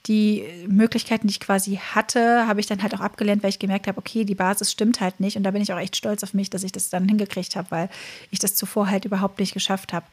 die 0.07 0.45
Möglichkeiten, 0.67 1.29
die 1.29 1.33
ich 1.33 1.41
quasi 1.41 1.77
hatte, 1.77 2.47
habe 2.47 2.59
ich 2.59 2.67
dann 2.67 2.83
halt 2.83 2.95
auch 2.95 3.01
abgelehnt, 3.01 3.43
weil 3.43 3.51
ich 3.51 3.59
gemerkt 3.59 3.87
habe, 3.87 3.99
okay, 3.99 4.25
die 4.25 4.35
Basis 4.35 4.73
stimmt 4.73 5.01
halt 5.01 5.21
nicht 5.21 5.37
und 5.37 5.45
da 5.45 5.51
bin 5.51 5.63
ich 5.63 5.73
auch 5.73 5.79
echt 5.79 5.97
stolz 5.97 6.25
auf 6.25 6.35
mich, 6.35 6.51
dass 6.51 6.65
ich 6.65 6.73
das 6.73 6.91
dann 6.91 7.09
hingekriegt 7.09 7.55
habe, 7.55 7.71
weil 7.71 7.89
ich 8.31 8.39
das 8.39 8.55
zuvor 8.55 8.89
halt 8.91 9.05
überhaupt 9.05 9.39
nicht 9.39 9.55
geschafft 9.55 9.93
habe. 9.93 10.07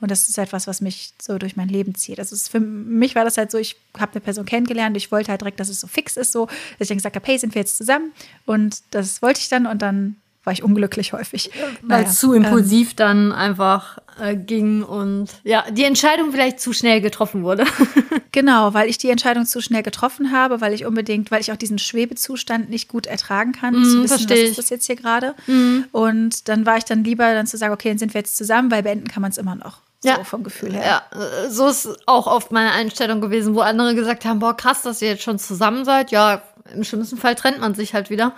Und 0.00 0.10
das 0.10 0.28
ist 0.28 0.38
halt 0.38 0.52
was, 0.52 0.66
was 0.66 0.80
mich 0.80 1.12
so 1.20 1.38
durch 1.38 1.56
mein 1.56 1.68
Leben 1.68 1.94
zieht. 1.94 2.18
Also 2.18 2.34
für 2.36 2.60
mich 2.60 3.14
war 3.14 3.24
das 3.24 3.36
halt 3.36 3.50
so, 3.50 3.58
ich 3.58 3.76
habe 3.98 4.12
eine 4.12 4.20
Person 4.20 4.46
kennengelernt, 4.46 4.96
ich 4.96 5.12
wollte 5.12 5.30
halt 5.30 5.40
direkt, 5.42 5.60
dass 5.60 5.68
es 5.68 5.80
so 5.80 5.86
fix 5.86 6.16
ist, 6.16 6.32
so, 6.32 6.46
dass 6.46 6.80
ich 6.80 6.88
dann 6.88 6.96
gesagt 6.96 7.16
habe, 7.16 7.26
hey, 7.26 7.38
sind 7.38 7.54
wir 7.54 7.60
jetzt 7.60 7.76
zusammen? 7.76 8.12
Und 8.46 8.82
das 8.90 9.22
wollte 9.22 9.40
ich 9.40 9.48
dann 9.48 9.66
und 9.66 9.82
dann 9.82 10.16
war 10.44 10.52
ich 10.52 10.62
unglücklich 10.62 11.12
häufig. 11.12 11.50
Weil 11.82 12.04
es 12.04 12.18
zu 12.18 12.32
impulsiv 12.32 12.90
ähm, 12.90 12.96
dann 12.96 13.32
einfach 13.32 13.98
äh, 14.20 14.36
ging 14.36 14.82
und 14.82 15.28
ja, 15.44 15.64
die 15.70 15.84
Entscheidung 15.84 16.32
vielleicht 16.32 16.60
zu 16.60 16.72
schnell 16.72 17.00
getroffen 17.00 17.44
wurde. 17.44 17.64
genau, 18.32 18.74
weil 18.74 18.88
ich 18.88 18.98
die 18.98 19.10
Entscheidung 19.10 19.46
zu 19.46 19.60
schnell 19.60 19.82
getroffen 19.82 20.32
habe, 20.32 20.60
weil 20.60 20.72
ich 20.72 20.84
unbedingt, 20.84 21.30
weil 21.30 21.40
ich 21.40 21.52
auch 21.52 21.56
diesen 21.56 21.78
Schwebezustand 21.78 22.70
nicht 22.70 22.88
gut 22.88 23.06
ertragen 23.06 23.52
kann, 23.52 23.74
mm, 23.74 23.84
zu 23.84 24.02
wissen, 24.02 24.30
was 24.30 24.38
ist 24.38 24.58
das 24.58 24.70
jetzt 24.70 24.86
hier 24.86 24.96
gerade. 24.96 25.34
Mm. 25.46 25.84
Und 25.92 26.48
dann 26.48 26.66
war 26.66 26.76
ich 26.76 26.84
dann 26.84 27.04
lieber 27.04 27.32
dann 27.34 27.46
zu 27.46 27.56
sagen, 27.56 27.72
okay, 27.72 27.88
dann 27.90 27.98
sind 27.98 28.14
wir 28.14 28.20
jetzt 28.20 28.36
zusammen, 28.36 28.70
weil 28.70 28.82
beenden 28.82 29.08
kann 29.08 29.22
man 29.22 29.30
es 29.30 29.38
immer 29.38 29.54
noch. 29.54 29.80
So 30.02 30.08
ja. 30.08 30.24
vom 30.24 30.42
Gefühl 30.42 30.74
her. 30.74 31.02
Ja, 31.14 31.48
so 31.48 31.68
ist 31.68 31.88
auch 32.06 32.26
oft 32.26 32.50
meine 32.50 32.72
Einstellung 32.72 33.20
gewesen, 33.20 33.54
wo 33.54 33.60
andere 33.60 33.94
gesagt 33.94 34.24
haben, 34.24 34.40
boah, 34.40 34.56
krass, 34.56 34.82
dass 34.82 35.00
ihr 35.00 35.10
jetzt 35.10 35.22
schon 35.22 35.38
zusammen 35.38 35.84
seid. 35.84 36.10
Ja, 36.10 36.42
im 36.74 36.82
schlimmsten 36.82 37.16
Fall 37.16 37.36
trennt 37.36 37.60
man 37.60 37.74
sich 37.74 37.94
halt 37.94 38.10
wieder. 38.10 38.32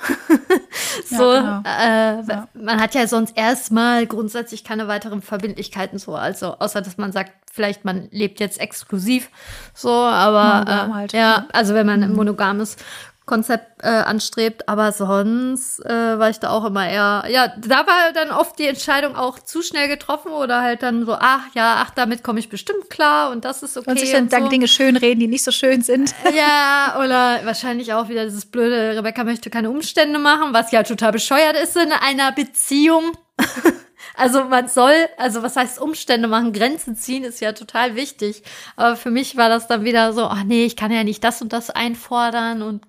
so, 1.06 1.32
ja, 1.32 1.62
genau. 1.62 1.62
äh, 1.64 2.34
ja. 2.34 2.48
man 2.54 2.80
hat 2.80 2.94
ja 2.94 3.06
sonst 3.06 3.36
erstmal 3.36 4.06
grundsätzlich 4.06 4.62
keine 4.62 4.88
weiteren 4.88 5.22
Verbindlichkeiten 5.22 5.98
so, 5.98 6.14
also 6.14 6.58
außer 6.58 6.82
dass 6.82 6.98
man 6.98 7.12
sagt, 7.12 7.32
vielleicht 7.52 7.84
man 7.84 8.08
lebt 8.10 8.40
jetzt 8.40 8.60
exklusiv 8.60 9.30
so, 9.74 9.90
aber 9.90 10.70
äh, 10.70 10.92
halt. 10.92 11.12
ja, 11.12 11.46
also 11.52 11.74
wenn 11.74 11.86
man 11.86 12.00
mhm. 12.00 12.16
monogam 12.16 12.60
ist, 12.60 12.82
Konzept 13.26 13.82
äh, 13.82 13.86
anstrebt, 13.86 14.68
aber 14.68 14.92
sonst 14.92 15.80
äh, 15.84 16.18
war 16.18 16.28
ich 16.28 16.40
da 16.40 16.50
auch 16.50 16.64
immer 16.64 16.86
eher, 16.86 17.24
ja, 17.28 17.48
da 17.56 17.86
war 17.86 18.12
dann 18.12 18.30
oft 18.30 18.58
die 18.58 18.66
Entscheidung 18.66 19.16
auch 19.16 19.38
zu 19.38 19.62
schnell 19.62 19.88
getroffen 19.88 20.30
oder 20.30 20.60
halt 20.60 20.82
dann 20.82 21.06
so, 21.06 21.16
ach 21.18 21.44
ja, 21.54 21.76
ach, 21.78 21.90
damit 21.90 22.22
komme 22.22 22.38
ich 22.38 22.50
bestimmt 22.50 22.90
klar 22.90 23.30
und 23.30 23.46
das 23.46 23.62
ist 23.62 23.78
okay. 23.78 23.90
Und 23.90 23.98
sich 23.98 24.12
dann, 24.12 24.28
dann 24.28 24.44
so. 24.44 24.48
Dinge 24.50 24.68
schönreden, 24.68 25.20
die 25.20 25.26
nicht 25.26 25.44
so 25.44 25.52
schön 25.52 25.80
sind. 25.80 26.14
Äh, 26.24 26.36
ja, 26.36 26.96
oder 26.98 27.40
wahrscheinlich 27.46 27.94
auch 27.94 28.10
wieder 28.10 28.24
dieses 28.24 28.44
blöde, 28.44 28.96
Rebecca 28.96 29.24
möchte 29.24 29.48
keine 29.48 29.70
Umstände 29.70 30.18
machen, 30.18 30.52
was 30.52 30.70
ja 30.70 30.82
total 30.82 31.12
bescheuert 31.12 31.56
ist 31.56 31.76
in 31.76 31.92
einer 31.92 32.32
Beziehung. 32.32 33.12
Also 34.16 34.44
man 34.44 34.68
soll, 34.68 34.94
also 35.16 35.42
was 35.42 35.56
heißt 35.56 35.80
Umstände 35.80 36.28
machen, 36.28 36.52
Grenzen 36.52 36.96
ziehen 36.96 37.24
ist 37.24 37.40
ja 37.40 37.52
total 37.52 37.96
wichtig. 37.96 38.42
Aber 38.76 38.96
für 38.96 39.10
mich 39.10 39.36
war 39.36 39.48
das 39.48 39.66
dann 39.66 39.84
wieder 39.84 40.12
so, 40.12 40.24
ach 40.24 40.44
nee, 40.44 40.64
ich 40.64 40.76
kann 40.76 40.92
ja 40.92 41.04
nicht 41.04 41.24
das 41.24 41.42
und 41.42 41.52
das 41.52 41.70
einfordern 41.70 42.62
und 42.62 42.84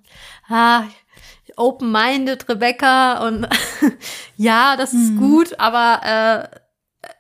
ah, 0.49 0.83
open-minded 1.57 2.47
Rebecca 2.49 3.25
und 3.27 3.47
ja, 4.37 4.75
das 4.77 4.93
ist 4.93 5.11
mhm. 5.11 5.19
gut, 5.19 5.59
aber 5.59 6.49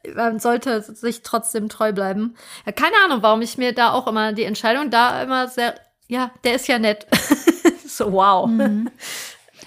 äh, 0.03 0.13
man 0.15 0.39
sollte 0.39 0.81
sich 0.81 1.21
trotzdem 1.23 1.69
treu 1.69 1.93
bleiben. 1.93 2.35
Ja, 2.65 2.71
keine 2.71 2.95
Ahnung, 3.05 3.21
warum 3.21 3.41
ich 3.41 3.57
mir 3.57 3.73
da 3.73 3.91
auch 3.91 4.07
immer 4.07 4.33
die 4.33 4.43
Entscheidung 4.43 4.89
da 4.89 5.21
immer 5.21 5.47
sehr, 5.47 5.75
ja, 6.07 6.31
der 6.43 6.55
ist 6.55 6.67
ja 6.67 6.79
nett. 6.79 7.07
so 7.87 8.11
wow. 8.11 8.47
Mhm. 8.47 8.89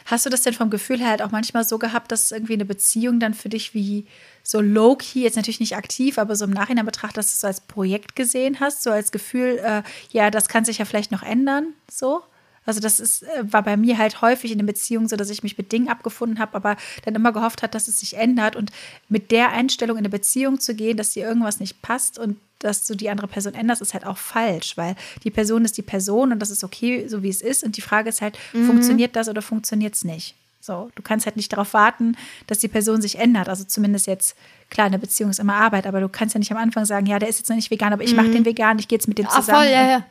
Hast 0.08 0.24
du 0.24 0.30
das 0.30 0.40
denn 0.40 0.54
vom 0.54 0.70
Gefühl 0.70 1.00
her 1.00 1.10
halt 1.10 1.20
auch 1.20 1.32
manchmal 1.32 1.64
so 1.64 1.78
gehabt, 1.78 2.10
dass 2.10 2.32
irgendwie 2.32 2.54
eine 2.54 2.64
Beziehung 2.64 3.20
dann 3.20 3.34
für 3.34 3.50
dich 3.50 3.74
wie 3.74 4.06
so 4.42 4.58
low-key, 4.58 5.20
jetzt 5.20 5.36
natürlich 5.36 5.60
nicht 5.60 5.76
aktiv, 5.76 6.16
aber 6.16 6.34
so 6.34 6.46
im 6.46 6.50
Nachhinein 6.50 6.86
betrachtet, 6.86 7.18
dass 7.18 7.26
du 7.26 7.34
es 7.34 7.40
so 7.42 7.46
als 7.46 7.60
Projekt 7.60 8.16
gesehen 8.16 8.58
hast, 8.58 8.82
so 8.82 8.90
als 8.90 9.12
Gefühl, 9.12 9.60
äh, 9.62 9.82
ja, 10.10 10.30
das 10.30 10.48
kann 10.48 10.64
sich 10.64 10.78
ja 10.78 10.86
vielleicht 10.86 11.12
noch 11.12 11.22
ändern, 11.22 11.74
so? 11.90 12.22
Also 12.64 12.80
das 12.80 13.00
ist, 13.00 13.24
äh, 13.24 13.52
war 13.52 13.62
bei 13.62 13.76
mir 13.76 13.98
halt 13.98 14.22
häufig 14.22 14.50
in 14.50 14.56
den 14.56 14.66
Beziehungen 14.66 15.08
so, 15.08 15.16
dass 15.16 15.28
ich 15.28 15.42
mich 15.42 15.58
mit 15.58 15.72
Dingen 15.72 15.88
abgefunden 15.88 16.38
habe, 16.38 16.54
aber 16.54 16.76
dann 17.04 17.14
immer 17.14 17.32
gehofft 17.32 17.62
hat, 17.62 17.74
dass 17.74 17.86
es 17.88 17.98
sich 17.98 18.16
ändert. 18.16 18.56
Und 18.56 18.70
mit 19.10 19.30
der 19.30 19.52
Einstellung 19.52 19.98
in 19.98 20.02
eine 20.02 20.08
Beziehung 20.08 20.58
zu 20.58 20.74
gehen, 20.74 20.96
dass 20.96 21.10
dir 21.10 21.26
irgendwas 21.26 21.60
nicht 21.60 21.82
passt 21.82 22.18
und 22.18 22.38
dass 22.58 22.86
du 22.86 22.94
die 22.94 23.10
andere 23.10 23.28
Person 23.28 23.54
änderst, 23.54 23.82
ist 23.82 23.94
halt 23.94 24.06
auch 24.06 24.18
falsch, 24.18 24.76
weil 24.76 24.96
die 25.24 25.30
Person 25.30 25.64
ist 25.64 25.76
die 25.76 25.82
Person 25.82 26.32
und 26.32 26.40
das 26.40 26.50
ist 26.50 26.64
okay, 26.64 27.06
so 27.08 27.22
wie 27.22 27.28
es 27.28 27.40
ist. 27.40 27.64
Und 27.64 27.76
die 27.76 27.80
Frage 27.80 28.08
ist 28.08 28.20
halt, 28.20 28.38
mhm. 28.52 28.66
funktioniert 28.66 29.16
das 29.16 29.28
oder 29.28 29.42
funktioniert 29.42 29.94
es 29.94 30.04
nicht? 30.04 30.34
So, 30.60 30.90
du 30.96 31.02
kannst 31.02 31.24
halt 31.24 31.36
nicht 31.36 31.52
darauf 31.52 31.72
warten, 31.72 32.16
dass 32.46 32.58
die 32.58 32.68
Person 32.68 33.00
sich 33.00 33.18
ändert. 33.18 33.48
Also 33.48 33.64
zumindest 33.64 34.06
jetzt, 34.06 34.36
klar, 34.70 34.86
eine 34.86 34.98
Beziehung 34.98 35.30
ist 35.30 35.38
immer 35.38 35.54
Arbeit, 35.54 35.86
aber 35.86 36.00
du 36.00 36.08
kannst 36.08 36.34
ja 36.34 36.38
nicht 36.40 36.50
am 36.50 36.58
Anfang 36.58 36.84
sagen, 36.84 37.06
ja, 37.06 37.18
der 37.18 37.28
ist 37.28 37.38
jetzt 37.38 37.48
noch 37.48 37.56
nicht 37.56 37.70
vegan, 37.70 37.92
aber 37.92 38.02
ich 38.02 38.10
mhm. 38.10 38.16
mache 38.16 38.30
den 38.30 38.44
vegan, 38.44 38.78
ich 38.78 38.88
gehe 38.88 38.98
jetzt 38.98 39.08
mit 39.08 39.18
dem 39.18 39.26
zusammen. 39.28 39.46
Ach, 39.48 39.54
voll, 39.54 39.66
ja, 39.66 39.88
ja. 39.88 40.04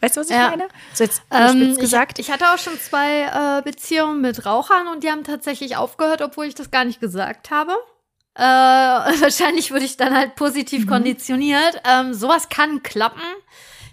Weißt 0.00 0.16
du, 0.16 0.20
was 0.20 0.30
ich 0.30 0.36
ja. 0.36 0.50
meine? 0.50 0.68
So 0.94 1.04
jetzt 1.04 1.22
ähm, 1.30 1.76
gesagt. 1.76 2.18
Ich, 2.18 2.26
ich, 2.26 2.32
hatte 2.32 2.52
auch 2.52 2.58
schon 2.58 2.78
zwei 2.80 3.58
äh, 3.58 3.62
Beziehungen 3.62 4.20
mit 4.20 4.44
Rauchern 4.44 4.88
und 4.88 5.04
die 5.04 5.10
haben 5.10 5.22
tatsächlich 5.22 5.76
aufgehört, 5.76 6.22
obwohl 6.22 6.46
ich 6.46 6.56
das 6.56 6.72
gar 6.72 6.84
nicht 6.84 7.00
gesagt 7.00 7.52
habe. 7.52 7.72
Äh, 8.34 8.40
wahrscheinlich 9.20 9.70
würde 9.70 9.84
ich 9.84 9.96
dann 9.96 10.16
halt 10.16 10.34
positiv 10.34 10.84
mhm. 10.84 10.88
konditioniert. 10.88 11.82
Ähm, 11.84 12.14
sowas 12.14 12.48
kann 12.48 12.82
klappen. 12.82 13.22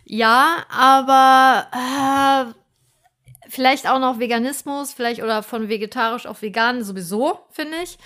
Ja, 0.06 0.66
aber 0.70 1.68
äh, 1.72 3.50
vielleicht 3.50 3.88
auch 3.88 4.00
noch 4.00 4.20
Veganismus, 4.20 4.94
vielleicht 4.94 5.22
oder 5.22 5.44
von 5.44 5.70
vegetarisch 5.70 6.26
auf 6.26 6.42
vegan 6.42 6.84
sowieso, 6.84 7.40
finde 7.52 7.78
ich. 7.84 7.98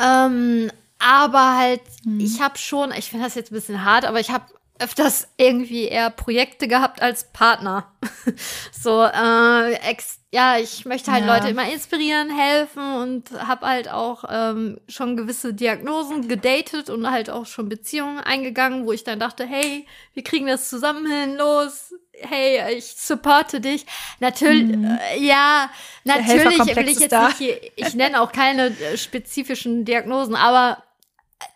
Ähm, 0.00 0.70
aber 0.98 1.56
halt, 1.56 1.80
mhm. 2.04 2.20
ich 2.20 2.40
habe 2.40 2.58
schon, 2.58 2.92
ich 2.92 3.10
finde 3.10 3.24
das 3.24 3.34
jetzt 3.34 3.50
ein 3.50 3.54
bisschen 3.54 3.84
hart, 3.84 4.04
aber 4.04 4.20
ich 4.20 4.30
habe 4.30 4.44
öfters 4.80 5.28
irgendwie 5.36 5.84
eher 5.84 6.10
Projekte 6.10 6.66
gehabt 6.66 7.02
als 7.02 7.32
Partner. 7.32 7.92
so, 8.72 9.04
äh, 9.04 9.74
ex 9.74 10.20
ja, 10.32 10.58
ich 10.58 10.84
möchte 10.84 11.10
halt 11.10 11.26
ja. 11.26 11.34
Leute 11.34 11.48
immer 11.48 11.68
inspirieren, 11.70 12.30
helfen 12.30 12.94
und 12.94 13.32
habe 13.32 13.66
halt 13.66 13.90
auch 13.90 14.22
ähm, 14.30 14.78
schon 14.86 15.16
gewisse 15.16 15.54
Diagnosen 15.54 16.28
gedatet 16.28 16.88
und 16.88 17.10
halt 17.10 17.30
auch 17.30 17.46
schon 17.46 17.68
Beziehungen 17.68 18.20
eingegangen, 18.20 18.86
wo 18.86 18.92
ich 18.92 19.02
dann 19.02 19.18
dachte, 19.18 19.44
hey, 19.44 19.86
wir 20.14 20.22
kriegen 20.22 20.46
das 20.46 20.68
zusammen 20.68 21.10
hin, 21.10 21.36
los, 21.36 21.92
hey, 22.12 22.76
ich 22.76 22.86
supporte 22.86 23.60
dich. 23.60 23.86
Natürlich, 24.20 24.76
mhm. 24.76 24.98
äh, 25.00 25.18
ja, 25.18 25.68
natürlich 26.04 26.76
will 26.76 26.88
ich 26.88 27.00
jetzt 27.00 27.12
nicht 27.12 27.38
hier, 27.38 27.60
ich 27.74 27.94
nenne 27.94 28.20
auch 28.20 28.30
keine 28.30 28.66
äh, 28.66 28.96
spezifischen 28.96 29.84
Diagnosen, 29.84 30.36
aber 30.36 30.84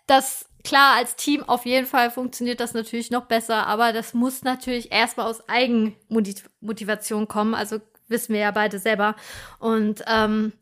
das 0.09 0.47
Klar, 0.65 0.97
als 0.97 1.17
Team 1.17 1.43
auf 1.43 1.67
jeden 1.67 1.87
Fall 1.87 2.11
funktioniert 2.11 2.59
das 2.59 2.73
natürlich 2.73 3.11
noch 3.11 3.27
besser, 3.27 3.67
aber 3.67 3.93
das 3.93 4.15
muss 4.15 4.43
natürlich 4.43 4.91
erstmal 4.91 5.27
aus 5.27 5.47
Eigenmotivation 5.49 7.29
kommen. 7.29 7.55
Also 7.55 7.81
wissen 8.09 8.33
wir 8.33 8.41
ja 8.41 8.51
beide 8.51 8.79
selber. 8.79 9.15
Und 9.59 10.03
ähm, 10.07 10.55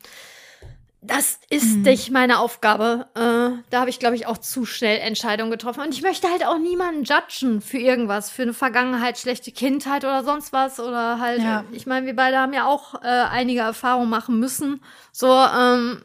das 1.04 1.40
ist 1.50 1.76
mhm. 1.76 1.82
nicht 1.82 2.10
meine 2.10 2.38
Aufgabe. 2.38 3.06
Äh, 3.14 3.62
da 3.70 3.80
habe 3.80 3.90
ich, 3.90 3.98
glaube 3.98 4.14
ich, 4.14 4.26
auch 4.26 4.38
zu 4.38 4.64
schnell 4.64 4.98
Entscheidungen 5.00 5.50
getroffen. 5.50 5.80
Und 5.80 5.94
ich 5.94 6.02
möchte 6.02 6.28
halt 6.28 6.46
auch 6.46 6.58
niemanden 6.58 7.02
judgen 7.02 7.60
für 7.60 7.78
irgendwas, 7.78 8.30
für 8.30 8.42
eine 8.42 8.54
Vergangenheit, 8.54 9.18
schlechte 9.18 9.50
Kindheit 9.50 10.04
oder 10.04 10.22
sonst 10.22 10.52
was. 10.52 10.78
Oder 10.78 11.18
halt, 11.18 11.42
ja. 11.42 11.64
ich 11.72 11.86
meine, 11.86 12.06
wir 12.06 12.14
beide 12.14 12.38
haben 12.38 12.52
ja 12.52 12.66
auch 12.66 12.94
äh, 13.02 13.06
einige 13.06 13.60
Erfahrungen 13.60 14.10
machen 14.10 14.38
müssen. 14.38 14.80
So, 15.10 15.28
ähm, 15.28 16.04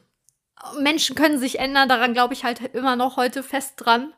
Menschen 0.79 1.15
können 1.15 1.39
sich 1.39 1.59
ändern, 1.59 1.89
daran 1.89 2.13
glaube 2.13 2.33
ich 2.33 2.43
halt 2.43 2.61
immer 2.73 2.95
noch 2.95 3.17
heute 3.17 3.43
fest 3.43 3.73
dran. 3.77 4.13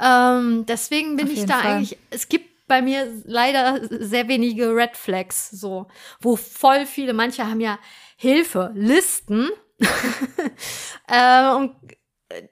Ähm, 0.00 0.66
deswegen 0.66 1.16
bin 1.16 1.30
ich 1.30 1.46
da 1.46 1.58
Fall. 1.58 1.72
eigentlich, 1.72 1.98
es 2.10 2.28
gibt 2.28 2.66
bei 2.66 2.82
mir 2.82 3.06
leider 3.24 3.80
sehr 3.90 4.28
wenige 4.28 4.74
Red 4.74 4.96
Flags, 4.96 5.50
so, 5.50 5.86
wo 6.20 6.36
voll 6.36 6.86
viele, 6.86 7.12
manche 7.14 7.46
haben 7.46 7.60
ja 7.60 7.78
Hilfe, 8.16 8.72
Listen, 8.74 9.48
äh, 11.08 11.50
und 11.54 11.74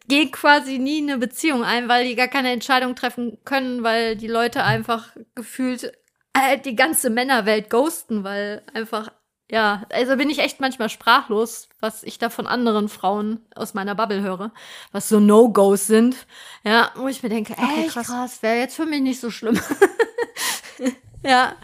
gehen 0.09 0.31
quasi 0.31 0.79
nie 0.79 1.03
eine 1.03 1.19
Beziehung 1.19 1.65
ein, 1.65 1.89
weil 1.89 2.07
die 2.07 2.15
gar 2.15 2.29
keine 2.29 2.51
Entscheidung 2.51 2.95
treffen 2.95 3.39
können, 3.45 3.83
weil 3.83 4.17
die 4.17 4.29
Leute 4.29 4.63
einfach 4.63 5.15
gefühlt 5.35 5.93
äh, 6.33 6.59
die 6.59 6.77
ganze 6.77 7.11
Männerwelt 7.11 7.69
ghosten, 7.69 8.25
weil 8.25 8.63
einfach 8.73 9.11
ja, 9.51 9.87
also 9.91 10.17
bin 10.17 10.29
ich 10.29 10.41
echt 10.41 10.61
manchmal 10.61 10.89
sprachlos, 10.89 11.69
was 11.81 12.03
ich 12.03 12.19
da 12.19 12.31
von 12.31 12.47
anderen 12.47 12.89
Frauen 12.89 13.41
aus 13.55 13.75
meiner 13.75 13.95
Bubble 13.95 14.21
höre, 14.21 14.53
was 14.91 15.09
so 15.09 15.21
No-Gos 15.21 15.87
sind. 15.87 16.27
Ja, 16.65 16.91
wo 16.97 17.07
ich 17.07 17.23
mir 17.23 17.29
denke, 17.29 17.53
okay, 17.53 17.83
ey, 17.83 17.87
krass, 17.87 18.09
krass 18.09 18.43
wäre 18.43 18.59
jetzt 18.59 18.75
für 18.75 18.87
mich 18.87 19.03
nicht 19.03 19.21
so 19.21 19.31
schlimm. 19.31 19.61
ja, 21.23 21.55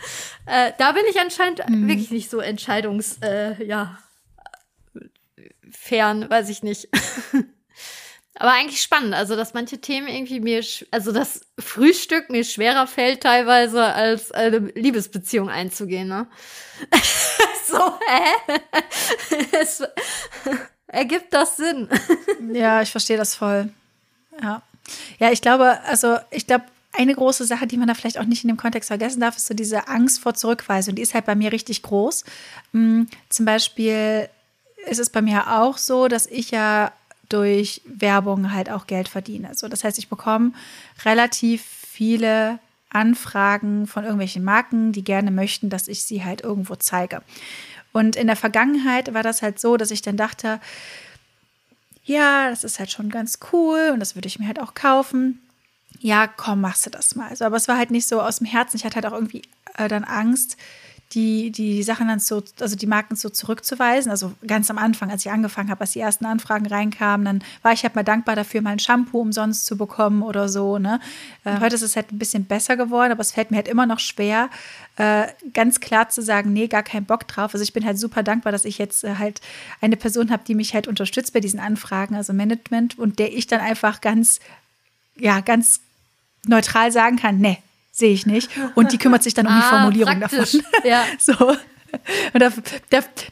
äh, 0.47 0.73
da 0.79 0.93
bin 0.93 1.03
ich 1.11 1.19
anscheinend 1.21 1.69
mhm. 1.69 1.89
wirklich 1.89 2.13
nicht 2.13 2.31
so 2.31 2.39
entscheidungs, 2.39 3.19
äh, 3.21 3.65
ja, 3.65 3.99
fern, 5.71 6.31
weiß 6.31 6.51
ich 6.51 6.63
nicht. 6.63 6.89
Aber 8.37 8.53
eigentlich 8.53 8.81
spannend, 8.81 9.15
also 9.15 9.37
dass 9.37 9.53
manche 9.53 9.79
Themen 9.79 10.09
irgendwie 10.09 10.41
mir, 10.41 10.65
also 10.91 11.13
das 11.13 11.43
Frühstück 11.59 12.31
mir 12.31 12.45
schwerer 12.45 12.87
fällt 12.87 13.23
teilweise 13.23 13.85
als 13.85 14.33
eine 14.33 14.59
Liebesbeziehung 14.75 15.51
einzugehen, 15.51 16.09
ne? 16.09 16.27
so, 17.67 17.79
hä? 18.07 18.59
es 19.61 19.83
ergibt 20.87 21.33
das 21.33 21.57
Sinn? 21.57 21.89
ja, 22.53 22.81
ich 22.83 22.91
verstehe 22.91 23.19
das 23.19 23.35
voll. 23.35 23.71
Ja. 24.41 24.63
Ja, 25.19 25.31
ich 25.31 25.43
glaube, 25.43 25.81
also 25.85 26.17
ich 26.31 26.47
glaube, 26.47 26.65
eine 26.93 27.15
große 27.15 27.45
Sache, 27.45 27.67
die 27.67 27.77
man 27.77 27.89
da 27.89 27.95
vielleicht 27.95 28.19
auch 28.19 28.25
nicht 28.25 28.45
in 28.45 28.49
dem 28.49 28.57
Kontext 28.57 28.89
vergessen 28.89 29.21
darf, 29.21 29.37
ist 29.37 29.47
so 29.47 29.55
diese 29.55 29.89
Angst 29.89 30.21
vor 30.21 30.35
Zurückweisung. 30.35 30.95
Die 30.95 31.03
ist 31.03 31.15
halt 31.15 31.25
bei 31.25 31.35
mir 31.35 31.53
richtig 31.53 31.83
groß. 31.83 32.25
Hm, 32.73 33.09
zum 33.29 33.47
Beispiel 33.47 34.29
ist 34.87 35.01
es 35.01 35.11
bei 35.11 35.23
mir 35.23 35.59
auch 35.59 35.79
so, 35.79 36.09
dass 36.09 36.27
ich 36.27 36.51
ja 36.51 36.93
durch 37.33 37.81
Werbung 37.85 38.53
halt 38.53 38.71
auch 38.71 38.87
Geld 38.87 39.09
verdiene. 39.09 39.55
So, 39.55 39.69
das 39.69 39.85
heißt, 39.85 39.99
ich 39.99 40.09
bekomme 40.09 40.53
relativ 41.05 41.63
viele 41.63 42.59
Anfragen 42.91 43.87
von 43.87 44.05
irgendwelchen 44.05 44.45
Marken, 44.45 44.93
die 44.93 45.05
gerne 45.05 45.31
möchten, 45.31 45.71
dass 45.71 45.89
ich 45.89 46.05
sie 46.05 46.25
halt 46.25 46.43
irgendwo 46.43 46.75
zeige. 46.77 47.23
Und 47.93 48.17
in 48.17 48.27
der 48.27 48.37
Vergangenheit 48.37 49.13
war 49.15 49.23
das 49.23 49.43
halt 49.43 49.61
so, 49.61 49.77
dass 49.77 49.91
ich 49.91 50.03
dann 50.03 50.17
dachte, 50.17 50.61
ja, 52.05 52.51
das 52.51 52.65
ist 52.65 52.79
halt 52.79 52.91
schon 52.91 53.11
ganz 53.11 53.39
cool 53.53 53.91
und 53.93 54.01
das 54.01 54.15
würde 54.15 54.29
ich 54.29 54.39
mir 54.39 54.47
halt 54.47 54.61
auch 54.61 54.75
kaufen. 54.75 55.41
Ja, 56.01 56.27
komm, 56.27 56.61
machst 56.61 56.85
du 56.87 56.91
das 56.91 57.15
mal. 57.15 57.29
Also, 57.29 57.45
aber 57.45 57.57
es 57.57 57.69
war 57.69 57.77
halt 57.77 57.91
nicht 57.91 58.09
so 58.09 58.21
aus 58.21 58.39
dem 58.39 58.47
Herzen. 58.47 58.77
Ich 58.77 58.85
hatte 58.85 58.97
halt 58.97 59.07
auch 59.07 59.13
irgendwie 59.13 59.43
äh, 59.77 59.89
dann 59.89 60.05
Angst, 60.05 60.57
die, 61.13 61.51
die 61.51 61.83
Sachen 61.83 62.09
dann 62.09 62.19
so, 62.19 62.43
also 62.61 62.75
die 62.77 62.87
Marken 62.87 63.17
so 63.17 63.29
zurückzuweisen. 63.29 64.11
Also 64.11 64.33
ganz 64.47 64.71
am 64.71 64.79
Anfang, 64.79 65.11
als 65.11 65.25
ich 65.25 65.31
angefangen 65.31 65.71
habe, 65.71 65.83
als 65.83 65.93
die 65.93 66.01
ersten 66.01 66.25
Anfragen 66.25 66.67
reinkamen, 66.67 67.25
dann 67.25 67.45
war 67.63 67.73
ich 67.73 67.83
halt 67.83 67.95
mal 67.95 68.03
dankbar 68.03 68.35
dafür, 68.35 68.63
mein 68.63 68.79
Shampoo 68.79 69.21
umsonst 69.21 69.67
zu 69.67 69.77
bekommen 69.77 70.23
oder 70.23 70.49
so. 70.49 70.79
Ne? 70.79 71.01
Äh, 71.45 71.61
heute 71.61 71.75
ist 71.75 71.83
es 71.83 71.97
halt 71.97 72.13
ein 72.13 72.19
bisschen 72.19 72.47
besser 72.47 72.77
geworden, 72.77 73.13
aber 73.13 73.21
es 73.21 73.33
fällt 73.33 73.51
mir 73.51 73.59
halt 73.59 73.69
immer 73.69 73.87
noch 73.87 73.99
schwer, 73.99 74.49
äh, 74.97 75.27
ganz 75.53 75.81
klar 75.81 76.09
zu 76.09 76.23
sagen, 76.23 76.53
nee, 76.53 76.69
gar 76.69 76.83
keinen 76.83 77.07
Bock 77.07 77.29
drauf. 77.29 77.53
Also 77.53 77.63
ich 77.63 77.73
bin 77.73 77.85
halt 77.85 77.99
super 77.99 78.23
dankbar, 78.23 78.53
dass 78.53 78.65
ich 78.65 78.79
jetzt 78.79 79.05
äh, 79.05 79.17
halt 79.17 79.41
eine 79.81 79.97
Person 79.97 80.31
habe, 80.31 80.45
die 80.47 80.55
mich 80.55 80.75
halt 80.75 80.89
unterstützt 80.89 81.33
bei 81.33 81.41
diesen 81.41 81.61
Anfragen, 81.61 82.15
also 82.15 82.33
Management, 82.33 82.99
und 82.99 83.19
der 83.19 83.33
ich 83.33 83.47
dann 83.47 83.61
einfach 83.61 84.01
ganz, 84.01 84.41
ja, 85.17 85.41
ganz 85.41 85.81
neutral 86.47 86.91
sagen 86.91 87.17
kann, 87.17 87.39
nee, 87.39 87.59
sehe 88.03 88.13
ich 88.13 88.27
nicht. 88.27 88.51
Und 88.75 88.93
die 88.93 88.99
kümmert 88.99 89.23
sich 89.23 89.33
dann 89.33 89.47
um 89.47 89.55
die 89.55 89.61
ah, 89.61 89.71
Formulierung 89.71 90.19
praktisch. 90.19 90.53
davon. 90.53 90.91
Ja. 90.91 91.05
so. 91.19 91.57
Und 92.33 92.41
dafür, 92.41 92.63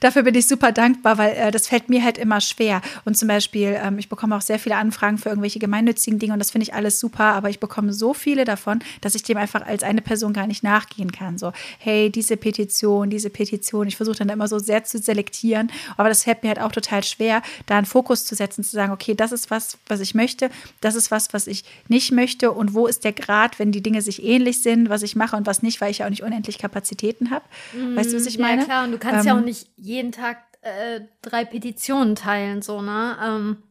dafür, 0.01 0.23
bin 0.23 0.35
ich 0.35 0.47
super 0.47 0.73
dankbar, 0.73 1.19
weil 1.19 1.33
äh, 1.33 1.51
das 1.51 1.69
fällt 1.69 1.89
mir 1.89 2.05
halt 2.05 2.19
immer 2.19 2.41
schwer. 2.41 2.83
Und 3.05 3.17
zum 3.17 3.29
Beispiel, 3.29 3.79
ähm, 3.83 3.99
ich 3.99 4.09
bekomme 4.09 4.37
auch 4.37 4.43
sehr 4.43 4.59
viele 4.59 4.77
Anfragen 4.77 5.19
für 5.19 5.29
irgendwelche 5.31 5.59
gemeinnützigen 5.59 6.19
Dinge 6.19 6.35
und 6.35 6.39
das 6.39 6.51
finde 6.51 6.65
ich 6.65 6.75
alles 6.75 7.01
super, 7.01 7.25
aber 7.25 7.51
ich 7.51 7.61
bekomme 7.61 7.93
so 7.93 8.15
viele 8.15 8.45
davon, 8.45 8.81
dass 9.01 9.15
ich 9.15 9.23
dem 9.23 9.37
einfach 9.37 9.67
als 9.67 9.83
eine 9.83 10.03
Person 10.03 10.33
gar 10.33 10.47
nicht 10.47 10.63
nachgehen 10.63 11.13
kann. 11.13 11.39
So, 11.39 11.53
hey, 11.79 12.11
diese 12.11 12.37
Petition, 12.37 13.11
diese 13.11 13.31
Petition. 13.31 13.89
Ich 13.89 13.97
versuche 13.97 14.19
dann 14.19 14.29
immer 14.29 14.49
so 14.49 14.59
sehr 14.59 14.85
zu 14.85 14.99
selektieren, 14.99 15.71
aber 15.97 16.09
das 16.09 16.25
fällt 16.25 16.43
mir 16.43 16.51
halt 16.51 16.61
auch 16.61 16.73
total 16.73 17.03
schwer, 17.03 17.43
da 17.67 17.77
einen 17.77 17.87
Fokus 17.87 18.25
zu 18.25 18.35
setzen, 18.35 18.63
zu 18.63 18.73
sagen, 18.73 18.93
okay, 18.93 19.15
das 19.15 19.33
ist 19.33 19.51
was, 19.51 19.79
was 19.87 20.01
ich 20.01 20.15
möchte, 20.15 20.51
das 20.81 20.95
ist 20.95 21.11
was, 21.11 21.33
was 21.33 21.47
ich 21.47 21.65
nicht 21.89 22.13
möchte 22.13 22.53
und 22.53 22.75
wo 22.75 22.87
ist 22.87 23.05
der 23.05 23.13
Grad, 23.13 23.59
wenn 23.59 23.73
die 23.73 23.83
Dinge 23.83 24.03
sich 24.03 24.23
ähnlich 24.23 24.63
sind, 24.63 24.89
was 24.89 25.03
ich 25.03 25.17
mache 25.17 25.37
und 25.37 25.47
was 25.47 25.63
nicht, 25.63 25.81
weil 25.81 25.91
ich 25.91 25.99
ja 25.99 26.07
auch 26.07 26.11
nicht 26.11 26.23
unendlich 26.23 26.59
Kapazitäten 26.59 27.31
habe. 27.31 27.45
Mm, 27.73 27.97
weißt 27.97 28.13
du, 28.13 28.17
was 28.17 28.27
ich 28.27 28.39
meine? 28.39 28.50
Ja, 28.59 28.65
klar, 28.65 28.85
und 28.85 28.93
du 28.93 28.99
kannst 28.99 29.21
ähm, 29.21 29.27
ja 29.27 29.35
auch 29.35 29.39
ähm, 29.39 29.45
nicht 29.45 29.69
jeden 29.77 30.13
Tag 30.13 30.39
äh, 30.63 31.01
drei 31.23 31.45
Petitionen 31.45 32.17
teilen, 32.17 32.63
so, 32.63 32.83
ne? 32.83 33.17
Ähm, 33.23 33.63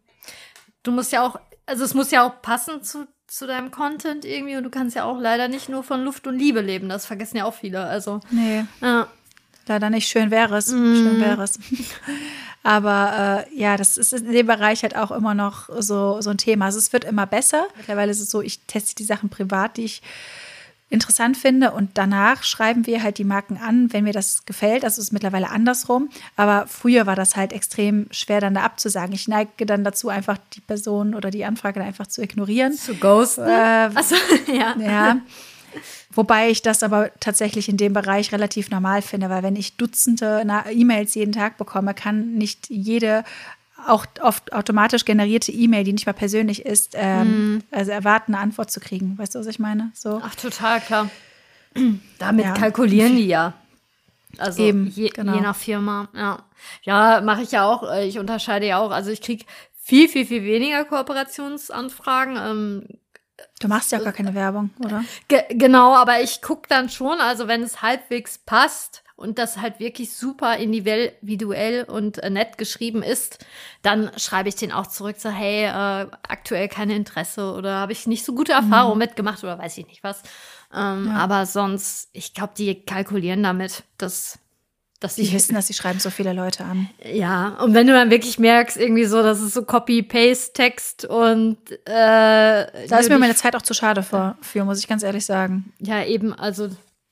du 0.84 0.92
musst 0.92 1.12
ja 1.12 1.26
auch, 1.26 1.40
also 1.66 1.84
es 1.84 1.94
muss 1.94 2.12
ja 2.12 2.26
auch 2.26 2.42
passen 2.42 2.84
zu, 2.84 3.08
zu 3.28 3.46
deinem 3.46 3.72
Content 3.72 4.26
irgendwie 4.26 4.56
und 4.56 4.64
du 4.64 4.70
kannst 4.70 4.96
ja 4.96 5.04
auch 5.04 5.20
leider 5.20 5.48
nicht 5.48 5.70
nur 5.70 5.84
von 5.84 6.04
Luft 6.04 6.26
und 6.28 6.38
Liebe 6.38 6.62
leben. 6.62 6.90
Das 6.90 7.06
vergessen 7.06 7.38
ja 7.38 7.46
auch 7.46 7.54
viele. 7.54 7.84
Also. 7.84 8.22
Nee. 8.32 8.66
Ja. 8.82 9.08
Leider 9.68 9.92
nicht. 9.92 10.08
Schön 10.08 10.32
wäre 10.32 10.58
es. 10.58 10.72
Mm. 10.72 10.96
Schön 10.96 11.22
wäre 11.22 11.44
es. 11.44 11.60
Aber 12.64 13.46
äh, 13.48 13.56
ja, 13.58 13.78
das 13.78 13.98
ist 13.98 14.14
in 14.14 14.32
dem 14.32 14.48
Bereich 14.48 14.82
halt 14.82 14.96
auch 14.96 15.12
immer 15.12 15.36
noch 15.36 15.70
so, 15.80 16.22
so 16.22 16.32
ein 16.32 16.38
Thema. 16.38 16.66
Also 16.66 16.80
es 16.80 16.92
wird 16.92 17.06
immer 17.06 17.28
besser. 17.28 17.68
Mittlerweile 17.78 18.12
ist 18.12 18.20
es 18.20 18.32
so, 18.32 18.42
ich 18.42 18.62
teste 18.62 18.96
die 18.96 19.04
Sachen 19.04 19.30
privat, 19.30 19.78
die 19.78 19.86
ich 19.86 20.02
interessant 20.90 21.38
finde. 21.38 21.72
Und 21.72 21.92
danach 21.94 22.44
schreiben 22.44 22.86
wir 22.86 23.04
halt 23.04 23.18
die 23.18 23.24
Marken 23.24 23.58
an, 23.58 23.94
wenn 23.94 24.04
mir 24.04 24.14
das 24.14 24.46
gefällt. 24.46 24.84
Das 24.84 24.98
ist 24.98 25.14
mittlerweile 25.14 25.50
andersrum. 25.50 26.10
Aber 26.36 26.66
früher 26.68 27.06
war 27.06 27.16
das 27.16 27.36
halt 27.36 27.54
extrem 27.54 28.08
schwer, 28.12 28.42
dann 28.42 28.56
da 28.56 28.62
abzusagen. 28.62 29.14
Ich 29.14 29.28
neige 29.28 29.66
dann 29.66 29.84
dazu, 29.84 30.10
einfach 30.10 30.38
die 30.54 30.62
Person 30.62 31.14
oder 31.14 31.30
die 31.30 31.46
Anfrage 31.46 31.82
einfach 31.82 32.08
zu 32.08 32.22
ignorieren. 32.22 32.74
Zu 32.74 32.96
ghosten? 32.96 33.48
Äh, 33.48 33.90
Achso, 33.94 34.16
ja. 34.52 34.76
Ja. 34.80 35.18
Wobei 36.12 36.50
ich 36.50 36.64
das 36.64 36.82
aber 36.82 37.12
tatsächlich 37.20 37.70
in 37.70 37.78
dem 37.78 37.94
Bereich 37.94 38.32
relativ 38.32 38.72
normal 38.72 39.04
finde, 39.04 39.30
weil 39.30 39.44
wenn 39.44 39.56
ich 39.56 39.78
Dutzende 39.78 40.44
E-Mails 40.72 41.14
jeden 41.14 41.32
Tag 41.32 41.58
bekomme, 41.58 41.94
kann 41.94 42.34
nicht 42.34 42.70
jede 42.70 43.24
auch 43.88 44.06
oft 44.22 44.54
automatisch 44.54 45.06
generierte 45.06 45.52
E-Mail, 45.52 45.84
die 45.84 45.94
nicht 45.94 46.06
mal 46.06 46.14
persönlich 46.14 46.66
ist, 46.66 46.94
ähm, 46.96 47.56
mm. 47.56 47.64
also 47.72 47.92
erwarten, 47.92 48.34
eine 48.34 48.44
Antwort 48.44 48.72
zu 48.72 48.80
kriegen. 48.80 49.18
Weißt 49.18 49.36
du, 49.36 49.40
was 49.40 49.48
ich 49.48 49.60
meine? 49.60 49.92
So. 49.94 50.22
Ach, 50.24 50.36
total, 50.36 50.82
klar. 50.82 51.10
Damit 52.20 52.46
ja. 52.46 52.54
kalkulieren 52.54 53.16
die 53.16 53.28
ja. 53.28 53.54
Also 54.38 54.62
Eben, 54.62 54.88
je, 54.88 55.10
genau. 55.10 55.36
je 55.36 55.42
nach 55.42 55.56
Firma. 55.56 56.10
Ja, 56.14 56.44
ja 56.84 57.22
mache 57.22 57.42
ich 57.42 57.52
ja 57.52 57.66
auch. 57.66 57.90
Äh, 57.92 58.08
ich 58.08 58.20
unterscheide 58.20 58.68
ja 58.68 58.78
auch. 58.78 58.92
Also 58.92 59.10
ich 59.12 59.22
kriege 59.22 59.46
viel, 59.82 60.08
viel, 60.08 60.26
viel 60.26 60.44
weniger 60.44 60.86
Kooperationsanfragen. 60.86 62.38
Ähm, 62.38 62.84
Du 63.60 63.68
machst 63.68 63.92
ja 63.92 64.00
auch 64.00 64.04
gar 64.04 64.14
keine 64.14 64.36
Werbung, 64.36 64.70
oder? 64.84 65.04
Ge 65.28 65.44
genau, 65.50 65.96
aber 65.96 66.22
ich 66.22 66.42
gucke 66.42 66.68
dann 66.70 66.90
schon, 66.90 67.20
also 67.20 67.48
wenn 67.48 67.62
es 67.62 67.82
halbwegs 67.82 68.38
passt, 68.38 69.04
und 69.20 69.38
das 69.38 69.58
halt 69.58 69.80
wirklich 69.80 70.14
super 70.16 70.58
individuell 70.58 71.84
und 71.84 72.20
äh, 72.20 72.30
nett 72.30 72.58
geschrieben 72.58 73.04
ist, 73.04 73.46
dann 73.82 74.10
schreibe 74.18 74.50
ich 74.50 74.56
den 74.56 74.72
auch 74.72 74.88
zurück, 74.88 75.18
so 75.20 75.30
hey, 75.30 75.66
äh, 75.66 76.08
aktuell 76.28 76.70
kein 76.70 76.90
Interesse 76.90 77.54
oder 77.54 77.76
habe 77.76 77.92
ich 77.92 78.08
nicht 78.08 78.24
so 78.24 78.34
gute 78.34 78.54
Erfahrungen 78.54 78.96
mhm. 78.96 79.00
mitgemacht 79.00 79.44
oder 79.44 79.60
weiß 79.60 79.78
ich 79.78 79.88
nicht 79.88 80.04
was. 80.04 80.22
Ähm, 80.74 81.08
ja. 81.08 81.18
Aber 81.18 81.46
sonst, 81.46 82.10
ich 82.14 82.34
glaube, 82.34 82.54
die 82.58 82.86
kalkulieren 82.86 83.44
damit, 83.44 83.84
dass 83.98 84.40
dass 85.00 85.16
die 85.16 85.32
wissen, 85.32 85.56
dass 85.56 85.68
sie 85.68 85.74
schreiben 85.74 86.00
so 86.00 86.10
viele 86.10 86.34
Leute 86.34 86.66
an. 86.66 86.90
Ja, 87.10 87.58
und 87.62 87.74
wenn 87.74 87.88
du 87.88 87.94
dann 87.94 88.10
wirklich 88.10 88.38
merkst, 88.38 88.76
irgendwie 88.76 89.06
so, 89.06 89.24
das 89.24 89.40
ist 89.42 89.54
so 89.54 89.64
Copy-Paste-Text 89.64 91.06
und 91.06 91.58
äh, 91.86 92.88
da 92.88 92.98
ist 93.00 93.08
mir 93.08 93.18
meine 93.18 93.36
Zeit 93.36 93.56
auch 93.56 93.62
zu 93.62 93.74
schade 93.74 94.04
für, 94.04 94.38
für, 94.42 94.66
muss 94.66 94.80
ich 94.80 94.90
ganz 94.90 95.04
ehrlich 95.04 95.26
sagen. 95.26 95.72
Ja, 95.80 96.04
eben, 96.04 96.34
also 96.34 96.70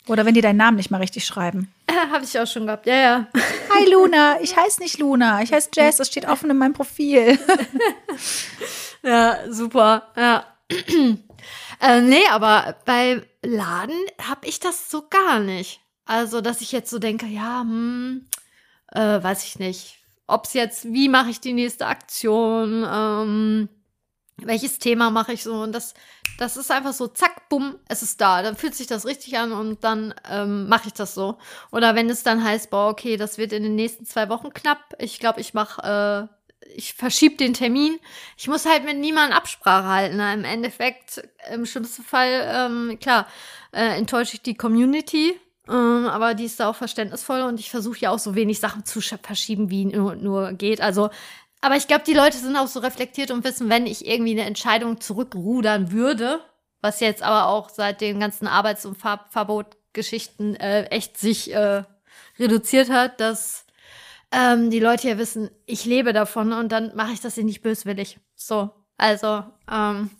oder 0.08 0.26
wenn 0.26 0.34
die 0.34 0.42
deinen 0.42 0.58
Namen 0.58 0.78
nicht 0.78 0.92
mal 0.92 1.02
richtig 1.02 1.26
schreiben. 1.26 1.72
Äh, 1.90 2.12
Habe 2.12 2.26
ich 2.26 2.38
auch 2.38 2.46
schon 2.46 2.66
gehabt, 2.66 2.86
ja, 2.86 2.96
ja. 2.96 3.28
Hi 3.74 3.90
Luna, 3.90 4.42
ich 4.42 4.58
heiße 4.58 4.82
nicht 4.82 5.00
Luna, 5.00 5.42
ich 5.42 5.54
heiße 5.54 5.70
Jess, 5.74 5.96
das 5.96 6.10
steht 6.10 6.28
offen 6.28 6.50
in 6.50 6.58
meinem 6.58 6.74
Profil. 6.74 7.40
ja, 9.04 9.38
super, 9.50 10.12
ja. 10.18 10.46
äh, 11.82 12.02
nee, 12.02 12.28
aber 12.30 12.76
bei 12.84 13.22
Laden 13.42 13.96
habe 14.22 14.48
ich 14.48 14.60
das 14.60 14.92
so 14.92 15.08
gar 15.10 15.40
nicht. 15.40 15.80
Also, 16.06 16.42
dass 16.42 16.60
ich 16.60 16.74
jetzt 16.74 16.90
so 16.90 17.00
denke, 17.00 17.26
ja, 17.26 17.62
hm, 17.62 18.26
äh, 18.92 19.24
weiß 19.24 19.46
ich 19.46 19.60
nicht. 19.60 20.00
ob's 20.28 20.54
jetzt, 20.54 20.92
wie 20.92 21.08
mache 21.08 21.30
ich 21.30 21.40
die 21.40 21.54
nächste 21.54 21.88
Aktion, 21.88 22.86
ähm, 22.86 23.70
welches 24.38 24.80
Thema 24.80 25.10
mache 25.10 25.34
ich 25.34 25.44
so 25.44 25.62
und 25.62 25.72
das, 25.72 25.94
das 26.38 26.58
ist 26.58 26.72
einfach 26.72 26.94
so, 26.94 27.08
zack, 27.08 27.50
bumm, 27.50 27.80
es 27.88 28.04
ist 28.04 28.22
da. 28.22 28.44
Dann 28.44 28.56
fühlt 28.56 28.76
sich 28.76 28.88
das 28.88 29.06
richtig 29.06 29.38
an 29.38 29.52
und 29.52 29.84
dann 29.84 30.14
ähm, 30.30 30.68
mache 30.68 30.88
ich 30.88 30.94
das 30.94 31.16
so. 31.16 31.38
Oder 31.72 31.96
wenn 31.96 32.10
es 32.10 32.24
dann 32.24 32.44
heißt, 32.44 32.70
boah, 32.70 32.90
okay, 32.90 33.18
das 33.18 33.38
wird 33.38 33.52
in 33.52 33.64
den 33.64 33.76
nächsten 33.76 34.06
zwei 34.06 34.30
Wochen 34.30 34.54
knapp. 34.54 34.94
Ich 35.00 35.20
glaube, 35.20 35.42
ich 35.42 35.54
mache, 35.56 36.30
äh, 36.62 36.68
ich 36.76 36.94
verschiebe 36.94 37.36
den 37.36 37.54
Termin. 37.54 37.98
Ich 38.38 38.48
muss 38.48 38.66
halt 38.66 38.86
mit 38.86 38.98
niemandem 38.98 39.36
Absprache 39.36 39.88
halten. 39.88 40.20
Im 40.20 40.44
Endeffekt, 40.44 41.28
im 41.52 41.66
schlimmsten 41.66 42.04
Fall, 42.04 42.48
ähm, 42.54 43.00
klar, 43.00 43.28
äh, 43.72 43.98
enttäusche 43.98 44.36
ich 44.36 44.42
die 44.44 44.56
Community, 44.56 45.40
ähm, 45.68 46.06
aber 46.08 46.34
die 46.34 46.46
ist 46.46 46.60
da 46.60 46.70
auch 46.70 46.76
verständnisvoll 46.76 47.42
und 47.42 47.60
ich 47.60 47.72
versuche 47.72 48.00
ja 48.00 48.12
auch 48.12 48.20
so 48.20 48.36
wenig 48.36 48.60
Sachen 48.60 48.86
zu 48.86 49.02
verschieben, 49.02 49.70
wie 49.70 49.86
nur, 49.86 50.16
nur 50.16 50.54
geht. 50.54 50.82
Also 50.82 51.10
aber 51.62 51.76
ich 51.76 51.88
glaube, 51.88 52.04
die 52.06 52.14
Leute 52.14 52.38
sind 52.38 52.56
auch 52.56 52.68
so 52.68 52.80
reflektiert 52.80 53.32
und 53.32 53.44
wissen, 53.44 53.70
wenn 53.70 53.88
ich 53.88 54.06
irgendwie 54.08 54.32
eine 54.32 54.46
Entscheidung 54.46 55.02
zurückrudern 55.02 55.92
würde, 55.92 56.42
was 56.82 57.00
jetzt 57.00 57.24
aber 57.24 57.48
auch 57.48 57.70
seit 57.70 58.02
den 58.02 58.20
ganzen 58.20 58.48
Arbeits- 58.48 58.86
und 58.86 58.98
Verbotgeschichten 58.98 60.56
äh, 60.56 60.84
echt 60.86 61.18
sich 61.18 61.54
äh, 61.54 61.84
reduziert 62.38 62.90
hat, 62.90 63.20
dass 63.20 63.66
ähm, 64.32 64.70
die 64.70 64.80
Leute 64.80 65.08
ja 65.08 65.18
wissen, 65.18 65.50
ich 65.66 65.86
lebe 65.86 66.14
davon 66.14 66.54
und 66.54 66.72
dann 66.72 66.96
mache 66.96 67.14
ich 67.14 67.22
das 67.22 67.36
ja 67.36 67.44
nicht 67.44 67.62
böswillig. 67.62 68.20
So, 68.36 68.70
also, 68.98 69.44
ähm, 69.72 70.12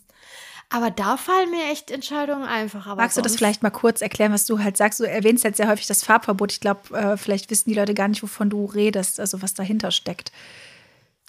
aber 0.70 0.90
da 0.90 1.16
fallen 1.16 1.50
mir 1.50 1.70
echt 1.70 1.90
Entscheidungen 1.90 2.44
einfacher. 2.44 2.94
Magst 2.96 3.16
du 3.16 3.22
das 3.22 3.36
vielleicht 3.36 3.62
mal 3.62 3.70
kurz 3.70 4.02
erklären, 4.02 4.32
was 4.32 4.44
du 4.44 4.58
halt 4.58 4.76
sagst? 4.76 5.00
Du 5.00 5.04
erwähnst 5.04 5.44
jetzt 5.44 5.56
sehr 5.56 5.68
häufig 5.68 5.86
das 5.86 6.04
Farbverbot. 6.04 6.52
Ich 6.52 6.60
glaube, 6.60 6.96
äh, 6.96 7.16
vielleicht 7.16 7.50
wissen 7.50 7.70
die 7.70 7.76
Leute 7.76 7.94
gar 7.94 8.08
nicht, 8.08 8.22
wovon 8.22 8.50
du 8.50 8.66
redest, 8.66 9.18
also 9.18 9.40
was 9.40 9.54
dahinter 9.54 9.90
steckt. 9.90 10.30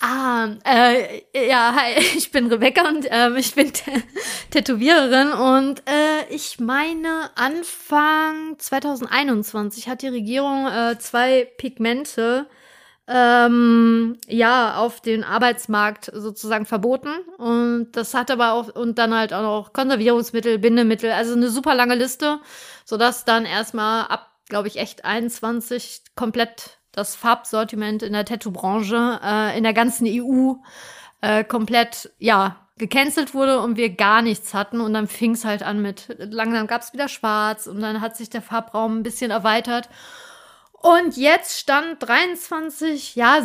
Ah, 0.02 0.52
äh, 0.64 1.24
ja, 1.50 1.76
hi, 1.76 1.96
ich 2.18 2.32
bin 2.32 2.48
Rebecca 2.48 2.88
und 2.88 3.06
äh, 3.12 3.38
ich 3.38 3.54
bin 3.54 3.74
Tätowiererin 4.50 5.34
und 5.34 5.80
äh, 5.90 6.26
ich 6.30 6.60
meine, 6.60 7.30
Anfang 7.36 8.58
2021 8.58 9.90
hat 9.90 10.02
die 10.02 10.08
Regierung 10.08 10.68
äh, 10.68 10.98
zwei 11.00 11.44
Pigmente 11.58 12.48
ähm, 13.10 14.18
ja 14.28 14.78
auf 14.78 15.02
den 15.02 15.26
Arbeitsmarkt 15.26 16.12
sozusagen 16.14 16.66
verboten 16.66 17.10
und 17.38 17.92
das 17.92 18.14
hat 18.14 18.32
aber 18.32 18.54
auch 18.54 18.74
und 18.74 18.98
dann 19.00 19.14
halt 19.14 19.34
auch 19.34 19.42
noch 19.42 19.74
Konservierungsmittel, 19.74 20.60
Bindemittel, 20.60 21.12
also 21.12 21.34
eine 21.34 21.50
super 21.50 21.76
lange 21.76 21.96
Liste, 21.96 22.40
sodass 22.86 23.26
dann 23.26 23.46
erstmal 23.46 24.06
ab, 24.06 24.32
glaube 24.48 24.70
ich, 24.70 24.78
echt 24.78 25.04
21 25.04 26.04
komplett 26.16 26.79
das 27.00 27.16
Farbsortiment 27.16 28.04
in 28.04 28.14
der 28.14 28.26
Tattoo-Branche 28.26 29.20
äh, 29.24 29.58
in 29.58 29.64
der 29.64 29.74
ganzen 29.74 30.06
EU 30.08 30.54
äh, 31.22 31.44
komplett, 31.44 32.12
ja, 32.20 32.58
gecancelt 32.78 33.34
wurde 33.34 33.60
und 33.60 33.76
wir 33.76 33.90
gar 33.90 34.22
nichts 34.22 34.54
hatten. 34.54 34.82
Und 34.82 34.94
dann 34.94 35.08
fing 35.08 35.32
es 35.32 35.46
halt 35.46 35.64
an 35.64 35.82
mit, 35.82 36.16
langsam 36.18 36.68
gab 36.68 36.82
es 36.82 36.94
wieder 36.94 37.08
schwarz 37.08 37.68
und 37.68 37.82
dann 37.82 38.02
hat 38.02 38.18
sich 38.18 38.30
der 38.30 38.42
Farbraum 38.42 39.00
ein 39.00 39.04
bisschen 39.04 39.32
erweitert. 39.32 39.90
Und 40.74 41.18
jetzt 41.18 41.60
stand 41.60 42.02
23, 42.02 43.16
ja, 43.16 43.40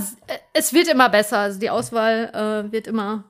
es 0.52 0.72
wird 0.72 0.86
immer 0.86 1.08
besser. 1.08 1.38
Also 1.38 1.58
die 1.58 1.70
Auswahl 1.70 2.30
äh, 2.68 2.72
wird 2.72 2.86
immer 2.86 3.24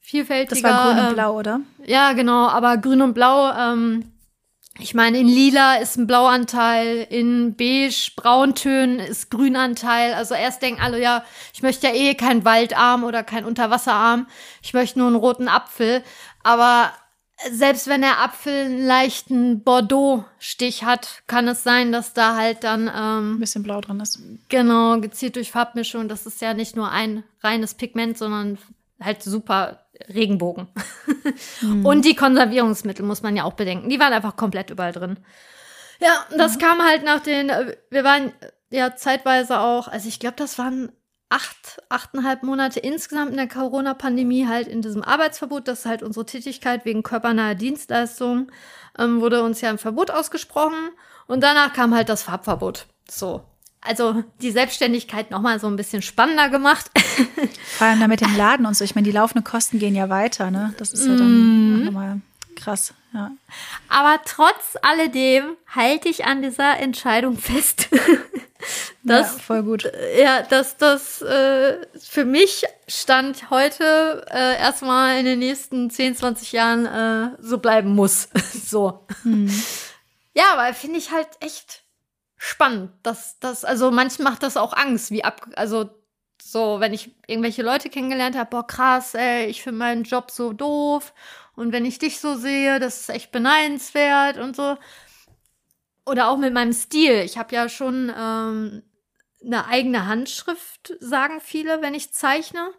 vielfältiger. 0.00 0.60
Das 0.60 0.62
war 0.62 0.84
grün 0.84 0.98
und 1.00 1.08
ähm, 1.08 1.14
blau, 1.14 1.38
oder? 1.38 1.60
Ja, 1.84 2.12
genau, 2.12 2.46
aber 2.46 2.76
grün 2.76 3.02
und 3.02 3.14
blau 3.14 3.50
ähm, 3.50 4.13
ich 4.80 4.92
meine, 4.92 5.18
in 5.18 5.28
lila 5.28 5.76
ist 5.76 5.96
ein 5.96 6.08
Blauanteil, 6.08 7.06
in 7.08 7.54
beige, 7.54 8.10
Brauntönen 8.16 8.98
ist 8.98 9.30
Grünanteil. 9.30 10.14
Also 10.14 10.34
erst 10.34 10.62
denken 10.62 10.82
alle, 10.82 11.00
ja, 11.00 11.24
ich 11.52 11.62
möchte 11.62 11.86
ja 11.86 11.94
eh 11.94 12.14
keinen 12.14 12.44
Waldarm 12.44 13.04
oder 13.04 13.22
keinen 13.22 13.44
Unterwasserarm. 13.44 14.26
Ich 14.62 14.74
möchte 14.74 14.98
nur 14.98 15.08
einen 15.08 15.16
roten 15.16 15.46
Apfel. 15.46 16.02
Aber 16.42 16.92
selbst 17.52 17.86
wenn 17.86 18.00
der 18.00 18.20
Apfel 18.20 18.64
einen 18.64 18.84
leichten 18.84 19.62
Bordeaux-Stich 19.62 20.82
hat, 20.84 21.22
kann 21.28 21.46
es 21.46 21.62
sein, 21.62 21.92
dass 21.92 22.12
da 22.12 22.34
halt 22.34 22.64
dann 22.64 22.90
ähm, 22.94 23.36
ein 23.36 23.40
bisschen 23.40 23.62
blau 23.62 23.80
drin 23.80 24.00
ist. 24.00 24.18
Genau, 24.48 24.98
gezielt 25.00 25.36
durch 25.36 25.52
Farbmischung. 25.52 26.08
Das 26.08 26.26
ist 26.26 26.40
ja 26.40 26.52
nicht 26.52 26.74
nur 26.74 26.90
ein 26.90 27.22
reines 27.42 27.74
Pigment, 27.74 28.18
sondern 28.18 28.58
halt 29.00 29.22
super 29.22 29.86
Regenbogen. 30.12 30.68
Mhm. 31.60 31.86
Und 31.86 32.04
die 32.04 32.14
Konservierungsmittel 32.14 33.04
muss 33.04 33.22
man 33.22 33.36
ja 33.36 33.44
auch 33.44 33.54
bedenken. 33.54 33.88
Die 33.88 34.00
waren 34.00 34.12
einfach 34.12 34.36
komplett 34.36 34.70
überall 34.70 34.92
drin. 34.92 35.18
Ja, 36.00 36.26
das 36.36 36.56
mhm. 36.56 36.58
kam 36.58 36.82
halt 36.82 37.04
nach 37.04 37.20
den, 37.20 37.48
äh, 37.48 37.76
wir 37.90 38.04
waren 38.04 38.32
ja 38.70 38.96
zeitweise 38.96 39.60
auch, 39.60 39.88
also 39.88 40.08
ich 40.08 40.18
glaube, 40.18 40.36
das 40.36 40.58
waren 40.58 40.92
acht, 41.28 41.82
achteinhalb 41.88 42.42
Monate 42.42 42.80
insgesamt 42.80 43.30
in 43.30 43.36
der 43.36 43.48
Corona-Pandemie 43.48 44.46
halt 44.46 44.68
in 44.68 44.82
diesem 44.82 45.02
Arbeitsverbot. 45.02 45.66
Das 45.68 45.80
ist 45.80 45.86
halt 45.86 46.02
unsere 46.02 46.26
Tätigkeit 46.26 46.84
wegen 46.84 47.02
körpernaher 47.02 47.54
Dienstleistung. 47.54 48.50
Ähm, 48.98 49.20
wurde 49.20 49.42
uns 49.42 49.60
ja 49.60 49.70
ein 49.70 49.78
Verbot 49.78 50.10
ausgesprochen. 50.10 50.90
Und 51.26 51.42
danach 51.42 51.72
kam 51.72 51.94
halt 51.94 52.08
das 52.08 52.22
Farbverbot. 52.22 52.86
So 53.10 53.44
also 53.84 54.24
die 54.40 54.50
Selbstständigkeit 54.50 55.30
noch 55.30 55.40
mal 55.40 55.60
so 55.60 55.66
ein 55.66 55.76
bisschen 55.76 56.02
spannender 56.02 56.48
gemacht. 56.48 56.90
Vor 57.78 57.86
allem 57.86 58.00
damit 58.00 58.22
im 58.22 58.36
Laden 58.36 58.66
und 58.66 58.74
so. 58.74 58.84
Ich 58.84 58.94
meine, 58.94 59.04
die 59.04 59.12
laufenden 59.12 59.44
Kosten 59.44 59.78
gehen 59.78 59.94
ja 59.94 60.08
weiter, 60.08 60.50
ne? 60.50 60.74
Das 60.78 60.92
ist 60.92 61.06
ja 61.06 61.14
dann 61.14 61.82
mm. 61.82 61.84
nochmal 61.84 62.20
krass, 62.56 62.94
ja. 63.12 63.30
Aber 63.88 64.20
trotz 64.24 64.76
alledem 64.82 65.56
halte 65.68 66.08
ich 66.08 66.24
an 66.24 66.42
dieser 66.42 66.78
Entscheidung 66.78 67.36
fest. 67.36 67.88
das, 69.02 69.32
ja, 69.32 69.38
voll 69.38 69.62
gut. 69.62 69.90
Ja, 70.18 70.42
dass 70.42 70.76
das 70.76 71.20
äh, 71.20 71.78
für 71.98 72.24
mich 72.24 72.64
stand 72.88 73.50
heute 73.50 74.26
äh, 74.30 74.58
erstmal 74.58 75.18
in 75.18 75.26
den 75.26 75.40
nächsten 75.40 75.90
10, 75.90 76.16
20 76.16 76.52
Jahren 76.52 76.86
äh, 76.86 77.36
so 77.40 77.58
bleiben 77.58 77.94
muss. 77.94 78.28
so. 78.66 79.06
Mhm. 79.24 79.50
Ja, 80.34 80.54
aber 80.54 80.72
finde 80.74 80.98
ich 80.98 81.12
halt 81.12 81.28
echt 81.40 81.83
spannend. 82.44 82.90
Das, 83.02 83.38
das, 83.40 83.64
also 83.64 83.90
manchmal 83.90 84.32
macht 84.32 84.42
das 84.42 84.56
auch 84.56 84.74
Angst, 84.74 85.10
wie 85.10 85.24
ab, 85.24 85.46
also 85.56 85.88
so, 86.42 86.78
wenn 86.78 86.92
ich 86.92 87.14
irgendwelche 87.26 87.62
Leute 87.62 87.88
kennengelernt 87.88 88.36
habe, 88.36 88.50
boah, 88.50 88.66
krass, 88.66 89.14
ey, 89.14 89.46
ich 89.46 89.62
finde 89.62 89.78
meinen 89.78 90.04
Job 90.04 90.30
so 90.30 90.52
doof. 90.52 91.14
Und 91.56 91.72
wenn 91.72 91.86
ich 91.86 91.98
dich 91.98 92.20
so 92.20 92.34
sehe, 92.34 92.80
das 92.80 93.00
ist 93.00 93.08
echt 93.08 93.32
beneidenswert 93.32 94.36
und 94.38 94.56
so. 94.56 94.76
Oder 96.04 96.28
auch 96.28 96.36
mit 96.36 96.52
meinem 96.52 96.74
Stil. 96.74 97.20
Ich 97.20 97.38
habe 97.38 97.54
ja 97.54 97.68
schon 97.70 98.12
ähm, 98.14 98.82
eine 99.42 99.66
eigene 99.66 100.06
Handschrift, 100.06 100.94
sagen 101.00 101.40
viele, 101.40 101.80
wenn 101.80 101.94
ich 101.94 102.12
zeichne. 102.12 102.72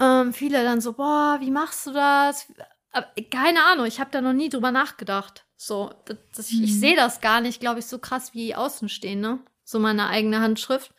Ähm, 0.00 0.32
viele 0.32 0.64
dann 0.64 0.80
so, 0.80 0.94
boah, 0.94 1.38
wie 1.40 1.52
machst 1.52 1.86
du 1.86 1.92
das? 1.92 2.52
Aber, 2.90 3.06
keine 3.30 3.64
Ahnung, 3.64 3.86
ich 3.86 4.00
habe 4.00 4.10
da 4.10 4.20
noch 4.20 4.32
nie 4.32 4.48
drüber 4.48 4.72
nachgedacht. 4.72 5.44
So, 5.60 5.92
das, 6.06 6.16
das, 6.34 6.50
ich, 6.50 6.62
ich 6.62 6.70
mhm. 6.70 6.80
sehe 6.80 6.96
das 6.96 7.20
gar 7.20 7.40
nicht, 7.40 7.60
glaube 7.60 7.80
ich, 7.80 7.86
so 7.86 7.98
krass 7.98 8.32
wie 8.32 8.54
Außenstehende. 8.54 9.40
So 9.64 9.78
meine 9.78 10.08
eigene 10.08 10.40
Handschrift. 10.40 10.94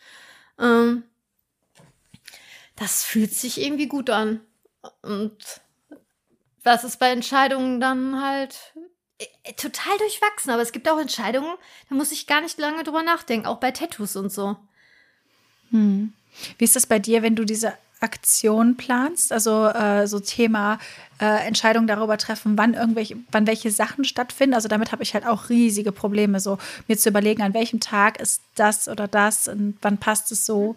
Ähm, 0.60 1.04
das 2.76 3.04
fühlt 3.04 3.34
sich 3.34 3.60
irgendwie 3.60 3.88
gut 3.88 4.10
an. 4.10 4.42
Und 5.02 5.62
was 6.64 6.84
ist 6.84 7.00
bei 7.00 7.12
Entscheidungen 7.12 7.80
dann 7.80 8.22
halt 8.22 8.74
äh, 9.18 9.54
total 9.54 9.98
durchwachsen. 9.98 10.52
Aber 10.52 10.62
es 10.62 10.72
gibt 10.72 10.90
auch 10.90 11.00
Entscheidungen, 11.00 11.56
da 11.90 11.96
muss 11.96 12.12
ich 12.12 12.28
gar 12.28 12.42
nicht 12.42 12.60
lange 12.60 12.84
drüber 12.84 13.02
nachdenken, 13.02 13.48
auch 13.48 13.58
bei 13.58 13.72
Tattoos 13.72 14.16
und 14.16 14.32
so. 14.32 14.58
Hm. 15.72 16.14
Wie 16.58 16.64
ist 16.64 16.76
das 16.76 16.86
bei 16.86 17.00
dir, 17.00 17.22
wenn 17.22 17.36
du 17.36 17.46
diese 17.46 17.74
Aktion 18.00 18.78
planst? 18.78 19.32
Also 19.32 19.68
äh, 19.68 20.08
so 20.08 20.20
Thema 20.20 20.80
äh, 21.20 21.48
Entscheidungen 21.48 21.88
darüber 21.88 22.18
treffen, 22.18 22.58
wann 22.58 22.74
irgendwelche, 22.74 23.18
wann 23.32 23.48
welche 23.48 23.72
Sachen 23.72 24.06
stattfinden. 24.06 24.54
Also 24.54 24.68
damit 24.68 24.92
habe 24.92 25.04
ich 25.04 25.14
halt 25.14 25.26
auch 25.26 25.50
riesige 25.50 25.92
Probleme, 25.92 26.40
so 26.40 26.58
mir 26.88 26.98
zu 26.98 27.10
überlegen, 27.10 27.42
an 27.42 27.54
welchem 27.54 27.80
Tag 27.80 28.20
ist 28.20 28.42
das 28.56 28.88
oder 28.88 29.08
das 29.08 29.48
und 29.48 29.78
wann 29.82 29.98
passt 29.98 30.32
es 30.32 30.46
so. 30.46 30.76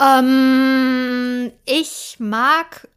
Ähm, 0.00 1.52
ich 1.64 2.16
mag 2.18 2.88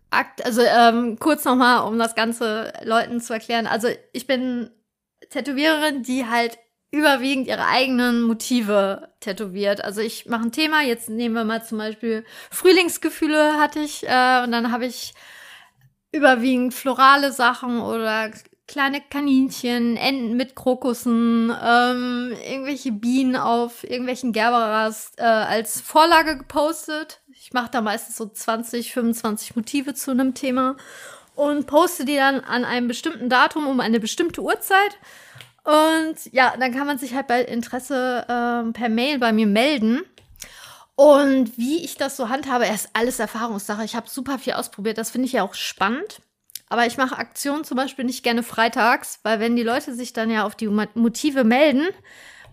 also 0.43 0.61
ähm, 0.61 1.19
kurz 1.19 1.43
nochmal, 1.45 1.87
um 1.87 1.99
das 1.99 2.15
Ganze 2.15 2.73
Leuten 2.83 3.21
zu 3.21 3.33
erklären. 3.33 3.67
Also 3.67 3.89
ich 4.13 4.25
bin 4.25 4.69
Tätowiererin, 5.29 6.03
die 6.03 6.25
halt 6.25 6.57
überwiegend 6.91 7.47
ihre 7.47 7.65
eigenen 7.65 8.21
Motive 8.21 9.09
tätowiert. 9.19 9.83
Also 9.83 10.01
ich 10.01 10.25
mache 10.25 10.43
ein 10.43 10.51
Thema, 10.51 10.81
jetzt 10.81 11.09
nehmen 11.09 11.35
wir 11.35 11.43
mal 11.43 11.63
zum 11.63 11.77
Beispiel 11.77 12.23
Frühlingsgefühle 12.49 13.59
hatte 13.59 13.79
ich 13.79 14.03
äh, 14.03 14.43
und 14.43 14.51
dann 14.51 14.71
habe 14.71 14.85
ich 14.85 15.13
überwiegend 16.11 16.73
florale 16.73 17.31
Sachen 17.31 17.81
oder 17.81 18.31
kleine 18.67 19.01
Kaninchen, 19.01 19.95
Enten 19.95 20.35
mit 20.35 20.55
Krokussen, 20.55 21.53
ähm, 21.63 22.33
irgendwelche 22.45 22.91
Bienen 22.91 23.35
auf 23.35 23.83
irgendwelchen 23.83 24.33
Gerberas 24.33 25.13
äh, 25.17 25.23
als 25.23 25.79
Vorlage 25.81 26.37
gepostet. 26.37 27.21
Ich 27.31 27.53
mache 27.53 27.69
da 27.71 27.81
meistens 27.81 28.17
so 28.17 28.27
20, 28.27 28.91
25 28.93 29.55
Motive 29.55 29.93
zu 29.93 30.11
einem 30.11 30.33
Thema 30.33 30.75
und 31.35 31.67
poste 31.67 32.03
die 32.03 32.15
dann 32.15 32.41
an 32.41 32.65
einem 32.65 32.87
bestimmten 32.87 33.29
Datum 33.29 33.67
um 33.67 33.79
eine 33.79 33.99
bestimmte 33.99 34.41
Uhrzeit. 34.41 34.97
Und 35.67 36.31
ja, 36.31 36.53
dann 36.57 36.73
kann 36.73 36.87
man 36.87 36.97
sich 36.97 37.13
halt 37.13 37.27
bei 37.27 37.41
Interesse 37.41 38.25
ähm, 38.29 38.71
per 38.71 38.87
Mail 38.87 39.19
bei 39.19 39.33
mir 39.33 39.47
melden. 39.47 40.01
Und 40.95 41.57
wie 41.57 41.83
ich 41.83 41.97
das 41.97 42.15
so 42.15 42.29
handhabe, 42.29 42.65
ist 42.65 42.91
alles 42.93 43.19
Erfahrungssache. 43.19 43.83
Ich 43.83 43.93
habe 43.93 44.09
super 44.09 44.39
viel 44.39 44.53
ausprobiert. 44.53 44.97
Das 44.97 45.11
finde 45.11 45.25
ich 45.25 45.33
ja 45.33 45.43
auch 45.43 45.55
spannend. 45.55 46.21
Aber 46.69 46.85
ich 46.85 46.95
mache 46.95 47.17
Aktionen 47.17 47.65
zum 47.65 47.75
Beispiel 47.75 48.05
nicht 48.05 48.23
gerne 48.23 48.43
freitags, 48.43 49.19
weil 49.23 49.41
wenn 49.41 49.57
die 49.57 49.63
Leute 49.63 49.93
sich 49.93 50.13
dann 50.13 50.31
ja 50.31 50.45
auf 50.45 50.55
die 50.55 50.69
Motive 50.69 51.43
melden, 51.43 51.85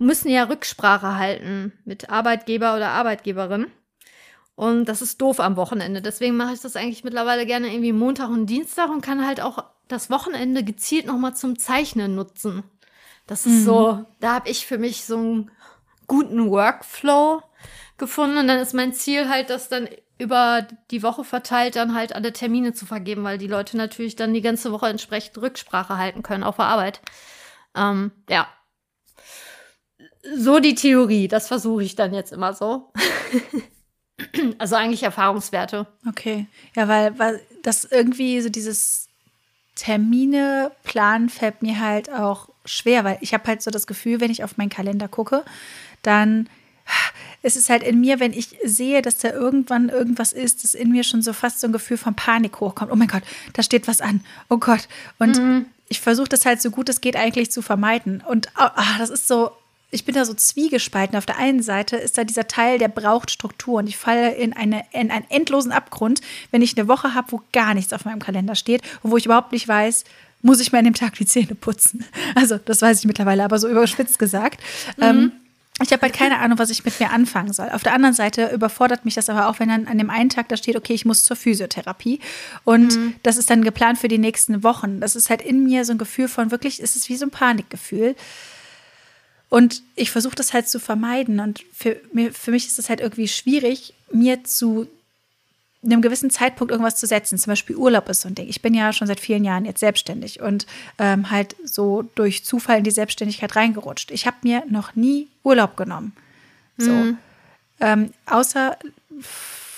müssen 0.00 0.28
ja 0.28 0.42
Rücksprache 0.42 1.16
halten 1.16 1.72
mit 1.84 2.10
Arbeitgeber 2.10 2.74
oder 2.74 2.88
Arbeitgeberin. 2.88 3.70
Und 4.56 4.86
das 4.86 5.02
ist 5.02 5.20
doof 5.20 5.38
am 5.38 5.56
Wochenende. 5.56 6.02
Deswegen 6.02 6.36
mache 6.36 6.54
ich 6.54 6.60
das 6.60 6.74
eigentlich 6.74 7.04
mittlerweile 7.04 7.46
gerne 7.46 7.68
irgendwie 7.68 7.92
Montag 7.92 8.30
und 8.30 8.46
Dienstag 8.46 8.90
und 8.90 9.02
kann 9.02 9.24
halt 9.24 9.40
auch 9.40 9.62
das 9.86 10.10
Wochenende 10.10 10.64
gezielt 10.64 11.06
nochmal 11.06 11.36
zum 11.36 11.58
Zeichnen 11.60 12.16
nutzen. 12.16 12.64
Das 13.26 13.46
ist 13.46 13.60
mhm. 13.60 13.64
so, 13.64 14.06
da 14.20 14.34
habe 14.34 14.48
ich 14.48 14.66
für 14.66 14.78
mich 14.78 15.04
so 15.04 15.16
einen 15.16 15.50
guten 16.06 16.50
Workflow 16.50 17.42
gefunden. 17.96 18.36
Und 18.36 18.48
dann 18.48 18.58
ist 18.58 18.74
mein 18.74 18.92
Ziel 18.92 19.28
halt, 19.28 19.50
das 19.50 19.68
dann 19.68 19.88
über 20.18 20.66
die 20.90 21.02
Woche 21.02 21.24
verteilt 21.24 21.76
dann 21.76 21.94
halt 21.94 22.14
alle 22.14 22.32
Termine 22.32 22.72
zu 22.72 22.86
vergeben, 22.86 23.24
weil 23.24 23.38
die 23.38 23.48
Leute 23.48 23.76
natürlich 23.76 24.14
dann 24.16 24.34
die 24.34 24.42
ganze 24.42 24.70
Woche 24.70 24.86
entsprechend 24.86 25.38
Rücksprache 25.38 25.96
halten 25.96 26.22
können 26.22 26.44
auf 26.44 26.56
der 26.56 26.66
Arbeit. 26.66 27.00
Ähm, 27.74 28.12
ja. 28.28 28.46
So 30.36 30.60
die 30.60 30.74
Theorie, 30.74 31.28
das 31.28 31.48
versuche 31.48 31.82
ich 31.82 31.96
dann 31.96 32.14
jetzt 32.14 32.32
immer 32.32 32.54
so. 32.54 32.92
also 34.58 34.76
eigentlich 34.76 35.02
Erfahrungswerte. 35.02 35.86
Okay. 36.08 36.46
Ja, 36.76 36.88
weil, 36.88 37.18
weil 37.18 37.40
das 37.62 37.84
irgendwie 37.84 38.40
so 38.40 38.48
dieses 38.48 39.03
Termine 39.76 40.70
planen 40.84 41.28
fällt 41.28 41.62
mir 41.62 41.80
halt 41.80 42.10
auch 42.10 42.48
schwer, 42.64 43.04
weil 43.04 43.18
ich 43.20 43.34
habe 43.34 43.46
halt 43.46 43.62
so 43.62 43.70
das 43.70 43.86
Gefühl, 43.86 44.20
wenn 44.20 44.30
ich 44.30 44.44
auf 44.44 44.56
meinen 44.56 44.70
Kalender 44.70 45.08
gucke, 45.08 45.44
dann 46.02 46.48
es 47.42 47.56
ist 47.56 47.68
halt 47.70 47.82
in 47.82 48.00
mir, 48.00 48.20
wenn 48.20 48.32
ich 48.32 48.56
sehe, 48.64 49.02
dass 49.02 49.18
da 49.18 49.30
irgendwann 49.30 49.88
irgendwas 49.88 50.32
ist, 50.32 50.64
dass 50.64 50.74
in 50.74 50.90
mir 50.90 51.04
schon 51.04 51.22
so 51.22 51.32
fast 51.32 51.60
so 51.60 51.66
ein 51.66 51.72
Gefühl 51.72 51.96
von 51.96 52.14
Panik 52.14 52.60
hochkommt. 52.60 52.92
Oh 52.92 52.96
mein 52.96 53.08
Gott, 53.08 53.22
da 53.52 53.62
steht 53.62 53.88
was 53.88 54.00
an. 54.00 54.24
Oh 54.48 54.58
Gott. 54.58 54.88
Und 55.18 55.38
mhm. 55.38 55.66
ich 55.88 56.00
versuche 56.00 56.28
das 56.28 56.46
halt 56.46 56.60
so 56.60 56.70
gut 56.70 56.88
es 56.88 57.00
geht 57.00 57.16
eigentlich 57.16 57.50
zu 57.50 57.62
vermeiden. 57.62 58.22
Und 58.26 58.48
oh, 58.58 58.68
das 58.98 59.10
ist 59.10 59.28
so, 59.28 59.52
ich 59.94 60.04
bin 60.04 60.14
da 60.14 60.24
so 60.24 60.34
zwiegespalten. 60.34 61.16
Auf 61.16 61.26
der 61.26 61.38
einen 61.38 61.62
Seite 61.62 61.96
ist 61.96 62.18
da 62.18 62.24
dieser 62.24 62.48
Teil, 62.48 62.78
der 62.78 62.88
braucht 62.88 63.30
Struktur 63.30 63.78
und 63.78 63.86
ich 63.86 63.96
falle 63.96 64.34
in, 64.34 64.52
eine, 64.52 64.84
in 64.92 65.10
einen 65.10 65.24
endlosen 65.30 65.72
Abgrund, 65.72 66.20
wenn 66.50 66.62
ich 66.62 66.76
eine 66.76 66.88
Woche 66.88 67.14
habe, 67.14 67.32
wo 67.32 67.42
gar 67.52 67.74
nichts 67.74 67.92
auf 67.92 68.04
meinem 68.04 68.18
Kalender 68.18 68.56
steht 68.56 68.82
und 69.02 69.10
wo 69.10 69.16
ich 69.16 69.26
überhaupt 69.26 69.52
nicht 69.52 69.66
weiß, 69.66 70.04
muss 70.42 70.60
ich 70.60 70.72
mir 70.72 70.78
an 70.78 70.84
dem 70.84 70.94
Tag 70.94 71.14
die 71.14 71.26
Zähne 71.26 71.54
putzen. 71.54 72.04
Also 72.34 72.58
das 72.58 72.82
weiß 72.82 72.98
ich 72.98 73.06
mittlerweile, 73.06 73.44
aber 73.44 73.58
so 73.58 73.68
überspitzt 73.68 74.18
gesagt. 74.18 74.60
Mhm. 74.96 75.02
Ähm, 75.02 75.32
ich 75.82 75.92
habe 75.92 76.02
halt 76.02 76.12
keine 76.12 76.38
Ahnung, 76.38 76.58
was 76.58 76.70
ich 76.70 76.84
mit 76.84 76.98
mir 77.00 77.10
anfangen 77.10 77.52
soll. 77.52 77.68
Auf 77.70 77.82
der 77.82 77.94
anderen 77.94 78.14
Seite 78.14 78.50
überfordert 78.52 79.04
mich 79.04 79.14
das 79.14 79.28
aber 79.28 79.48
auch, 79.48 79.58
wenn 79.58 79.68
dann 79.68 79.86
an 79.86 79.98
dem 79.98 80.10
einen 80.10 80.30
Tag 80.30 80.48
da 80.48 80.56
steht, 80.56 80.76
okay, 80.76 80.94
ich 80.94 81.04
muss 81.04 81.24
zur 81.24 81.36
Physiotherapie. 81.36 82.20
Und 82.64 82.96
mhm. 82.96 83.14
das 83.22 83.36
ist 83.36 83.50
dann 83.50 83.62
geplant 83.62 83.98
für 83.98 84.08
die 84.08 84.18
nächsten 84.18 84.62
Wochen. 84.62 85.00
Das 85.00 85.16
ist 85.16 85.30
halt 85.30 85.42
in 85.42 85.64
mir 85.64 85.84
so 85.84 85.92
ein 85.92 85.98
Gefühl 85.98 86.28
von 86.28 86.50
wirklich, 86.50 86.80
ist 86.80 86.94
es 86.94 87.08
wie 87.08 87.16
so 87.16 87.26
ein 87.26 87.30
Panikgefühl. 87.30 88.14
Und 89.54 89.84
ich 89.94 90.10
versuche 90.10 90.34
das 90.34 90.52
halt 90.52 90.68
zu 90.68 90.80
vermeiden. 90.80 91.38
Und 91.38 91.62
für, 91.72 92.00
mir, 92.12 92.32
für 92.32 92.50
mich 92.50 92.66
ist 92.66 92.80
es 92.80 92.88
halt 92.88 93.00
irgendwie 93.00 93.28
schwierig, 93.28 93.94
mir 94.10 94.42
zu 94.42 94.88
einem 95.84 96.02
gewissen 96.02 96.28
Zeitpunkt 96.28 96.72
irgendwas 96.72 96.96
zu 96.96 97.06
setzen. 97.06 97.38
Zum 97.38 97.52
Beispiel 97.52 97.76
Urlaub 97.76 98.08
ist 98.08 98.22
so 98.22 98.28
ein 98.28 98.34
Ding. 98.34 98.48
Ich 98.48 98.62
bin 98.62 98.74
ja 98.74 98.92
schon 98.92 99.06
seit 99.06 99.20
vielen 99.20 99.44
Jahren 99.44 99.64
jetzt 99.64 99.78
selbstständig 99.78 100.40
und 100.40 100.66
ähm, 100.98 101.30
halt 101.30 101.54
so 101.64 102.02
durch 102.16 102.44
Zufall 102.44 102.78
in 102.78 102.84
die 102.84 102.90
Selbstständigkeit 102.90 103.54
reingerutscht. 103.54 104.10
Ich 104.10 104.26
habe 104.26 104.38
mir 104.42 104.64
noch 104.68 104.96
nie 104.96 105.28
Urlaub 105.44 105.76
genommen. 105.76 106.16
So. 106.76 106.90
Mhm. 106.90 107.18
Ähm, 107.78 108.10
außer 108.26 108.76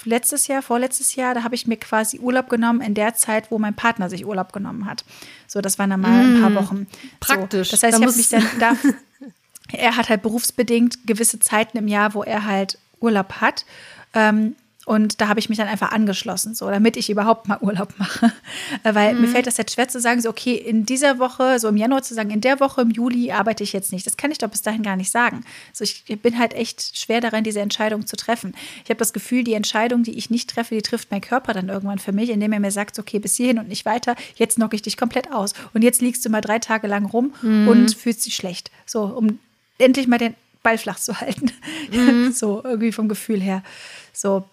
letztes 0.06 0.46
Jahr, 0.46 0.62
vorletztes 0.62 1.16
Jahr, 1.16 1.34
da 1.34 1.42
habe 1.42 1.54
ich 1.54 1.66
mir 1.66 1.76
quasi 1.76 2.18
Urlaub 2.18 2.48
genommen 2.48 2.80
in 2.80 2.94
der 2.94 3.14
Zeit, 3.14 3.50
wo 3.50 3.58
mein 3.58 3.74
Partner 3.74 4.08
sich 4.08 4.24
Urlaub 4.24 4.54
genommen 4.54 4.86
hat. 4.86 5.04
So, 5.46 5.60
das 5.60 5.78
waren 5.78 5.90
dann 5.90 6.00
mal 6.00 6.24
ein 6.24 6.40
paar 6.40 6.48
mhm. 6.48 6.54
Wochen. 6.54 6.86
Praktisch. 7.20 7.68
So, 7.68 7.72
das 7.72 7.82
heißt, 7.82 7.92
da 7.92 7.98
ich 7.98 8.06
habe 8.06 8.16
mich 8.16 8.28
dann 8.30 8.46
da. 8.58 8.76
er 9.78 9.96
hat 9.96 10.08
halt 10.08 10.22
berufsbedingt 10.22 11.06
gewisse 11.06 11.40
Zeiten 11.40 11.78
im 11.78 11.88
Jahr, 11.88 12.14
wo 12.14 12.22
er 12.22 12.44
halt 12.44 12.78
Urlaub 13.00 13.40
hat. 13.40 13.64
Ähm, 14.14 14.56
und 14.86 15.20
da 15.20 15.26
habe 15.26 15.40
ich 15.40 15.48
mich 15.48 15.58
dann 15.58 15.66
einfach 15.66 15.90
angeschlossen, 15.90 16.54
so 16.54 16.70
damit 16.70 16.96
ich 16.96 17.10
überhaupt 17.10 17.48
mal 17.48 17.58
Urlaub 17.60 17.92
mache. 17.98 18.32
Äh, 18.84 18.94
weil 18.94 19.14
mhm. 19.14 19.22
mir 19.22 19.28
fällt 19.28 19.46
das 19.46 19.56
jetzt 19.56 19.74
schwer 19.74 19.88
zu 19.88 20.00
sagen, 20.00 20.20
so 20.20 20.28
okay, 20.28 20.54
in 20.54 20.86
dieser 20.86 21.18
Woche, 21.18 21.58
so 21.58 21.68
im 21.68 21.76
Januar 21.76 22.02
zu 22.02 22.14
sagen, 22.14 22.30
in 22.30 22.40
der 22.40 22.60
Woche 22.60 22.82
im 22.82 22.90
Juli 22.90 23.32
arbeite 23.32 23.64
ich 23.64 23.72
jetzt 23.72 23.92
nicht. 23.92 24.06
Das 24.06 24.16
kann 24.16 24.30
ich 24.30 24.38
doch 24.38 24.48
bis 24.48 24.62
dahin 24.62 24.82
gar 24.82 24.96
nicht 24.96 25.10
sagen. 25.10 25.44
So 25.72 25.82
ich 25.82 26.04
bin 26.20 26.38
halt 26.38 26.54
echt 26.54 26.96
schwer 26.96 27.20
daran, 27.20 27.42
diese 27.42 27.60
Entscheidung 27.60 28.06
zu 28.06 28.16
treffen. 28.16 28.54
Ich 28.84 28.90
habe 28.90 28.98
das 28.98 29.12
Gefühl, 29.12 29.44
die 29.44 29.54
Entscheidung, 29.54 30.02
die 30.02 30.16
ich 30.16 30.30
nicht 30.30 30.50
treffe, 30.50 30.74
die 30.74 30.82
trifft 30.82 31.10
mein 31.10 31.20
Körper 31.20 31.52
dann 31.52 31.68
irgendwann 31.68 31.98
für 31.98 32.12
mich, 32.12 32.30
indem 32.30 32.52
er 32.52 32.60
mir 32.60 32.70
sagt, 32.70 32.98
okay, 32.98 33.18
bis 33.18 33.36
hierhin 33.36 33.58
und 33.58 33.68
nicht 33.68 33.86
weiter, 33.86 34.14
jetzt 34.36 34.56
knocke 34.56 34.76
ich 34.76 34.82
dich 34.82 34.96
komplett 34.96 35.32
aus. 35.32 35.52
Und 35.74 35.82
jetzt 35.82 36.00
liegst 36.00 36.24
du 36.24 36.28
mal 36.28 36.40
drei 36.40 36.58
Tage 36.58 36.86
lang 36.86 37.06
rum 37.06 37.34
mhm. 37.42 37.68
und 37.68 37.94
fühlst 37.94 38.24
dich 38.26 38.36
schlecht. 38.36 38.70
So, 38.84 39.04
um 39.04 39.38
endlich 39.78 40.06
mal 40.06 40.18
den 40.18 40.34
Ball 40.62 40.78
flach 40.78 40.98
zu 40.98 41.20
halten. 41.20 41.50
Mhm. 41.92 42.32
so, 42.34 42.62
irgendwie 42.64 42.92
vom 42.92 43.08
Gefühl 43.08 43.40
her. 43.40 43.62
So, 44.12 44.44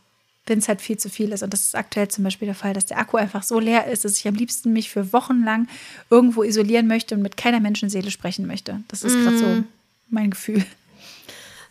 wenn 0.45 0.59
es 0.59 0.67
halt 0.67 0.81
viel 0.81 0.97
zu 0.97 1.09
viel 1.09 1.31
ist. 1.31 1.43
Und 1.43 1.53
das 1.53 1.61
ist 1.61 1.75
aktuell 1.75 2.07
zum 2.09 2.23
Beispiel 2.23 2.45
der 2.47 2.55
Fall, 2.55 2.73
dass 2.73 2.85
der 2.85 2.99
Akku 2.99 3.17
einfach 3.17 3.43
so 3.43 3.59
leer 3.59 3.87
ist, 3.87 4.05
dass 4.05 4.17
ich 4.17 4.27
am 4.27 4.35
liebsten 4.35 4.73
mich 4.73 4.89
für 4.89 5.13
Wochen 5.13 5.43
lang 5.43 5.67
irgendwo 6.09 6.43
isolieren 6.43 6.87
möchte 6.87 7.15
und 7.15 7.21
mit 7.21 7.37
keiner 7.37 7.59
Menschenseele 7.59 8.11
sprechen 8.11 8.45
möchte. 8.45 8.81
Das 8.89 9.03
ist 9.03 9.15
gerade 9.15 9.37
so 9.37 9.45
mhm. 9.45 9.67
mein 10.09 10.31
Gefühl. 10.31 10.63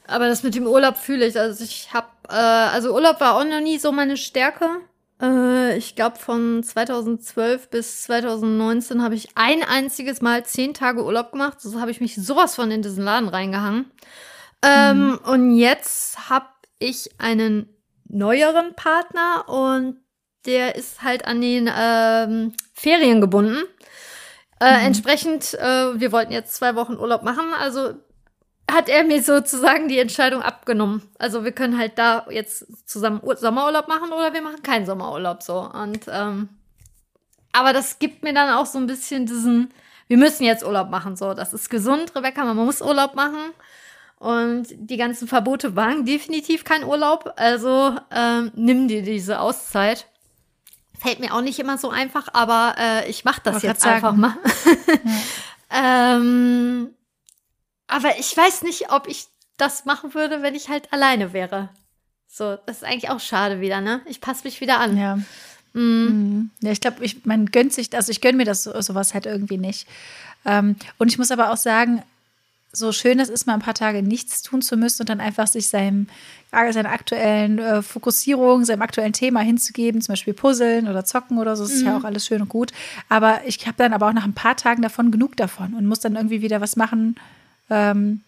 Aber 0.07 0.29
das 0.29 0.43
mit 0.43 0.55
dem 0.55 0.67
Urlaub 0.67 0.97
fühle 0.97 1.27
ich. 1.27 1.39
Also 1.39 1.63
ich 1.65 1.93
habe, 1.93 2.09
äh, 2.29 2.33
also 2.33 2.95
Urlaub 2.95 3.21
war 3.21 3.37
auch 3.37 3.45
noch 3.45 3.61
nie 3.61 3.79
so 3.79 3.93
meine 3.93 4.17
Stärke. 4.17 4.69
Äh, 5.23 5.77
ich 5.79 5.95
glaube, 5.95 6.18
von 6.18 6.62
2012 6.62 7.70
bis 7.70 8.03
2019 8.03 9.03
habe 9.03 9.14
ich 9.14 9.29
ein 9.37 9.62
einziges 9.62 10.20
Mal 10.20 10.45
zehn 10.45 10.75
Tage 10.75 11.05
Urlaub 11.05 11.33
gemacht. 11.33 11.61
So 11.61 11.81
habe 11.81 11.91
ich 11.91 12.01
mich 12.01 12.16
sowas 12.16 12.57
von 12.57 12.70
in 12.70 12.83
diesen 12.83 13.05
Laden 13.05 13.29
reingehangen. 13.29 13.91
Ähm, 14.62 15.07
mhm. 15.07 15.18
Und 15.25 15.57
jetzt 15.57 16.29
habe 16.29 16.47
ich 16.79 17.11
einen 17.18 17.68
neueren 18.09 18.75
Partner 18.75 19.49
und 19.49 19.99
der 20.45 20.75
ist 20.75 21.03
halt 21.03 21.25
an 21.25 21.41
den 21.41 21.70
ähm, 21.75 22.53
Ferien 22.75 23.20
gebunden. 23.20 23.62
Äh, 24.61 24.79
mhm. 24.79 24.87
Entsprechend, 24.87 25.55
äh, 25.55 26.01
wir 26.01 26.12
wollten 26.12 26.33
jetzt 26.33 26.55
zwei 26.55 26.75
Wochen 26.75 26.97
Urlaub 26.97 27.23
machen, 27.23 27.55
also 27.59 27.95
hat 28.73 28.89
er 28.89 29.05
mir 29.05 29.23
sozusagen 29.23 29.89
die 29.89 29.99
Entscheidung 29.99 30.43
abgenommen. 30.43 31.03
Also 31.18 31.45
wir 31.45 31.53
können 31.53 31.79
halt 31.79 31.99
da 31.99 32.27
jetzt 32.31 32.66
zusammen 32.89 33.20
Sommerurlaub 33.37 33.89
machen 33.89 34.12
oder 34.12 34.33
wir 34.33 34.43
machen 34.43 34.62
keinen 34.62 34.87
Sommerurlaub 34.87 35.43
so. 35.43 35.61
Und 35.61 36.07
ähm, 36.09 36.49
aber 37.53 37.73
das 37.73 37.99
gibt 37.99 38.23
mir 38.23 38.33
dann 38.33 38.51
auch 38.51 38.66
so 38.66 38.79
ein 38.79 38.87
bisschen 38.87 39.27
diesen, 39.27 39.73
wir 40.09 40.16
müssen 40.16 40.45
jetzt 40.45 40.64
Urlaub 40.64 40.91
machen. 40.91 41.16
So, 41.16 41.35
das 41.35 41.53
ist 41.53 41.68
gesund, 41.68 42.16
Rebecca, 42.16 42.45
man 42.45 42.57
muss 42.57 42.81
Urlaub 42.81 43.14
machen. 43.14 43.53
Und 44.18 44.68
die 44.70 44.97
ganzen 44.97 45.29
Verbote 45.29 45.77
waren 45.77 46.05
definitiv 46.07 46.64
kein 46.64 46.85
Urlaub. 46.85 47.35
Also 47.37 47.97
ähm, 48.11 48.53
nimm 48.55 48.89
dir 48.89 49.03
diese 49.03 49.41
Auszeit. 49.41 50.07
Fällt 50.99 51.20
mir 51.20 51.35
auch 51.35 51.41
nicht 51.41 51.59
immer 51.59 51.77
so 51.77 51.91
einfach, 51.91 52.29
aber 52.33 52.77
äh, 52.79 53.11
ich 53.11 53.25
mache 53.25 53.41
das 53.43 53.62
jetzt 53.62 53.85
einfach 53.85 54.14
mal. 54.14 54.37
ja. 55.73 56.16
ähm, 56.16 56.95
aber 57.93 58.18
ich 58.18 58.36
weiß 58.36 58.62
nicht, 58.62 58.90
ob 58.90 59.09
ich 59.09 59.26
das 59.57 59.84
machen 59.84 60.14
würde, 60.14 60.43
wenn 60.43 60.55
ich 60.55 60.68
halt 60.68 60.93
alleine 60.93 61.32
wäre. 61.32 61.68
So, 62.28 62.57
das 62.66 62.78
ist 62.78 62.84
eigentlich 62.84 63.11
auch 63.11 63.20
schade 63.20 63.61
wieder, 63.61 63.80
ne? 63.80 64.01
Ich 64.07 64.20
passe 64.20 64.45
mich 64.45 64.61
wieder 64.61 64.80
an. 64.80 64.97
Ja. 64.97 65.18
Mm. 65.74 66.51
Ja, 66.61 66.72
ich 66.72 66.80
glaube, 66.80 67.05
ich, 67.05 67.24
man 67.26 67.47
gönnt 67.47 67.72
sich, 67.72 67.95
also 67.95 68.11
ich 68.11 68.20
gönne 68.20 68.38
mir 68.38 68.45
das 68.45 68.64
sowas 68.64 69.14
halt 69.14 69.26
irgendwie 69.26 69.59
nicht. 69.59 69.86
Ähm, 70.45 70.76
und 70.99 71.09
ich 71.09 71.18
muss 71.18 71.30
aber 71.30 71.53
auch 71.53 71.57
sagen, 71.57 72.03
so 72.72 72.90
schön 72.90 73.20
es 73.20 73.28
ist, 73.28 73.47
mal 73.47 73.53
ein 73.55 73.61
paar 73.61 73.74
Tage 73.74 74.03
nichts 74.03 74.40
tun 74.40 74.62
zu 74.62 74.78
müssen 74.78 75.03
und 75.03 75.11
dann 75.11 75.20
einfach 75.20 75.47
sich 75.47 75.68
seinem, 75.68 76.07
seiner 76.51 76.90
aktuellen 76.90 77.59
äh, 77.59 77.82
Fokussierung, 77.82 78.64
seinem 78.64 78.80
aktuellen 78.80 79.12
Thema 79.12 79.40
hinzugeben, 79.40 80.01
zum 80.01 80.14
Beispiel 80.14 80.32
Puzzeln 80.32 80.88
oder 80.88 81.05
Zocken 81.05 81.38
oder 81.38 81.55
so, 81.55 81.64
das 81.64 81.72
ist 81.72 81.82
mhm. 81.82 81.88
ja 81.88 81.97
auch 81.99 82.05
alles 82.05 82.26
schön 82.26 82.40
und 82.40 82.49
gut. 82.49 82.72
Aber 83.11 83.43
ich 83.47 83.66
habe 83.66 83.76
dann 83.76 83.93
aber 83.93 84.09
auch 84.09 84.14
nach 84.14 84.24
ein 84.24 84.32
paar 84.32 84.57
Tagen 84.57 84.80
davon 84.80 85.11
genug 85.11 85.36
davon 85.36 85.74
und 85.74 85.86
muss 85.86 86.01
dann 86.01 86.16
irgendwie 86.16 86.40
wieder 86.40 86.62
was 86.62 86.76
machen, 86.76 87.16
ähm, 87.73 88.20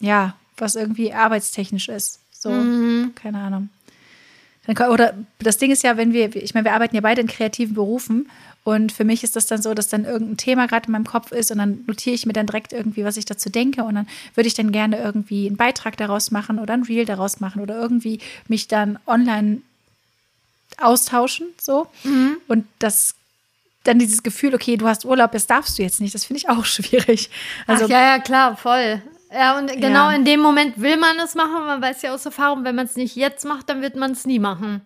ja, 0.00 0.34
was 0.56 0.74
irgendwie 0.74 1.12
arbeitstechnisch 1.12 1.88
ist. 1.88 2.20
So, 2.32 2.50
mhm. 2.50 3.12
keine 3.14 3.38
Ahnung. 3.38 3.68
Oder 4.66 5.12
das 5.40 5.58
Ding 5.58 5.70
ist 5.70 5.82
ja, 5.82 5.98
wenn 5.98 6.14
wir, 6.14 6.34
ich 6.34 6.54
meine, 6.54 6.64
wir 6.64 6.72
arbeiten 6.72 6.94
ja 6.94 7.02
beide 7.02 7.20
in 7.20 7.26
kreativen 7.26 7.74
Berufen 7.74 8.30
und 8.64 8.92
für 8.92 9.04
mich 9.04 9.22
ist 9.22 9.36
das 9.36 9.44
dann 9.44 9.60
so, 9.60 9.74
dass 9.74 9.88
dann 9.88 10.06
irgendein 10.06 10.38
Thema 10.38 10.66
gerade 10.66 10.86
in 10.86 10.92
meinem 10.92 11.04
Kopf 11.04 11.32
ist 11.32 11.50
und 11.50 11.58
dann 11.58 11.84
notiere 11.86 12.14
ich 12.14 12.24
mir 12.24 12.32
dann 12.32 12.46
direkt 12.46 12.72
irgendwie, 12.72 13.04
was 13.04 13.18
ich 13.18 13.26
dazu 13.26 13.50
denke 13.50 13.84
und 13.84 13.94
dann 13.94 14.08
würde 14.34 14.48
ich 14.48 14.54
dann 14.54 14.72
gerne 14.72 14.98
irgendwie 14.98 15.46
einen 15.46 15.58
Beitrag 15.58 15.98
daraus 15.98 16.30
machen 16.30 16.58
oder 16.58 16.72
ein 16.72 16.84
Reel 16.84 17.04
daraus 17.04 17.40
machen 17.40 17.60
oder 17.60 17.78
irgendwie 17.78 18.20
mich 18.48 18.66
dann 18.66 18.98
online 19.06 19.60
austauschen, 20.78 21.48
so. 21.60 21.86
Mhm. 22.04 22.38
Und 22.48 22.66
das 22.78 23.14
dann 23.84 23.98
dieses 23.98 24.22
Gefühl, 24.22 24.54
okay, 24.54 24.76
du 24.76 24.88
hast 24.88 25.04
Urlaub, 25.04 25.32
das 25.32 25.46
darfst 25.46 25.78
du 25.78 25.82
jetzt 25.82 26.00
nicht, 26.00 26.14
das 26.14 26.24
finde 26.24 26.38
ich 26.38 26.48
auch 26.48 26.64
schwierig. 26.64 27.30
Also, 27.66 27.84
Ach, 27.84 27.88
ja, 27.88 28.00
ja, 28.00 28.18
klar, 28.18 28.56
voll. 28.56 29.02
Ja, 29.32 29.58
und 29.58 29.68
genau 29.72 30.10
ja. 30.10 30.12
in 30.12 30.24
dem 30.24 30.40
Moment 30.40 30.80
will 30.80 30.96
man 30.96 31.18
es 31.18 31.34
machen. 31.34 31.66
Man 31.66 31.82
weiß 31.82 32.02
ja 32.02 32.14
aus 32.14 32.24
Erfahrung, 32.24 32.64
wenn 32.64 32.76
man 32.76 32.86
es 32.86 32.94
nicht 32.94 33.16
jetzt 33.16 33.44
macht, 33.44 33.68
dann 33.68 33.82
wird 33.82 33.96
man 33.96 34.12
es 34.12 34.26
nie 34.26 34.38
machen. 34.38 34.82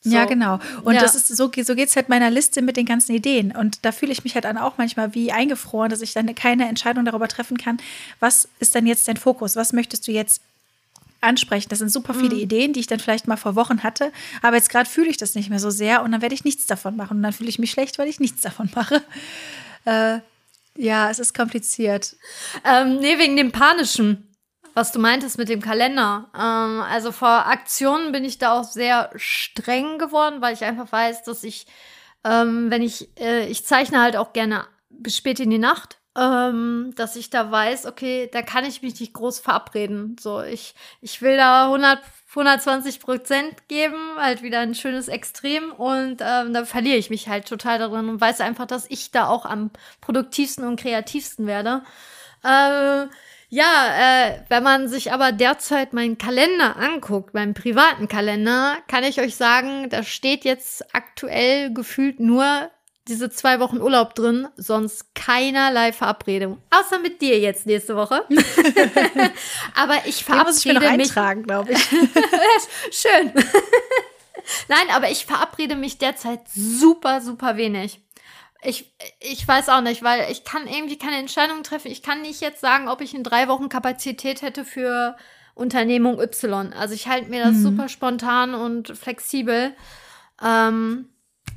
So. 0.00 0.10
Ja, 0.10 0.26
genau. 0.26 0.58
Und 0.82 0.94
ja. 0.94 1.00
das 1.00 1.14
ist 1.14 1.28
so, 1.28 1.50
so 1.50 1.74
geht 1.74 1.88
es 1.88 1.96
halt 1.96 2.08
meiner 2.08 2.30
Liste 2.30 2.60
mit 2.60 2.76
den 2.76 2.84
ganzen 2.84 3.14
Ideen. 3.14 3.56
Und 3.56 3.84
da 3.86 3.92
fühle 3.92 4.12
ich 4.12 4.22
mich 4.22 4.34
halt 4.34 4.44
dann 4.44 4.58
auch 4.58 4.76
manchmal 4.76 5.14
wie 5.14 5.32
eingefroren, 5.32 5.90
dass 5.90 6.02
ich 6.02 6.12
dann 6.12 6.34
keine 6.34 6.68
Entscheidung 6.68 7.04
darüber 7.06 7.28
treffen 7.28 7.56
kann, 7.56 7.78
was 8.20 8.48
ist 8.58 8.74
dann 8.74 8.86
jetzt 8.86 9.08
dein 9.08 9.16
Fokus? 9.16 9.56
Was 9.56 9.72
möchtest 9.72 10.06
du 10.06 10.12
jetzt 10.12 10.42
ansprechen? 11.24 11.68
Das 11.68 11.78
sind 11.80 11.90
super 11.90 12.14
viele 12.14 12.34
mhm. 12.34 12.40
Ideen, 12.40 12.72
die 12.72 12.80
ich 12.80 12.86
dann 12.86 13.00
vielleicht 13.00 13.26
mal 13.26 13.36
vor 13.36 13.56
Wochen 13.56 13.82
hatte. 13.82 14.12
Aber 14.42 14.56
jetzt 14.56 14.70
gerade 14.70 14.88
fühle 14.88 15.08
ich 15.08 15.16
das 15.16 15.34
nicht 15.34 15.50
mehr 15.50 15.58
so 15.58 15.70
sehr 15.70 16.02
und 16.02 16.12
dann 16.12 16.22
werde 16.22 16.34
ich 16.34 16.44
nichts 16.44 16.66
davon 16.66 16.96
machen. 16.96 17.18
Und 17.18 17.22
dann 17.22 17.32
fühle 17.32 17.48
ich 17.48 17.58
mich 17.58 17.70
schlecht, 17.70 17.98
weil 17.98 18.08
ich 18.08 18.20
nichts 18.20 18.42
davon 18.42 18.70
mache. 18.74 19.02
Äh, 19.86 20.20
ja, 20.78 21.10
es 21.10 21.18
ist 21.18 21.34
kompliziert. 21.34 22.16
Ähm, 22.64 22.96
nee, 22.96 23.18
wegen 23.18 23.36
dem 23.36 23.52
Panischen 23.52 24.34
was 24.74 24.90
du 24.90 24.98
meintest 24.98 25.38
mit 25.38 25.48
dem 25.48 25.60
Kalender. 25.60 26.28
Ähm, 26.34 26.82
also 26.82 27.12
vor 27.12 27.46
Aktionen 27.46 28.12
bin 28.12 28.24
ich 28.24 28.38
da 28.38 28.58
auch 28.58 28.64
sehr 28.64 29.10
streng 29.14 29.98
geworden, 29.98 30.40
weil 30.40 30.54
ich 30.54 30.64
einfach 30.64 30.90
weiß, 30.90 31.22
dass 31.22 31.44
ich, 31.44 31.66
ähm, 32.24 32.70
wenn 32.70 32.82
ich, 32.82 33.08
äh, 33.18 33.46
ich 33.46 33.64
zeichne 33.64 34.00
halt 34.00 34.16
auch 34.16 34.32
gerne 34.32 34.66
bis 34.90 35.16
spät 35.16 35.40
in 35.40 35.50
die 35.50 35.58
Nacht, 35.58 35.98
ähm, 36.16 36.92
dass 36.96 37.16
ich 37.16 37.30
da 37.30 37.50
weiß, 37.50 37.86
okay, 37.86 38.28
da 38.32 38.42
kann 38.42 38.64
ich 38.64 38.82
mich 38.82 39.00
nicht 39.00 39.14
groß 39.14 39.40
verabreden. 39.40 40.16
So, 40.20 40.42
ich, 40.42 40.74
ich 41.00 41.22
will 41.22 41.36
da 41.36 41.66
100, 41.66 42.00
120 42.30 43.00
Prozent 43.00 43.68
geben, 43.68 43.96
halt 44.18 44.42
wieder 44.42 44.60
ein 44.60 44.74
schönes 44.74 45.08
Extrem 45.08 45.72
und 45.72 46.18
ähm, 46.20 46.52
da 46.52 46.64
verliere 46.64 46.96
ich 46.96 47.10
mich 47.10 47.28
halt 47.28 47.46
total 47.48 47.78
darin 47.78 48.08
und 48.08 48.20
weiß 48.20 48.40
einfach, 48.40 48.66
dass 48.66 48.90
ich 48.90 49.10
da 49.10 49.28
auch 49.28 49.44
am 49.44 49.70
produktivsten 50.00 50.64
und 50.64 50.80
kreativsten 50.80 51.46
werde. 51.46 51.82
Äh, 52.44 53.06
ja, 53.48 54.26
äh, 54.28 54.40
wenn 54.48 54.62
man 54.64 54.88
sich 54.88 55.12
aber 55.12 55.30
derzeit 55.30 55.92
meinen 55.92 56.18
Kalender 56.18 56.76
anguckt, 56.76 57.34
meinen 57.34 57.54
privaten 57.54 58.08
Kalender, 58.08 58.76
kann 58.88 59.04
ich 59.04 59.20
euch 59.20 59.36
sagen, 59.36 59.88
da 59.90 60.02
steht 60.02 60.44
jetzt 60.44 60.94
aktuell 60.94 61.72
gefühlt 61.72 62.18
nur 62.18 62.68
diese 63.08 63.30
zwei 63.30 63.60
Wochen 63.60 63.80
Urlaub 63.80 64.14
drin, 64.14 64.48
sonst 64.56 65.14
keinerlei 65.14 65.92
Verabredung. 65.92 66.58
Außer 66.70 66.98
mit 66.98 67.20
dir 67.20 67.38
jetzt 67.38 67.66
nächste 67.66 67.96
Woche. 67.96 68.24
aber 69.74 70.06
ich 70.06 70.24
verabrede 70.24 70.50
muss 70.50 70.58
ich 70.58 70.64
mir 70.64 70.74
noch 70.74 70.82
eintragen, 70.82 71.42
glaube 71.42 71.72
ich. 71.72 71.82
Schön. 72.90 73.32
Nein, 74.68 74.86
aber 74.94 75.10
ich 75.10 75.26
verabrede 75.26 75.76
mich 75.76 75.98
derzeit 75.98 76.40
super, 76.54 77.20
super 77.20 77.56
wenig. 77.56 78.00
Ich, 78.62 78.94
ich 79.20 79.46
weiß 79.46 79.68
auch 79.68 79.82
nicht, 79.82 80.02
weil 80.02 80.30
ich 80.32 80.44
kann 80.44 80.66
irgendwie 80.66 80.96
keine 80.96 81.18
Entscheidung 81.18 81.62
treffen. 81.62 81.90
Ich 81.90 82.02
kann 82.02 82.22
nicht 82.22 82.40
jetzt 82.40 82.60
sagen, 82.60 82.88
ob 82.88 83.02
ich 83.02 83.14
in 83.14 83.22
drei 83.22 83.48
Wochen 83.48 83.68
Kapazität 83.68 84.40
hätte 84.40 84.64
für 84.64 85.16
Unternehmung 85.54 86.18
Y. 86.18 86.72
Also 86.72 86.94
ich 86.94 87.06
halte 87.06 87.28
mir 87.28 87.44
das 87.44 87.56
mhm. 87.56 87.62
super 87.62 87.88
spontan 87.90 88.54
und 88.54 88.96
flexibel. 88.96 89.74
Ähm, 90.42 91.10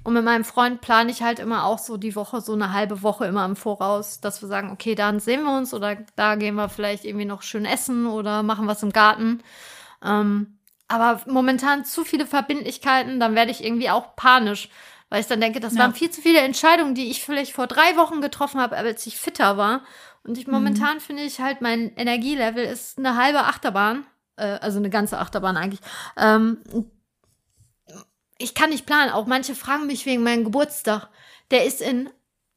und 0.07 0.13
mit 0.13 0.23
meinem 0.23 0.45
Freund 0.45 0.79
plane 0.79 1.11
ich 1.11 1.21
halt 1.21 1.37
immer 1.37 1.65
auch 1.65 1.79
so 1.79 1.97
die 1.97 2.15
Woche, 2.15 2.39
so 2.39 2.53
eine 2.53 2.71
halbe 2.71 3.03
Woche 3.03 3.25
immer 3.25 3.43
im 3.43 3.57
Voraus, 3.57 4.21
dass 4.21 4.41
wir 4.41 4.47
sagen, 4.47 4.71
okay, 4.71 4.95
dann 4.95 5.19
sehen 5.19 5.43
wir 5.43 5.57
uns 5.57 5.73
oder 5.73 5.97
da 6.15 6.35
gehen 6.35 6.55
wir 6.55 6.69
vielleicht 6.69 7.03
irgendwie 7.03 7.25
noch 7.25 7.41
schön 7.41 7.65
essen 7.65 8.07
oder 8.07 8.41
machen 8.41 8.67
was 8.67 8.81
im 8.83 8.93
Garten. 8.93 9.43
Ähm, 10.01 10.59
aber 10.87 11.19
momentan 11.25 11.83
zu 11.83 12.05
viele 12.05 12.25
Verbindlichkeiten, 12.25 13.19
dann 13.19 13.35
werde 13.35 13.51
ich 13.51 13.61
irgendwie 13.61 13.89
auch 13.89 14.15
panisch. 14.15 14.69
Weil 15.09 15.19
ich 15.19 15.27
dann 15.27 15.41
denke, 15.41 15.59
das 15.59 15.73
ja. 15.73 15.81
waren 15.81 15.93
viel 15.93 16.09
zu 16.09 16.21
viele 16.21 16.39
Entscheidungen, 16.39 16.95
die 16.95 17.11
ich 17.11 17.21
vielleicht 17.21 17.51
vor 17.51 17.67
drei 17.67 17.97
Wochen 17.97 18.21
getroffen 18.21 18.61
habe, 18.61 18.77
als 18.77 19.05
ich 19.07 19.17
fitter 19.17 19.57
war. 19.57 19.81
Und 20.23 20.37
ich 20.37 20.47
momentan 20.47 20.95
mhm. 20.95 21.01
finde 21.01 21.23
ich 21.23 21.41
halt, 21.41 21.59
mein 21.59 21.93
Energielevel 21.97 22.63
ist 22.63 22.97
eine 22.97 23.17
halbe 23.17 23.39
Achterbahn. 23.39 24.05
Äh, 24.37 24.59
also 24.61 24.79
eine 24.79 24.89
ganze 24.89 25.17
Achterbahn 25.17 25.57
eigentlich. 25.57 25.81
Ähm, 26.15 26.59
ich 28.37 28.53
kann 28.53 28.69
nicht 28.69 28.85
planen. 28.85 29.11
Auch 29.11 29.25
manche 29.25 29.55
fragen 29.55 29.87
mich 29.87 30.05
wegen 30.05 30.23
meinem 30.23 30.43
Geburtstag. 30.43 31.09
Der 31.51 31.65
ist 31.65 31.81
in 31.81 32.09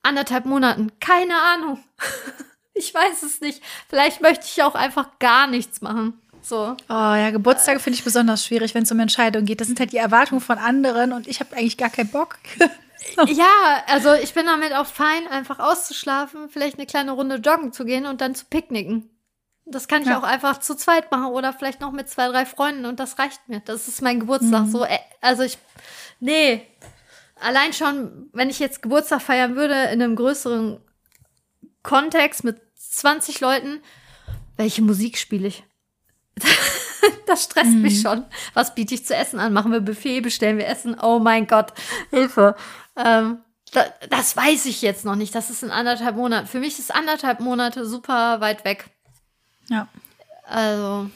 anderthalb 0.02 0.46
Monaten. 0.46 0.92
Keine 1.00 1.40
Ahnung. 1.40 1.82
ich 2.74 2.92
weiß 2.92 3.22
es 3.22 3.40
nicht. 3.40 3.62
Vielleicht 3.88 4.20
möchte 4.20 4.46
ich 4.46 4.62
auch 4.62 4.74
einfach 4.74 5.18
gar 5.18 5.46
nichts 5.46 5.80
machen. 5.80 6.20
So. 6.42 6.76
Oh 6.88 6.92
ja, 6.92 7.30
Geburtstage 7.30 7.80
finde 7.80 7.98
ich 7.98 8.04
besonders 8.04 8.44
schwierig, 8.44 8.74
wenn 8.74 8.84
es 8.84 8.92
um 8.92 9.00
Entscheidungen 9.00 9.46
geht. 9.46 9.60
Das 9.60 9.66
sind 9.66 9.78
halt 9.78 9.92
die 9.92 9.98
Erwartungen 9.98 10.40
von 10.40 10.58
anderen 10.58 11.12
und 11.12 11.28
ich 11.28 11.40
habe 11.40 11.54
eigentlich 11.56 11.76
gar 11.76 11.90
keinen 11.90 12.10
Bock. 12.10 12.36
Ja, 13.28 13.82
also 13.86 14.12
ich 14.12 14.34
bin 14.34 14.44
damit 14.44 14.74
auch 14.74 14.86
fein, 14.86 15.26
einfach 15.28 15.58
auszuschlafen, 15.58 16.50
vielleicht 16.50 16.76
eine 16.76 16.86
kleine 16.86 17.12
Runde 17.12 17.36
joggen 17.36 17.72
zu 17.72 17.86
gehen 17.86 18.04
und 18.04 18.20
dann 18.20 18.34
zu 18.34 18.44
picknicken. 18.44 19.08
Das 19.70 19.88
kann 19.88 20.02
ich 20.02 20.08
ja. 20.08 20.18
auch 20.18 20.24
einfach 20.24 20.58
zu 20.58 20.74
zweit 20.76 21.10
machen 21.10 21.26
oder 21.26 21.52
vielleicht 21.52 21.80
noch 21.80 21.92
mit 21.92 22.08
zwei, 22.08 22.28
drei 22.28 22.44
Freunden 22.44 22.86
und 22.86 23.00
das 23.00 23.18
reicht 23.18 23.48
mir. 23.48 23.60
Das 23.60 23.88
ist 23.88 24.02
mein 24.02 24.20
Geburtstag. 24.20 24.66
Mhm. 24.66 24.70
So, 24.70 24.84
äh, 24.84 24.98
also 25.20 25.42
ich, 25.42 25.58
nee, 26.18 26.66
allein 27.40 27.72
schon, 27.72 28.28
wenn 28.32 28.50
ich 28.50 28.58
jetzt 28.58 28.82
Geburtstag 28.82 29.22
feiern 29.22 29.56
würde 29.56 29.74
in 29.74 30.02
einem 30.02 30.16
größeren 30.16 30.80
Kontext 31.82 32.44
mit 32.44 32.60
20 32.76 33.40
Leuten, 33.40 33.80
welche 34.56 34.82
Musik 34.82 35.16
spiele 35.16 35.48
ich? 35.48 35.64
das 37.26 37.44
stresst 37.44 37.70
mhm. 37.70 37.82
mich 37.82 38.00
schon. 38.00 38.24
Was 38.54 38.74
biete 38.74 38.94
ich 38.94 39.06
zu 39.06 39.14
essen 39.14 39.40
an? 39.40 39.52
Machen 39.52 39.72
wir 39.72 39.80
Buffet, 39.80 40.20
bestellen 40.20 40.58
wir 40.58 40.66
Essen? 40.66 40.96
Oh 41.00 41.18
mein 41.18 41.46
Gott, 41.46 41.72
Hilfe. 42.10 42.56
Ähm, 42.96 43.38
da, 43.72 43.84
das 44.10 44.36
weiß 44.36 44.66
ich 44.66 44.82
jetzt 44.82 45.04
noch 45.04 45.16
nicht. 45.16 45.34
Das 45.34 45.50
ist 45.50 45.62
in 45.62 45.70
anderthalb 45.70 46.16
Monaten. 46.16 46.46
Für 46.46 46.58
mich 46.58 46.78
ist 46.78 46.94
anderthalb 46.94 47.40
Monate 47.40 47.86
super 47.86 48.40
weit 48.40 48.64
weg. 48.64 48.90
Ja. 49.70 49.88
Also. 50.46 51.10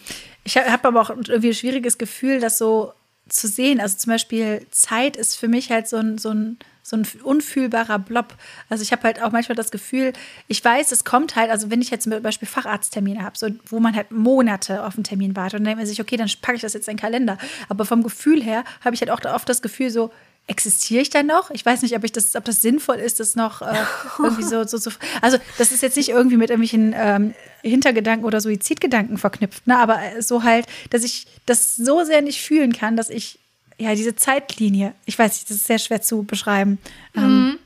Ich 0.44 0.56
habe 0.56 0.88
aber 0.88 1.00
auch 1.00 1.10
irgendwie 1.10 1.48
ein 1.48 1.54
schwieriges 1.54 1.98
Gefühl, 1.98 2.40
das 2.40 2.58
so 2.58 2.92
zu 3.28 3.48
sehen. 3.48 3.80
Also 3.80 3.96
zum 3.96 4.12
Beispiel 4.12 4.66
Zeit 4.70 5.16
ist 5.16 5.36
für 5.36 5.48
mich 5.48 5.70
halt 5.70 5.88
so 5.88 5.96
ein, 5.96 6.18
so 6.18 6.30
ein 6.30 6.58
so 6.84 6.96
ein 6.96 7.06
unfühlbarer 7.22 7.98
Blob. 7.98 8.34
Also 8.68 8.82
ich 8.82 8.92
habe 8.92 9.04
halt 9.04 9.22
auch 9.22 9.32
manchmal 9.32 9.56
das 9.56 9.70
Gefühl, 9.70 10.12
ich 10.48 10.62
weiß, 10.62 10.92
es 10.92 11.04
kommt 11.04 11.34
halt, 11.34 11.50
also 11.50 11.70
wenn 11.70 11.80
ich 11.80 11.88
jetzt 11.88 12.04
zum 12.04 12.22
Beispiel 12.22 12.46
Facharzttermine 12.46 13.22
habe, 13.22 13.38
so, 13.38 13.48
wo 13.66 13.80
man 13.80 13.96
halt 13.96 14.10
Monate 14.10 14.84
auf 14.84 14.94
einen 14.94 15.04
Termin 15.04 15.34
wartet 15.34 15.60
und 15.60 15.64
dann 15.64 15.70
denkt 15.70 15.78
man 15.78 15.86
sich, 15.86 16.00
okay, 16.00 16.18
dann 16.18 16.30
packe 16.42 16.56
ich 16.56 16.62
das 16.62 16.74
jetzt 16.74 16.86
in 16.86 16.96
den 16.96 17.00
Kalender. 17.00 17.38
Aber 17.70 17.86
vom 17.86 18.02
Gefühl 18.02 18.42
her 18.42 18.64
habe 18.84 18.94
ich 18.94 19.00
halt 19.00 19.10
auch 19.10 19.24
oft 19.34 19.48
das 19.48 19.62
Gefühl 19.62 19.88
so, 19.88 20.12
existiere 20.46 21.02
ich 21.02 21.10
da 21.10 21.22
noch? 21.22 21.50
Ich 21.50 21.64
weiß 21.64 21.82
nicht, 21.82 21.96
ob 21.96 22.04
ich 22.04 22.12
das, 22.12 22.36
ob 22.36 22.44
das 22.44 22.60
sinnvoll 22.60 22.96
ist, 22.96 23.20
das 23.20 23.34
noch 23.34 23.62
äh, 23.62 23.74
irgendwie 24.18 24.42
so, 24.42 24.64
so, 24.64 24.76
so. 24.76 24.90
Also, 25.20 25.38
das 25.58 25.72
ist 25.72 25.82
jetzt 25.82 25.96
nicht 25.96 26.10
irgendwie 26.10 26.36
mit 26.36 26.50
irgendwelchen 26.50 26.94
ähm, 26.96 27.34
Hintergedanken 27.62 28.26
oder 28.26 28.40
Suizidgedanken 28.40 29.16
verknüpft, 29.18 29.66
ne? 29.66 29.78
Aber 29.78 30.00
so 30.20 30.42
halt, 30.42 30.66
dass 30.90 31.02
ich 31.02 31.26
das 31.46 31.76
so 31.76 32.04
sehr 32.04 32.22
nicht 32.22 32.42
fühlen 32.42 32.72
kann, 32.72 32.96
dass 32.96 33.10
ich 33.10 33.38
ja, 33.78 33.94
diese 33.94 34.14
Zeitlinie, 34.14 34.94
ich 35.04 35.18
weiß 35.18 35.32
nicht, 35.32 35.50
das 35.50 35.56
ist 35.56 35.66
sehr 35.66 35.78
schwer 35.78 36.00
zu 36.00 36.22
beschreiben. 36.22 36.78
Ähm, 37.16 37.22
mhm. 37.22 37.58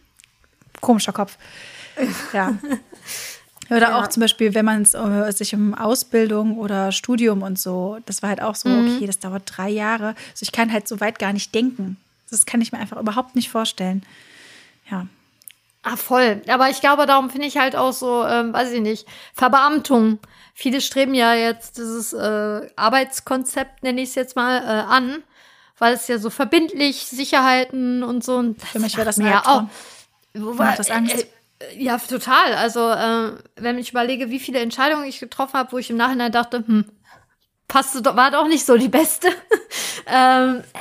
Komischer 0.81 1.13
Kopf. 1.13 1.37
Ja. 2.33 2.57
Oder 3.71 3.91
ja. 3.91 4.01
auch 4.01 4.07
zum 4.09 4.23
Beispiel, 4.23 4.55
wenn 4.55 4.65
man 4.65 4.85
äh, 4.85 5.33
sich 5.33 5.55
um 5.55 5.75
Ausbildung 5.75 6.57
oder 6.57 6.91
Studium 6.91 7.43
und 7.43 7.59
so, 7.59 7.99
das 8.07 8.23
war 8.23 8.31
halt 8.31 8.41
auch 8.41 8.55
so, 8.55 8.67
mhm. 8.67 8.97
okay, 8.97 9.07
das 9.07 9.19
dauert 9.19 9.43
drei 9.45 9.69
Jahre. 9.69 10.15
Also 10.31 10.43
ich 10.43 10.53
kann 10.53 10.73
halt 10.73 10.89
so 10.89 11.01
weit 11.01 11.19
gar 11.19 11.35
nicht 11.35 11.55
denken. 11.55 11.99
Das 12.31 12.47
kann 12.47 12.61
ich 12.61 12.73
mir 12.73 12.79
einfach 12.79 12.99
überhaupt 12.99 13.35
nicht 13.35 13.51
vorstellen. 13.51 14.05
Ja. 14.91 15.07
Ah, 15.83 15.97
voll. 15.97 16.43
Aber 16.49 16.69
ich 16.71 16.81
glaube, 16.81 17.07
darum 17.07 17.31
finde 17.31 17.47
ich 17.47 17.57
halt 17.57 17.77
auch 17.77 17.93
so, 17.93 18.25
ähm, 18.25 18.53
weiß 18.53 18.73
ich 18.73 18.81
nicht, 18.81 19.07
Verbeamtung. 19.33 20.19
Viele 20.55 20.81
streben 20.81 21.15
ja 21.15 21.35
jetzt 21.35 21.79
dieses 21.79 22.13
äh, 22.13 22.69
Arbeitskonzept, 22.77 23.83
nenne 23.83 24.01
ich 24.01 24.11
es 24.11 24.15
jetzt 24.17 24.37
mal, 24.37 24.59
äh, 24.59 24.93
an 24.93 25.23
weil 25.79 25.95
es 25.95 26.09
ja 26.09 26.19
so 26.19 26.31
verbindlich, 26.31 27.07
Sicherheiten 27.07 28.03
und 28.03 28.25
so. 28.25 28.37
Und 28.37 28.61
Für 28.61 28.81
mich 28.81 28.97
wäre 28.97 29.07
das 29.07 29.17
ja 29.19 29.43
auch. 29.47 29.65
Macht 30.35 30.79
das 30.79 30.91
Angst? 30.91 31.15
Äh, 31.15 31.65
äh, 31.65 31.83
ja, 31.83 31.99
total. 31.99 32.55
Also, 32.55 32.91
äh, 32.91 33.33
wenn 33.57 33.79
ich 33.79 33.91
überlege, 33.91 34.31
wie 34.31 34.39
viele 34.41 34.61
Entscheidungen 34.61 35.05
ich 35.05 35.21
getroffen 35.21 35.55
habe, 35.55 35.73
wo 35.73 35.79
ich 35.79 35.91
im 35.91 35.97
Nachhinein 35.97 36.33
dachte, 36.33 36.65
hm, 36.67 36.85
passte 37.67 38.03
doch, 38.03 38.17
war 38.17 38.31
doch 38.31 38.47
nicht 38.49 38.67
so 38.67 38.77
die 38.77 38.89
beste. 38.89 39.29
ähm, 40.07 40.63
äh, 40.75 40.79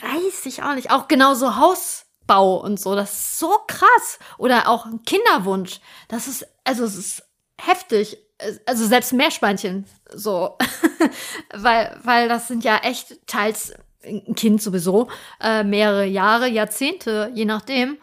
weiß 0.00 0.46
ich 0.46 0.62
auch 0.62 0.74
nicht. 0.74 0.90
Auch 0.90 1.08
genauso 1.08 1.56
Hausbau 1.56 2.56
und 2.56 2.80
so, 2.80 2.94
das 2.94 3.12
ist 3.12 3.38
so 3.38 3.58
krass. 3.66 4.18
Oder 4.38 4.68
auch 4.68 4.86
ein 4.86 5.02
Kinderwunsch. 5.04 5.80
Das 6.08 6.28
ist, 6.28 6.46
also 6.64 6.84
es 6.84 6.96
ist 6.96 7.22
heftig. 7.60 8.18
Also 8.66 8.86
selbst 8.86 9.12
Meerschweinchen 9.12 9.86
so. 10.12 10.56
weil, 11.54 11.98
weil 12.02 12.28
das 12.28 12.48
sind 12.48 12.64
ja 12.64 12.78
echt 12.78 13.26
teils 13.26 13.72
ein 14.04 14.34
Kind 14.34 14.62
sowieso, 14.62 15.08
äh, 15.40 15.64
mehrere 15.64 16.06
Jahre, 16.06 16.48
Jahrzehnte, 16.48 17.30
je 17.34 17.44
nachdem. 17.44 17.98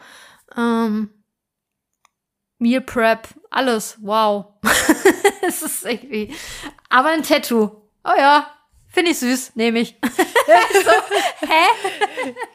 Ähm, 0.56 1.10
Meal 2.58 2.80
Prep, 2.80 3.28
alles, 3.50 3.98
wow. 4.00 4.46
es 5.42 5.62
ist 5.62 5.84
irgendwie. 5.84 6.34
Aber 6.88 7.10
ein 7.10 7.22
Tattoo. 7.22 7.82
Oh 8.04 8.14
ja, 8.16 8.50
Finde 8.96 9.10
ich 9.10 9.18
süß, 9.18 9.52
nehme 9.56 9.80
ich. 9.80 9.94
so, 10.02 10.90
hä? 11.46 11.66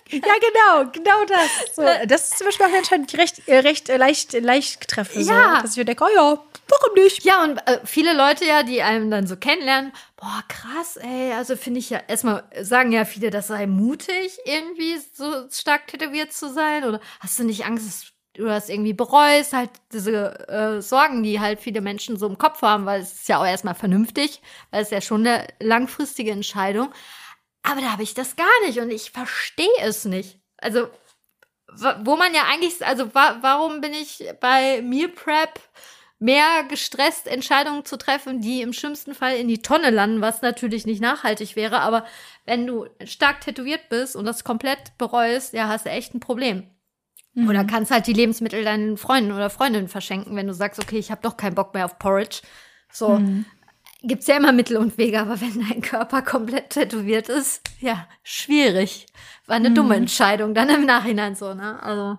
Ja, 0.10 0.20
genau, 0.20 0.92
genau 0.92 1.24
das. 1.26 1.76
So, 1.76 1.84
das 2.08 2.32
ist 2.32 2.38
zum 2.40 2.48
Beispiel 2.48 2.66
auch 2.66 2.74
anscheinend 2.76 3.16
recht, 3.16 3.48
äh, 3.48 3.60
recht 3.60 3.90
äh, 3.90 3.98
leicht, 3.98 4.34
leicht 4.34 4.88
treffe. 4.88 5.24
So, 5.24 5.32
Ja. 5.32 5.62
dass 5.62 5.74
ich 5.74 5.78
mir 5.78 5.86
denke, 5.86 6.04
oh 6.04 6.08
ja, 6.16 6.22
warum 6.68 6.94
nicht? 6.96 7.24
Ja, 7.26 7.44
und 7.44 7.60
äh, 7.68 7.80
viele 7.86 8.14
Leute 8.18 8.44
ja, 8.46 8.64
die 8.64 8.82
einem 8.82 9.12
dann 9.12 9.28
so 9.28 9.36
kennenlernen, 9.36 9.94
boah, 10.18 10.44
krass, 10.48 10.98
ey, 10.98 11.32
also 11.34 11.56
finde 11.56 11.80
ich 11.80 11.92
ja, 11.92 12.02
erstmal 12.08 12.44
sagen 12.60 12.92
ja 12.92 13.06
viele, 13.06 13.30
das 13.30 13.46
sei 13.46 13.68
mutig, 13.68 14.40
irgendwie 14.46 15.00
so 15.14 15.48
stark 15.52 15.86
tätowiert 15.86 16.34
zu 16.34 16.52
sein. 16.52 16.86
Oder 16.86 17.02
hast 17.20 17.38
du 17.38 17.44
nicht 17.44 17.66
Angst, 17.68 17.86
dass 17.88 18.06
du 18.34 18.46
das 18.46 18.70
irgendwie 18.70 18.94
bereust? 18.94 19.54
Halt 19.54 19.72
diese 19.92 20.48
äh, 20.50 20.82
Sorgen, 20.82 21.24
die 21.24 21.40
halt 21.40 21.60
viele 21.60 21.82
Menschen 21.82 22.18
so 22.18 22.28
im 22.28 22.38
Kopf 22.38 22.62
haben, 22.62 22.86
weil 22.86 23.02
es 23.02 23.14
ist 23.14 23.30
ja 23.30 23.40
auch 23.40 23.46
erstmal 23.46 23.76
vernünftig, 23.76 24.42
weil 24.72 24.82
es 24.82 24.88
ist 24.88 24.94
ja 24.94 25.02
schon 25.02 25.26
eine 25.26 25.48
langfristige 25.60 26.32
Entscheidung. 26.32 26.92
Aber 27.64 27.82
da 27.82 27.92
habe 27.92 28.04
ich 28.04 28.14
das 28.14 28.36
gar 28.36 28.48
nicht 28.66 28.80
und 28.80 28.92
ich 28.92 29.12
verstehe 29.12 29.68
es 29.82 30.06
nicht. 30.06 30.40
Also, 30.58 30.90
wo 32.04 32.16
man 32.18 32.34
ja 32.34 32.44
eigentlich, 32.52 32.86
also 32.86 33.14
wa 33.14 33.38
warum 33.42 33.82
bin 33.82 33.94
ich 33.94 34.24
bei 34.42 34.82
Meal 34.82 35.10
Prep 35.10 35.60
mehr 36.22 36.64
gestresst, 36.70 37.28
Entscheidungen 37.28 37.84
zu 37.84 37.98
treffen, 37.98 38.42
die 38.42 38.62
im 38.62 38.74
schlimmsten 38.74 39.16
Fall 39.16 39.38
in 39.38 39.48
die 39.48 39.62
Tonne 39.64 39.90
landen, 39.90 40.22
was 40.22 40.44
natürlich 40.44 40.86
nicht 40.86 41.02
nachhaltig 41.02 41.56
wäre. 41.56 41.80
Aber 41.80 42.06
wenn 42.46 42.68
du 42.68 42.88
stark 43.06 43.42
tätowiert 43.42 43.90
bist 43.90 44.16
und 44.16 44.26
das 44.26 44.44
komplett 44.44 44.98
bereust, 45.00 45.54
ja, 45.54 45.68
hast 45.68 45.88
du 45.88 45.90
echt 45.90 46.14
ein 46.14 46.20
Problem. 46.20 46.70
Oder 47.34 47.64
kannst 47.64 47.92
halt 47.92 48.08
die 48.08 48.14
Lebensmittel 48.14 48.64
deinen 48.64 48.98
Freunden 48.98 49.32
oder 49.32 49.50
Freundinnen 49.50 49.88
verschenken, 49.88 50.36
wenn 50.36 50.48
du 50.48 50.54
sagst, 50.54 50.82
okay, 50.82 50.98
ich 50.98 51.12
habe 51.12 51.22
doch 51.22 51.38
keinen 51.38 51.56
Bock 51.56 51.74
mehr 51.74 51.86
auf 51.86 51.98
Porridge. 51.98 52.42
So 52.92 53.22
gibt's 54.04 54.28
ja 54.28 54.38
immer 54.38 54.52
Mittel 54.52 54.78
und 54.78 54.98
Wege, 54.98 55.22
aber 55.22 55.40
wenn 55.42 55.68
dein 55.68 55.82
Körper 55.82 56.22
komplett 56.22 56.72
tätowiert 56.72 57.30
ist, 57.30 57.62
ja, 57.80 58.08
schwierig. 58.24 59.06
War 59.46 59.56
eine 59.56 59.72
dumme 59.72 59.96
Entscheidung 59.96 60.54
dann 60.54 60.70
im 60.70 60.86
Nachhinein 60.86 61.36
so, 61.36 61.54
ne? 61.54 61.82
Also 61.82 62.18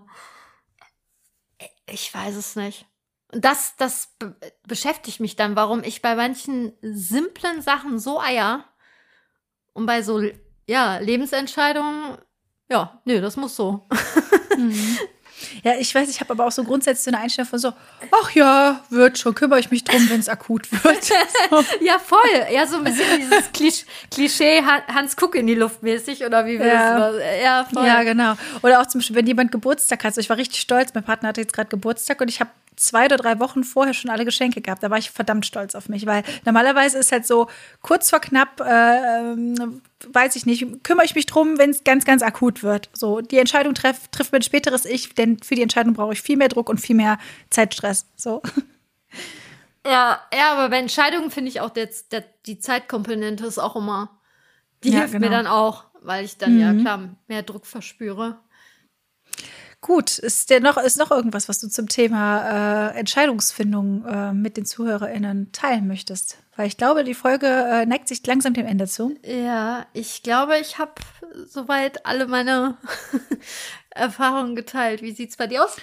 ich 1.86 2.12
weiß 2.14 2.36
es 2.36 2.56
nicht. 2.56 2.86
Und 3.32 3.44
das, 3.44 3.76
das 3.76 4.14
be 4.18 4.36
beschäftigt 4.66 5.20
mich 5.20 5.36
dann, 5.36 5.56
warum 5.56 5.82
ich 5.82 6.02
bei 6.02 6.14
manchen 6.14 6.72
simplen 6.82 7.62
Sachen 7.62 7.98
so 7.98 8.20
eier 8.20 8.64
und 9.72 9.86
bei 9.86 10.02
so, 10.02 10.22
ja, 10.66 10.98
Lebensentscheidungen, 10.98 12.18
ja, 12.72 12.98
nö, 13.04 13.20
das 13.20 13.36
muss 13.36 13.54
so. 13.54 13.86
Ja, 15.64 15.72
ich 15.78 15.92
weiß, 15.94 16.08
ich 16.08 16.20
habe 16.20 16.32
aber 16.32 16.46
auch 16.46 16.52
so 16.52 16.62
grundsätzlich 16.62 17.04
so 17.04 17.10
eine 17.10 17.18
Einstellung 17.18 17.48
von 17.48 17.58
so, 17.58 17.72
ach 18.22 18.30
ja, 18.32 18.80
wird 18.90 19.18
schon, 19.18 19.34
kümmere 19.34 19.58
ich 19.58 19.70
mich 19.70 19.82
drum, 19.84 20.08
wenn 20.08 20.20
es 20.20 20.28
akut 20.28 20.70
wird. 20.70 21.04
So. 21.04 21.14
Ja, 21.80 21.98
voll. 21.98 22.20
Ja, 22.52 22.66
so 22.66 22.76
ein 22.76 22.84
bisschen 22.84 23.04
dieses 23.20 23.50
Klisch 23.52 23.84
Klischee 24.10 24.62
Han- 24.62 24.86
Hans 24.94 25.16
Kuck 25.16 25.34
in 25.34 25.46
die 25.48 25.54
Luft 25.54 25.82
mäßig 25.82 26.24
oder 26.24 26.46
wie 26.46 26.58
wir 26.60 26.66
Ja. 26.66 26.98
das 27.10 27.22
Ja, 27.42 27.64
voll. 27.72 27.84
Ja, 27.86 28.02
genau. 28.04 28.34
Oder 28.62 28.80
auch 28.80 28.86
zum 28.86 29.00
Beispiel, 29.00 29.16
wenn 29.16 29.26
jemand 29.26 29.50
Geburtstag 29.52 30.04
hat. 30.04 30.14
So, 30.14 30.20
ich 30.20 30.30
war 30.30 30.36
richtig 30.36 30.60
stolz. 30.60 30.94
Mein 30.94 31.04
Partner 31.04 31.30
hatte 31.30 31.40
jetzt 31.40 31.52
gerade 31.52 31.68
Geburtstag 31.68 32.20
und 32.20 32.28
ich 32.28 32.40
habe 32.40 32.50
zwei 32.82 33.06
oder 33.06 33.16
drei 33.16 33.38
Wochen 33.38 33.64
vorher 33.64 33.94
schon 33.94 34.10
alle 34.10 34.24
Geschenke 34.24 34.60
gehabt. 34.60 34.82
Da 34.82 34.90
war 34.90 34.98
ich 34.98 35.10
verdammt 35.10 35.46
stolz 35.46 35.74
auf 35.74 35.88
mich, 35.88 36.06
weil 36.06 36.22
normalerweise 36.44 36.98
ist 36.98 37.12
halt 37.12 37.26
so 37.26 37.48
kurz 37.80 38.10
vor 38.10 38.20
knapp, 38.20 38.60
äh, 38.60 39.36
weiß 40.12 40.36
ich 40.36 40.46
nicht, 40.46 40.82
kümmere 40.82 41.04
ich 41.04 41.14
mich 41.14 41.26
drum, 41.26 41.58
wenn 41.58 41.70
es 41.70 41.84
ganz, 41.84 42.04
ganz 42.04 42.22
akut 42.22 42.62
wird. 42.62 42.90
So, 42.92 43.20
die 43.20 43.38
Entscheidung 43.38 43.74
treff, 43.74 44.08
trifft 44.08 44.32
mein 44.32 44.42
späteres 44.42 44.84
Ich, 44.84 45.14
denn 45.14 45.38
für 45.38 45.54
die 45.54 45.62
Entscheidung 45.62 45.94
brauche 45.94 46.12
ich 46.12 46.22
viel 46.22 46.36
mehr 46.36 46.48
Druck 46.48 46.68
und 46.68 46.80
viel 46.80 46.96
mehr 46.96 47.18
Zeitstress. 47.50 48.06
So. 48.16 48.42
Ja, 49.84 50.20
ja, 50.32 50.52
aber 50.52 50.68
bei 50.68 50.78
Entscheidungen 50.78 51.30
finde 51.30 51.50
ich 51.50 51.60
auch 51.60 51.70
der, 51.70 51.88
der, 52.12 52.24
die 52.46 52.58
Zeitkomponente 52.58 53.44
ist 53.46 53.58
auch 53.58 53.74
immer, 53.76 54.20
die 54.84 54.90
Ja, 54.90 55.00
hilft 55.00 55.14
mir 55.14 55.20
genau. 55.20 55.32
dann 55.32 55.46
auch, 55.46 55.84
weil 56.00 56.24
ich 56.24 56.38
dann 56.38 56.58
ja 56.58 56.72
klar 56.72 57.16
mehr 57.26 57.42
Druck 57.42 57.66
verspüre. 57.66 58.38
Gut, 59.82 60.18
ist 60.18 60.48
dir 60.48 60.60
noch, 60.60 60.76
ist 60.76 60.96
noch 60.96 61.10
irgendwas, 61.10 61.48
was 61.48 61.58
du 61.58 61.68
zum 61.68 61.88
Thema 61.88 62.92
äh, 62.92 62.98
Entscheidungsfindung 63.00 64.06
äh, 64.06 64.32
mit 64.32 64.56
den 64.56 64.64
ZuhörerInnen 64.64 65.50
teilen 65.50 65.88
möchtest? 65.88 66.38
Weil 66.54 66.68
ich 66.68 66.76
glaube, 66.76 67.02
die 67.02 67.14
Folge 67.14 67.48
äh, 67.48 67.84
neigt 67.84 68.06
sich 68.06 68.24
langsam 68.24 68.54
dem 68.54 68.64
Ende 68.64 68.86
zu. 68.86 69.16
Ja, 69.24 69.84
ich 69.92 70.22
glaube, 70.22 70.56
ich 70.58 70.78
habe 70.78 70.92
soweit 71.48 72.06
alle 72.06 72.28
meine 72.28 72.78
Erfahrungen 73.90 74.54
geteilt. 74.54 75.02
Wie 75.02 75.10
sieht's 75.10 75.36
bei 75.36 75.48
dir 75.48 75.64
aus? 75.64 75.76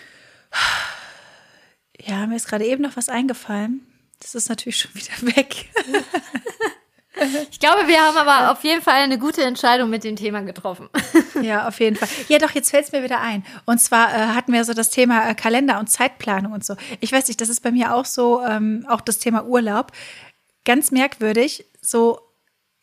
Ja, 1.99 2.25
mir 2.25 2.37
ist 2.37 2.47
gerade 2.47 2.65
eben 2.65 2.83
noch 2.83 2.95
was 2.95 3.09
eingefallen. 3.09 3.85
Das 4.21 4.33
ist 4.33 4.47
natürlich 4.47 4.79
schon 4.79 4.95
wieder 4.95 5.35
weg. 5.35 5.69
Ich 7.51 7.59
glaube, 7.59 7.87
wir 7.87 7.99
haben 7.99 8.17
aber 8.17 8.51
auf 8.51 8.63
jeden 8.63 8.81
Fall 8.81 9.01
eine 9.01 9.17
gute 9.17 9.43
Entscheidung 9.43 9.89
mit 9.89 10.03
dem 10.03 10.15
Thema 10.15 10.41
getroffen. 10.41 10.89
ja, 11.41 11.67
auf 11.67 11.79
jeden 11.79 11.95
Fall. 11.95 12.07
Ja, 12.27 12.37
doch, 12.37 12.51
jetzt 12.51 12.69
fällt 12.69 12.85
es 12.85 12.91
mir 12.91 13.03
wieder 13.03 13.19
ein. 13.19 13.43
Und 13.65 13.79
zwar 13.79 14.13
äh, 14.13 14.27
hatten 14.27 14.53
wir 14.53 14.63
so 14.65 14.73
das 14.73 14.89
Thema 14.89 15.29
äh, 15.29 15.35
Kalender 15.35 15.79
und 15.79 15.89
Zeitplanung 15.89 16.53
und 16.53 16.65
so. 16.65 16.75
Ich 16.99 17.11
weiß 17.11 17.27
nicht, 17.27 17.41
das 17.41 17.49
ist 17.49 17.61
bei 17.61 17.71
mir 17.71 17.93
auch 17.93 18.05
so, 18.05 18.43
ähm, 18.43 18.85
auch 18.87 19.01
das 19.01 19.19
Thema 19.19 19.45
Urlaub. 19.45 19.91
Ganz 20.65 20.91
merkwürdig. 20.91 21.65
So, 21.81 22.19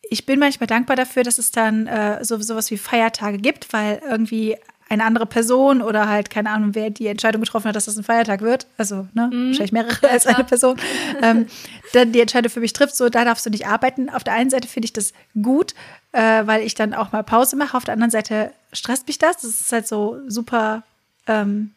ich 0.09 0.25
bin 0.25 0.39
manchmal 0.39 0.67
dankbar 0.67 0.95
dafür, 0.95 1.23
dass 1.23 1.37
es 1.37 1.51
dann 1.51 1.87
äh, 1.87 2.23
so 2.23 2.39
sowas 2.41 2.71
wie 2.71 2.77
Feiertage 2.77 3.37
gibt, 3.37 3.73
weil 3.73 4.01
irgendwie 4.07 4.57
eine 4.89 5.03
andere 5.03 5.25
Person 5.25 5.81
oder 5.81 6.07
halt 6.07 6.29
keine 6.29 6.49
Ahnung, 6.49 6.73
wer 6.73 6.89
die 6.89 7.07
Entscheidung 7.07 7.41
getroffen 7.41 7.67
hat, 7.67 7.75
dass 7.75 7.85
das 7.85 7.97
ein 7.97 8.03
Feiertag 8.03 8.41
wird. 8.41 8.67
Also, 8.77 9.07
ne, 9.13 9.29
wahrscheinlich 9.31 9.71
mehrere 9.71 10.09
als 10.09 10.27
eine 10.27 10.43
Person. 10.43 10.77
ähm, 11.21 11.47
dann 11.93 12.11
die 12.11 12.21
Entscheidung 12.21 12.51
für 12.51 12.59
mich 12.59 12.73
trifft, 12.73 12.95
so, 12.95 13.09
da 13.09 13.25
darfst 13.25 13.45
du 13.45 13.49
nicht 13.49 13.67
arbeiten. 13.67 14.09
Auf 14.09 14.23
der 14.23 14.33
einen 14.33 14.49
Seite 14.49 14.67
finde 14.67 14.85
ich 14.85 14.93
das 14.93 15.13
gut, 15.41 15.73
äh, 16.13 16.45
weil 16.45 16.61
ich 16.61 16.75
dann 16.75 16.93
auch 16.93 17.11
mal 17.11 17.23
Pause 17.23 17.55
mache. 17.55 17.75
Auf 17.75 17.83
der 17.83 17.93
anderen 17.93 18.11
Seite 18.11 18.51
stresst 18.71 19.07
mich 19.07 19.17
das. 19.17 19.37
Das 19.37 19.61
ist 19.61 19.71
halt 19.71 19.87
so 19.87 20.17
super 20.27 20.83
ähm, 21.27 21.71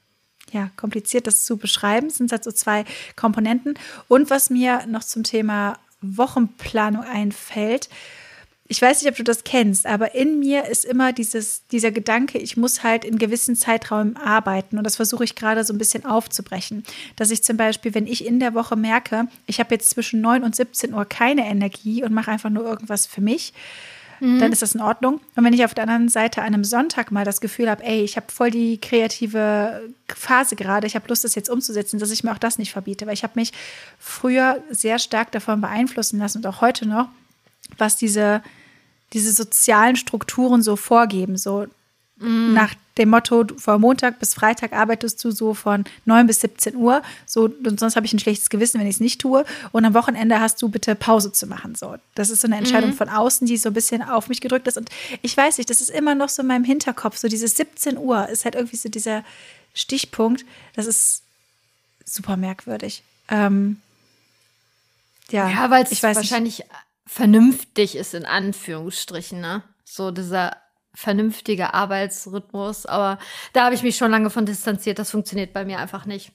ja, 0.53 0.71
kompliziert, 0.77 1.27
das 1.27 1.45
zu 1.45 1.57
beschreiben. 1.57 2.09
Es 2.09 2.17
sind 2.17 2.33
halt 2.33 2.45
so 2.45 2.53
zwei 2.53 2.85
Komponenten. 3.17 3.75
Und 4.09 4.31
was 4.31 4.51
mir 4.51 4.87
noch 4.87 5.05
zum 5.05 5.25
Thema 5.25 5.79
Wochenplanung 6.01 7.03
einfällt, 7.03 7.89
ich 8.71 8.81
weiß 8.81 9.03
nicht, 9.03 9.11
ob 9.11 9.17
du 9.17 9.25
das 9.25 9.43
kennst, 9.43 9.85
aber 9.85 10.15
in 10.15 10.39
mir 10.39 10.67
ist 10.67 10.85
immer 10.85 11.13
dieses, 11.13 11.67
dieser 11.73 11.91
Gedanke, 11.91 12.39
ich 12.39 12.57
muss 12.57 12.85
halt 12.85 13.05
in 13.05 13.19
gewissen 13.19 13.57
Zeiträumen 13.57 14.17
arbeiten. 14.17 14.79
Und 14.79 14.85
das 14.85 14.95
versuche 14.95 15.25
ich 15.25 15.35
gerade 15.35 15.65
so 15.65 15.75
ein 15.75 15.79
bisschen 15.79 16.07
aufzubrechen. 16.07 16.85
Dass 17.17 17.33
ich 17.33 17.43
zum 17.43 17.57
Beispiel, 17.57 17.95
wenn 17.95 18.07
ich 18.07 18.25
in 18.25 18.39
der 18.39 18.55
Woche 18.55 18.77
merke, 18.77 19.27
ich 19.47 19.59
habe 19.59 19.75
jetzt 19.75 19.91
zwischen 19.91 20.21
9 20.21 20.45
und 20.45 20.55
17 20.55 20.95
Uhr 20.95 21.05
keine 21.05 21.49
Energie 21.49 22.05
und 22.05 22.13
mache 22.13 22.31
einfach 22.31 22.49
nur 22.49 22.65
irgendwas 22.65 23.07
für 23.07 23.21
mich, 23.21 23.53
dann 24.21 24.53
ist 24.53 24.63
das 24.63 24.75
in 24.75 24.83
Ordnung. 24.83 25.21
Und 25.35 25.45
wenn 25.45 25.55
ich 25.55 25.65
auf 25.65 25.75
der 25.75 25.85
anderen 25.85 26.09
Seite 26.09 26.43
an 26.43 26.49
einem 26.49 26.63
Sonntag 26.65 27.11
mal 27.11 27.25
das 27.25 27.41
Gefühl 27.41 27.69
habe, 27.69 27.83
ey, 27.83 28.03
ich 28.05 28.17
habe 28.17 28.31
voll 28.31 28.53
die 28.53 28.79
kreative 28.79 29.83
Phase 30.07 30.55
gerade, 30.55 30.87
ich 30.87 30.95
habe 30.95 31.09
Lust, 31.09 31.25
das 31.25 31.35
jetzt 31.35 31.51
umzusetzen, 31.51 31.99
dass 31.99 32.11
ich 32.11 32.23
mir 32.23 32.31
auch 32.31 32.39
das 32.39 32.59
nicht 32.59 32.71
verbiete. 32.71 33.07
Weil 33.07 33.15
ich 33.15 33.25
habe 33.25 33.33
mich 33.35 33.53
früher 33.99 34.63
sehr 34.71 35.01
stark 35.01 35.33
davon 35.33 35.61
beeinflussen 35.61 36.21
lassen 36.21 36.39
und 36.39 36.47
auch 36.47 36.61
heute 36.61 36.87
noch, 36.87 37.09
was 37.79 37.97
diese, 37.97 38.43
diese 39.13 39.33
sozialen 39.33 39.97
Strukturen 39.97 40.63
so 40.63 40.77
vorgeben. 40.77 41.37
So 41.37 41.67
nach 42.23 42.75
dem 42.99 43.09
Motto, 43.09 43.47
von 43.57 43.81
Montag 43.81 44.19
bis 44.19 44.35
Freitag 44.35 44.75
arbeitest 44.75 45.25
du 45.25 45.31
so 45.31 45.55
von 45.55 45.85
9 46.05 46.27
bis 46.27 46.41
17 46.43 46.77
Uhr. 46.77 47.03
So, 47.25 47.45
und 47.45 47.81
sonst 47.81 47.97
habe 47.97 48.05
ich 48.05 48.13
ein 48.13 48.19
schlechtes 48.19 48.51
Gewissen, 48.51 48.79
wenn 48.79 48.87
ich 48.87 48.97
es 48.97 49.01
nicht 49.01 49.23
tue. 49.23 49.47
Und 49.73 49.87
am 49.87 49.95
Wochenende 49.95 50.39
hast 50.39 50.61
du 50.61 50.69
bitte 50.69 50.95
Pause 50.95 51.33
zu 51.33 51.47
machen. 51.47 51.75
So, 51.77 51.97
das 52.15 52.29
ist 52.29 52.43
so 52.43 52.47
eine 52.47 52.59
Entscheidung 52.59 52.93
von 52.93 53.09
außen, 53.09 53.47
die 53.47 53.57
so 53.57 53.71
ein 53.71 53.73
bisschen 53.73 54.03
auf 54.03 54.29
mich 54.29 54.43
gedrückt 54.43 54.69
ist. 54.69 54.77
Und 54.77 54.91
ich 55.23 55.35
weiß 55.35 55.57
nicht, 55.57 55.71
das 55.71 55.81
ist 55.81 55.89
immer 55.89 56.15
noch 56.15 56.29
so 56.29 56.43
in 56.43 56.49
meinem 56.49 56.65
Hinterkopf. 56.65 57.17
So 57.17 57.29
dieses 57.29 57.57
17 57.57 57.97
Uhr 57.97 58.29
ist 58.29 58.45
halt 58.45 58.55
irgendwie 58.55 58.77
so 58.77 58.91
dieser 58.91 59.25
Stichpunkt. 59.73 60.45
Das 60.75 60.85
ist 60.85 61.23
super 62.05 62.37
merkwürdig. 62.37 63.03
Ähm, 63.31 63.81
ja, 65.31 65.49
Ja, 65.49 65.71
weil 65.71 65.85
es 65.85 65.93
ich 65.93 66.03
weiß 66.03 66.19
nicht. 66.41 66.67
Vernünftig 67.11 67.97
ist, 67.97 68.15
in 68.15 68.25
Anführungsstrichen, 68.25 69.41
ne? 69.41 69.65
So 69.85 70.13
dieser 70.13 70.57
vernünftige 70.95 71.75
Arbeitsrhythmus. 71.75 72.87
Aber 72.87 73.19
da 73.53 73.65
habe 73.65 73.75
ich 73.75 73.83
mich 73.83 73.97
schon 73.97 74.13
lange 74.13 74.31
von 74.31 74.47
distanziert. 74.47 75.01
Das 75.01 75.11
funktioniert 75.11 75.53
bei 75.53 75.65
mir 75.65 75.81
einfach 75.81 76.07
nicht. 76.07 76.31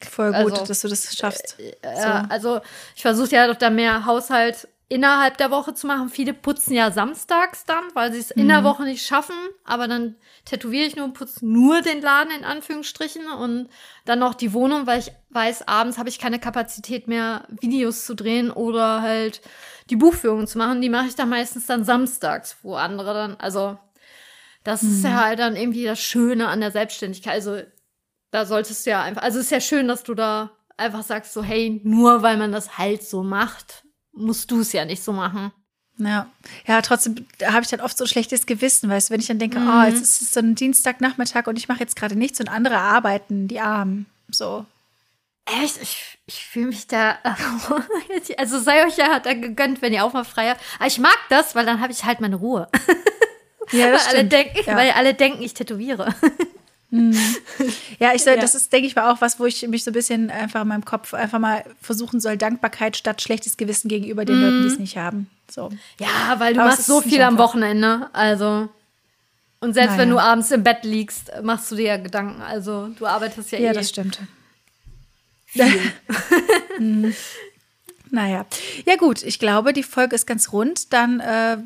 voll 0.00 0.32
gut, 0.32 0.52
also, 0.52 0.66
dass 0.66 0.80
du 0.82 0.88
das 0.88 1.16
schaffst. 1.16 1.56
Ja, 1.82 2.26
also 2.28 2.60
ich 2.94 3.02
versuche 3.02 3.30
ja 3.30 3.48
doch 3.48 3.56
da 3.56 3.70
mehr 3.70 4.06
Haushalt 4.06 4.68
innerhalb 4.94 5.36
der 5.38 5.50
Woche 5.50 5.74
zu 5.74 5.88
machen. 5.88 6.08
Viele 6.08 6.32
putzen 6.32 6.72
ja 6.72 6.92
samstags 6.92 7.64
dann, 7.64 7.82
weil 7.94 8.12
sie 8.12 8.20
es 8.20 8.30
in 8.30 8.44
Mhm. 8.44 8.48
der 8.48 8.64
Woche 8.64 8.84
nicht 8.84 9.04
schaffen. 9.04 9.34
Aber 9.64 9.88
dann 9.88 10.14
tätowiere 10.44 10.86
ich 10.86 10.94
nur 10.94 11.04
und 11.06 11.14
putze 11.14 11.44
nur 11.44 11.82
den 11.82 12.00
Laden 12.00 12.32
in 12.32 12.44
Anführungsstrichen 12.44 13.26
und 13.26 13.68
dann 14.04 14.20
noch 14.20 14.34
die 14.34 14.52
Wohnung, 14.52 14.86
weil 14.86 15.00
ich 15.00 15.10
weiß, 15.30 15.66
abends 15.66 15.98
habe 15.98 16.08
ich 16.08 16.20
keine 16.20 16.38
Kapazität 16.38 17.08
mehr, 17.08 17.46
Videos 17.60 18.06
zu 18.06 18.14
drehen 18.14 18.52
oder 18.52 19.02
halt 19.02 19.40
die 19.90 19.96
Buchführung 19.96 20.46
zu 20.46 20.58
machen. 20.58 20.80
Die 20.80 20.90
mache 20.90 21.08
ich 21.08 21.16
dann 21.16 21.28
meistens 21.28 21.66
dann 21.66 21.84
samstags, 21.84 22.58
wo 22.62 22.76
andere 22.76 23.14
dann, 23.14 23.36
also 23.36 23.76
das 24.62 24.82
ist 24.84 25.02
Mhm. 25.02 25.10
ja 25.10 25.24
halt 25.24 25.38
dann 25.40 25.56
irgendwie 25.56 25.84
das 25.84 26.00
Schöne 26.00 26.46
an 26.46 26.60
der 26.60 26.70
Selbstständigkeit. 26.70 27.34
Also 27.34 27.62
da 28.30 28.46
solltest 28.46 28.86
du 28.86 28.90
ja 28.90 29.02
einfach, 29.02 29.22
also 29.22 29.40
es 29.40 29.46
ist 29.46 29.50
ja 29.50 29.60
schön, 29.60 29.88
dass 29.88 30.04
du 30.04 30.14
da 30.14 30.52
einfach 30.76 31.02
sagst 31.02 31.32
so, 31.32 31.42
hey, 31.42 31.80
nur 31.84 32.22
weil 32.22 32.36
man 32.36 32.52
das 32.52 32.78
halt 32.78 33.02
so 33.02 33.22
macht, 33.24 33.83
musst 34.14 34.50
du 34.50 34.60
es 34.60 34.72
ja 34.72 34.84
nicht 34.84 35.02
so 35.02 35.12
machen. 35.12 35.52
Ja, 35.96 36.26
ja, 36.66 36.82
trotzdem 36.82 37.26
habe 37.44 37.62
ich 37.62 37.68
dann 37.68 37.80
oft 37.80 37.96
so 37.96 38.04
ein 38.04 38.08
schlechtes 38.08 38.46
Gewissen, 38.46 38.90
weißt 38.90 39.08
du, 39.08 39.12
wenn 39.12 39.20
ich 39.20 39.28
dann 39.28 39.38
denke, 39.38 39.60
mhm. 39.60 39.68
oh, 39.68 39.84
jetzt 39.84 40.02
ist 40.02 40.22
es 40.22 40.32
so 40.32 40.40
ein 40.40 40.56
Dienstagnachmittag 40.56 41.46
und 41.46 41.56
ich 41.56 41.68
mache 41.68 41.80
jetzt 41.80 41.94
gerade 41.94 42.16
nichts 42.16 42.40
und 42.40 42.48
andere 42.48 42.78
arbeiten, 42.78 43.46
die 43.46 43.60
Armen, 43.60 44.06
so. 44.28 44.66
Echt? 45.46 45.80
Ich, 45.82 46.18
ich 46.26 46.46
fühle 46.46 46.68
mich 46.68 46.86
da. 46.86 47.18
Also 48.38 48.58
sei 48.58 48.86
euch 48.86 48.96
ja 48.96 49.20
da 49.20 49.34
gegönnt, 49.34 49.82
wenn 49.82 49.92
ihr 49.92 50.04
auch 50.04 50.12
mal 50.12 50.24
frei 50.24 50.48
habt. 50.48 50.60
Aber 50.76 50.86
ich 50.86 50.98
mag 50.98 51.18
das, 51.28 51.54
weil 51.54 51.66
dann 51.66 51.80
habe 51.80 51.92
ich 51.92 52.04
halt 52.04 52.20
meine 52.20 52.36
Ruhe. 52.36 52.68
Ja, 53.72 53.90
das 53.92 54.08
weil, 54.08 54.16
alle 54.16 54.24
denken, 54.24 54.62
ja. 54.66 54.76
weil 54.76 54.90
alle 54.92 55.14
denken, 55.14 55.42
ich 55.42 55.54
tätowiere. 55.54 56.14
Mhm. 56.94 57.16
Ja, 57.98 58.12
ich 58.14 58.22
soll, 58.22 58.34
ja. 58.34 58.40
das 58.40 58.54
ist, 58.54 58.72
denke 58.72 58.86
ich, 58.86 58.94
mal 58.94 59.10
auch 59.10 59.20
was, 59.20 59.40
wo 59.40 59.46
ich 59.46 59.66
mich 59.66 59.82
so 59.82 59.90
ein 59.90 59.94
bisschen 59.94 60.30
einfach 60.30 60.62
in 60.62 60.68
meinem 60.68 60.84
Kopf 60.84 61.12
einfach 61.12 61.40
mal 61.40 61.64
versuchen 61.82 62.20
soll, 62.20 62.36
Dankbarkeit 62.36 62.96
statt 62.96 63.20
schlechtes 63.20 63.56
Gewissen 63.56 63.88
gegenüber 63.88 64.24
den 64.24 64.38
mm. 64.38 64.42
Leuten, 64.42 64.62
die 64.62 64.68
es 64.68 64.78
nicht 64.78 64.96
haben. 64.96 65.28
So. 65.50 65.70
Ja, 65.98 66.38
weil 66.38 66.54
du 66.54 66.60
Aber 66.60 66.70
machst 66.70 66.86
so 66.86 67.00
viel 67.00 67.20
am 67.22 67.36
Wochenende. 67.36 68.08
Also. 68.12 68.68
Und 69.58 69.74
selbst 69.74 69.92
naja. 69.92 70.02
wenn 70.02 70.10
du 70.10 70.20
abends 70.20 70.52
im 70.52 70.62
Bett 70.62 70.84
liegst, 70.84 71.32
machst 71.42 71.72
du 71.72 71.74
dir 71.74 71.84
ja 71.84 71.96
Gedanken. 71.96 72.40
Also 72.42 72.88
du 72.96 73.06
arbeitest 73.06 73.50
ja, 73.50 73.58
ja 73.58 73.64
eh. 73.64 73.66
Ja, 73.68 73.72
das 73.72 73.88
stimmt. 73.88 74.20
mhm. 76.78 77.12
Naja. 78.10 78.46
Ja, 78.86 78.94
gut, 78.96 79.24
ich 79.24 79.40
glaube, 79.40 79.72
die 79.72 79.82
Folge 79.82 80.14
ist 80.14 80.26
ganz 80.26 80.52
rund. 80.52 80.92
Dann 80.92 81.18
äh, 81.18 81.56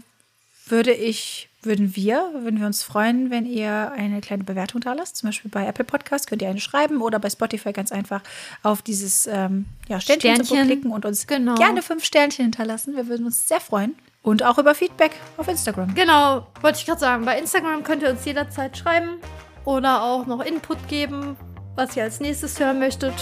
würde 0.70 0.92
ich 0.92 1.48
würden 1.62 1.96
wir, 1.96 2.30
würden 2.34 2.60
wir 2.60 2.66
uns 2.66 2.82
freuen, 2.82 3.30
wenn 3.30 3.44
ihr 3.44 3.90
eine 3.92 4.20
kleine 4.20 4.44
Bewertung 4.44 4.80
da 4.80 4.92
lasst. 4.92 5.16
Zum 5.16 5.28
Beispiel 5.28 5.50
bei 5.50 5.66
Apple 5.66 5.84
Podcast 5.84 6.28
könnt 6.28 6.40
ihr 6.40 6.48
eine 6.48 6.60
schreiben 6.60 7.02
oder 7.02 7.18
bei 7.18 7.28
Spotify 7.28 7.72
ganz 7.72 7.90
einfach 7.90 8.22
auf 8.62 8.80
dieses 8.82 9.26
ähm, 9.26 9.66
ja, 9.88 10.00
Sternchen, 10.00 10.44
Sternchen. 10.44 10.66
klicken 10.66 10.92
und 10.92 11.04
uns 11.04 11.26
genau. 11.26 11.56
gerne 11.56 11.82
fünf 11.82 12.04
Sternchen 12.04 12.44
hinterlassen. 12.44 12.94
Wir 12.94 13.08
würden 13.08 13.26
uns 13.26 13.48
sehr 13.48 13.60
freuen. 13.60 13.96
Und 14.22 14.42
auch 14.42 14.58
über 14.58 14.74
Feedback 14.74 15.12
auf 15.36 15.48
Instagram. 15.48 15.94
Genau, 15.94 16.46
wollte 16.60 16.78
ich 16.78 16.86
gerade 16.86 17.00
sagen. 17.00 17.24
Bei 17.24 17.38
Instagram 17.38 17.82
könnt 17.82 18.02
ihr 18.02 18.10
uns 18.10 18.24
jederzeit 18.24 18.76
schreiben 18.76 19.18
oder 19.64 20.02
auch 20.02 20.26
noch 20.26 20.44
Input 20.44 20.88
geben, 20.88 21.36
was 21.76 21.96
ihr 21.96 22.04
als 22.04 22.20
nächstes 22.20 22.58
hören 22.60 22.78
möchtet. 22.78 23.14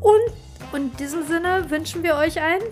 Und, 0.00 0.32
und 0.72 0.92
in 0.92 0.96
diesem 0.96 1.26
Sinne 1.26 1.68
wünschen 1.68 2.02
wir 2.02 2.16
euch 2.16 2.40
einen 2.40 2.62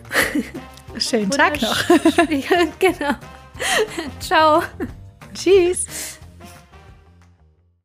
schönen 0.99 1.31
Tag 1.31 1.61
noch. 1.61 1.77
genau. 2.79 3.15
Ciao. 4.21 4.63
Tschüss. 5.35 6.19